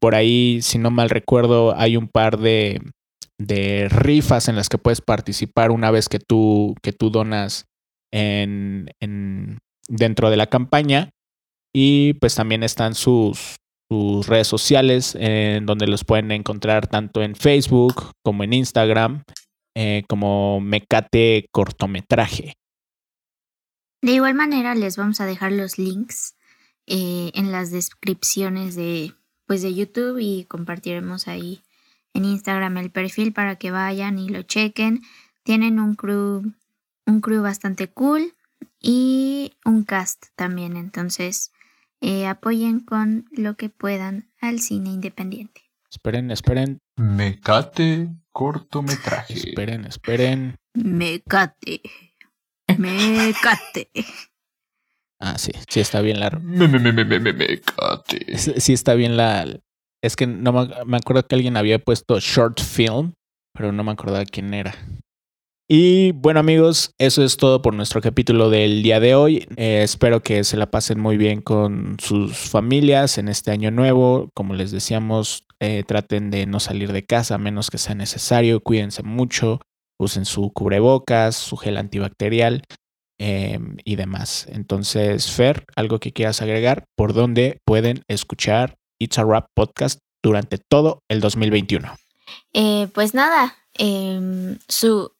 Por 0.00 0.14
ahí, 0.14 0.60
si 0.62 0.78
no 0.78 0.90
mal 0.90 1.10
recuerdo, 1.10 1.76
hay 1.76 1.98
un 1.98 2.08
par 2.08 2.38
de, 2.38 2.80
rifas 3.90 4.48
en 4.48 4.56
las 4.56 4.70
que 4.70 4.78
puedes 4.78 5.02
participar 5.02 5.70
una 5.70 5.90
vez 5.90 6.08
que 6.08 6.18
tú, 6.18 6.74
donas 6.98 7.66
en, 8.12 8.88
en- 9.02 9.58
dentro 9.88 10.30
de 10.30 10.38
la 10.38 10.46
campaña. 10.46 11.10
Y 11.74 12.14
pues 12.14 12.34
también 12.34 12.62
están 12.62 12.94
sus, 12.94 13.56
sus 13.92 14.26
redes 14.26 14.48
sociales, 14.48 15.14
en 15.20 15.66
donde 15.66 15.86
los 15.86 16.04
pueden 16.04 16.32
encontrar 16.32 16.86
tanto 16.86 17.22
en 17.22 17.36
Facebook 17.36 18.12
como 18.24 18.42
en 18.42 18.54
Instagram, 18.54 19.22
eh, 19.76 20.02
como 20.08 20.60
Mecate 20.60 21.44
Cortometraje. 21.52 22.54
De 24.02 24.12
igual 24.12 24.34
manera, 24.34 24.74
les 24.74 24.96
vamos 24.96 25.20
a 25.20 25.26
dejar 25.26 25.52
los 25.52 25.78
links 25.78 26.34
eh, 26.86 27.30
en 27.34 27.52
las 27.52 27.70
descripciones 27.70 28.74
de, 28.76 29.14
pues, 29.46 29.62
de 29.62 29.74
YouTube 29.74 30.18
y 30.20 30.44
compartiremos 30.44 31.28
ahí 31.28 31.62
en 32.14 32.24
Instagram 32.24 32.76
el 32.78 32.90
perfil 32.90 33.32
para 33.32 33.56
que 33.56 33.70
vayan 33.70 34.18
y 34.18 34.28
lo 34.28 34.42
chequen. 34.42 35.02
Tienen 35.42 35.80
un 35.80 35.94
crew, 35.94 36.52
un 37.06 37.20
crew 37.20 37.42
bastante 37.42 37.88
cool 37.88 38.34
y 38.80 39.52
un 39.64 39.84
cast 39.84 40.26
también. 40.36 40.76
Entonces, 40.76 41.52
eh, 42.00 42.26
apoyen 42.26 42.80
con 42.80 43.26
lo 43.32 43.56
que 43.56 43.68
puedan 43.68 44.30
al 44.40 44.60
cine 44.60 44.90
independiente. 44.90 45.62
Esperen, 45.90 46.30
esperen, 46.30 46.78
Mecate 46.96 48.08
cortometraje. 48.32 49.34
esperen, 49.34 49.84
esperen. 49.86 50.56
Mecate. 50.74 51.80
Mecate. 52.78 53.90
Ah, 55.20 55.38
sí, 55.38 55.52
sí 55.68 55.80
está 55.80 56.00
bien 56.00 56.20
la. 56.20 56.30
Me, 56.30 56.68
me, 56.68 56.78
me, 56.78 56.92
me, 56.92 57.04
me, 57.04 57.20
me, 57.20 57.32
mecate. 57.32 58.36
Sí 58.38 58.52
sí 58.58 58.72
está 58.72 58.94
bien 58.94 59.16
la. 59.16 59.46
Es 60.02 60.14
que 60.14 60.26
no 60.26 60.52
me, 60.52 60.68
me 60.84 60.96
acuerdo 60.98 61.26
que 61.26 61.34
alguien 61.34 61.56
había 61.56 61.78
puesto 61.78 62.20
short 62.20 62.60
film, 62.60 63.14
pero 63.54 63.72
no 63.72 63.82
me 63.82 63.92
acordaba 63.92 64.24
quién 64.24 64.52
era. 64.52 64.74
Y 65.68 66.12
bueno 66.12 66.38
amigos, 66.38 66.92
eso 66.96 67.24
es 67.24 67.36
todo 67.36 67.60
por 67.60 67.74
nuestro 67.74 68.00
capítulo 68.00 68.50
del 68.50 68.84
día 68.84 69.00
de 69.00 69.16
hoy. 69.16 69.48
Eh, 69.56 69.80
espero 69.82 70.22
que 70.22 70.44
se 70.44 70.56
la 70.56 70.70
pasen 70.70 71.00
muy 71.00 71.16
bien 71.16 71.40
con 71.40 71.96
sus 71.98 72.36
familias 72.36 73.18
en 73.18 73.28
este 73.28 73.50
año 73.50 73.72
nuevo. 73.72 74.30
Como 74.32 74.54
les 74.54 74.70
decíamos, 74.70 75.44
eh, 75.58 75.82
traten 75.84 76.30
de 76.30 76.46
no 76.46 76.60
salir 76.60 76.92
de 76.92 77.04
casa 77.04 77.34
a 77.34 77.38
menos 77.38 77.70
que 77.70 77.78
sea 77.78 77.96
necesario. 77.96 78.60
Cuídense 78.60 79.02
mucho, 79.02 79.60
usen 79.98 80.24
su 80.24 80.52
cubrebocas, 80.52 81.36
su 81.36 81.56
gel 81.56 81.76
antibacterial 81.76 82.62
eh, 83.18 83.58
y 83.84 83.96
demás. 83.96 84.46
Entonces, 84.48 85.30
Fer, 85.30 85.64
algo 85.74 85.98
que 85.98 86.12
quieras 86.12 86.42
agregar, 86.42 86.84
por 86.96 87.14
dónde 87.14 87.60
pueden 87.64 88.02
escuchar 88.08 88.76
It's 88.98 89.18
a 89.18 89.24
Rap 89.24 89.46
Podcast 89.54 90.00
durante 90.22 90.58
todo 90.58 91.00
el 91.08 91.20
2021. 91.20 91.96
Eh, 92.52 92.88
pues 92.92 93.14
nada, 93.14 93.56
em, 93.74 94.58
su, 94.68 95.12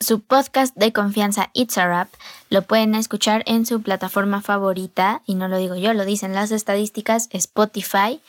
su 0.00 0.20
podcast 0.20 0.76
de 0.76 0.92
confianza 0.92 1.50
It's 1.54 1.78
a 1.78 1.86
Rap 1.86 2.08
lo 2.50 2.62
pueden 2.62 2.94
escuchar 2.94 3.42
en 3.46 3.66
su 3.66 3.82
plataforma 3.82 4.42
favorita, 4.42 5.22
y 5.26 5.34
no 5.34 5.48
lo 5.48 5.58
digo 5.58 5.76
yo, 5.76 5.92
lo 5.94 6.04
dicen 6.04 6.34
las 6.34 6.50
estadísticas, 6.50 7.28
Spotify, 7.32 8.20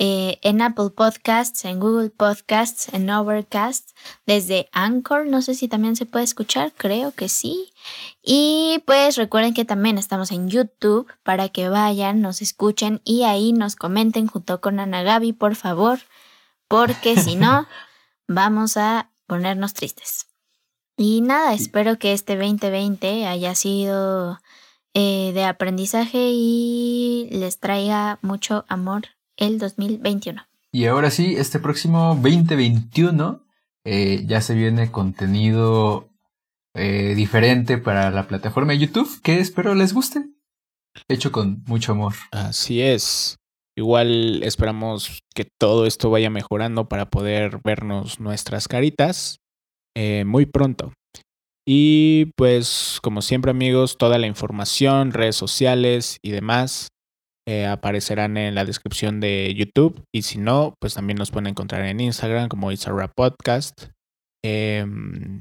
eh, 0.00 0.38
en 0.42 0.62
Apple 0.62 0.90
Podcasts, 0.90 1.64
en 1.64 1.80
Google 1.80 2.10
Podcasts, 2.10 2.88
en 2.92 3.10
Overcast, 3.10 3.96
desde 4.26 4.68
Anchor, 4.70 5.26
no 5.26 5.42
sé 5.42 5.56
si 5.56 5.66
también 5.66 5.96
se 5.96 6.06
puede 6.06 6.24
escuchar, 6.24 6.72
creo 6.76 7.10
que 7.10 7.28
sí. 7.28 7.72
Y 8.22 8.80
pues 8.86 9.16
recuerden 9.16 9.54
que 9.54 9.64
también 9.64 9.98
estamos 9.98 10.30
en 10.30 10.48
YouTube 10.48 11.12
para 11.24 11.48
que 11.48 11.68
vayan, 11.68 12.20
nos 12.20 12.42
escuchen 12.42 13.00
y 13.02 13.24
ahí 13.24 13.52
nos 13.52 13.74
comenten 13.74 14.28
junto 14.28 14.60
con 14.60 14.78
Ana 14.78 15.02
Gaby, 15.02 15.32
por 15.32 15.56
favor, 15.56 15.98
porque 16.68 17.16
si 17.16 17.34
no, 17.34 17.66
vamos 18.28 18.76
a 18.76 19.10
ponernos 19.26 19.74
tristes. 19.74 20.26
Y 20.96 21.22
nada, 21.22 21.54
espero 21.54 21.98
que 21.98 22.12
este 22.12 22.36
2020 22.36 23.26
haya 23.26 23.54
sido 23.56 24.38
eh, 24.94 25.32
de 25.34 25.44
aprendizaje 25.44 26.30
y 26.32 27.28
les 27.32 27.58
traiga 27.58 28.20
mucho 28.22 28.64
amor 28.68 29.17
el 29.38 29.58
2021. 29.58 30.42
Y 30.70 30.84
ahora 30.84 31.10
sí, 31.10 31.34
este 31.36 31.58
próximo 31.58 32.14
2021 32.20 33.46
eh, 33.84 34.24
ya 34.26 34.42
se 34.42 34.54
viene 34.54 34.90
contenido 34.90 36.10
eh, 36.74 37.14
diferente 37.16 37.78
para 37.78 38.10
la 38.10 38.28
plataforma 38.28 38.72
de 38.72 38.80
YouTube 38.80 39.22
que 39.22 39.40
espero 39.40 39.74
les 39.74 39.94
guste. 39.94 40.26
Hecho 41.08 41.32
con 41.32 41.62
mucho 41.66 41.92
amor. 41.92 42.14
Así 42.32 42.82
es. 42.82 43.38
Igual 43.76 44.42
esperamos 44.42 45.22
que 45.34 45.44
todo 45.44 45.86
esto 45.86 46.10
vaya 46.10 46.30
mejorando 46.30 46.88
para 46.88 47.08
poder 47.08 47.60
vernos 47.62 48.20
nuestras 48.20 48.68
caritas 48.68 49.38
eh, 49.94 50.24
muy 50.26 50.46
pronto. 50.46 50.92
Y 51.64 52.32
pues 52.36 52.98
como 53.02 53.22
siempre 53.22 53.50
amigos, 53.50 53.96
toda 53.98 54.18
la 54.18 54.26
información, 54.26 55.12
redes 55.12 55.36
sociales 55.36 56.18
y 56.22 56.30
demás 56.30 56.88
eh, 57.48 57.64
aparecerán 57.64 58.36
en 58.36 58.54
la 58.54 58.66
descripción 58.66 59.20
de 59.20 59.54
YouTube. 59.56 60.04
Y 60.14 60.20
si 60.20 60.36
no, 60.36 60.74
pues 60.78 60.92
también 60.92 61.16
nos 61.16 61.30
pueden 61.30 61.46
encontrar 61.46 61.82
en 61.86 61.98
Instagram 61.98 62.48
como 62.48 62.70
It's 62.70 62.86
a 62.86 62.92
Rap 62.92 63.12
Podcast. 63.16 63.86
Em, 64.44 65.40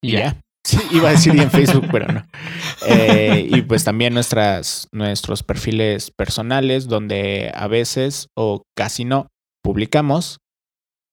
y 0.00 0.12
ya. 0.12 0.40
Sí, 0.64 0.76
iba 0.90 1.08
a 1.08 1.12
decir 1.12 1.34
y 1.34 1.40
en 1.40 1.50
Facebook, 1.50 1.86
pero 1.90 2.12
no. 2.12 2.26
Eh, 2.86 3.48
y 3.50 3.62
pues 3.62 3.84
también 3.84 4.12
nuestras, 4.12 4.86
nuestros 4.92 5.42
perfiles 5.42 6.10
personales, 6.10 6.88
donde 6.88 7.50
a 7.54 7.68
veces 7.68 8.28
o 8.36 8.62
casi 8.76 9.04
no 9.04 9.28
publicamos, 9.64 10.38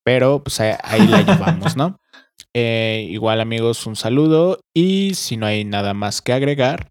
pero 0.03 0.44
pues 0.44 0.60
ahí, 0.60 0.74
ahí 0.84 1.07
la 1.07 1.22
llevamos, 1.22 1.76
¿no? 1.76 1.98
Eh, 2.57 3.07
igual 3.10 3.41
amigos, 3.41 3.86
un 3.86 3.98
saludo 3.98 4.60
y 4.74 5.14
si 5.16 5.36
no 5.36 5.45
hay 5.45 5.66
nada 5.66 5.94
más 5.94 6.22
que 6.22 6.32
agregar, 6.32 6.88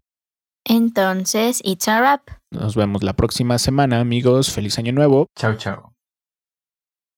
Entonces, 0.65 1.61
it's 1.63 1.87
a 1.87 2.01
wrap. 2.01 2.21
nos 2.51 2.75
vemos 2.75 3.03
la 3.03 3.13
próxima 3.13 3.57
semana 3.59 3.99
amigos. 3.99 4.51
Feliz 4.51 4.77
año 4.77 4.91
nuevo. 4.91 5.27
Chao, 5.35 5.55
chao. 5.55 5.94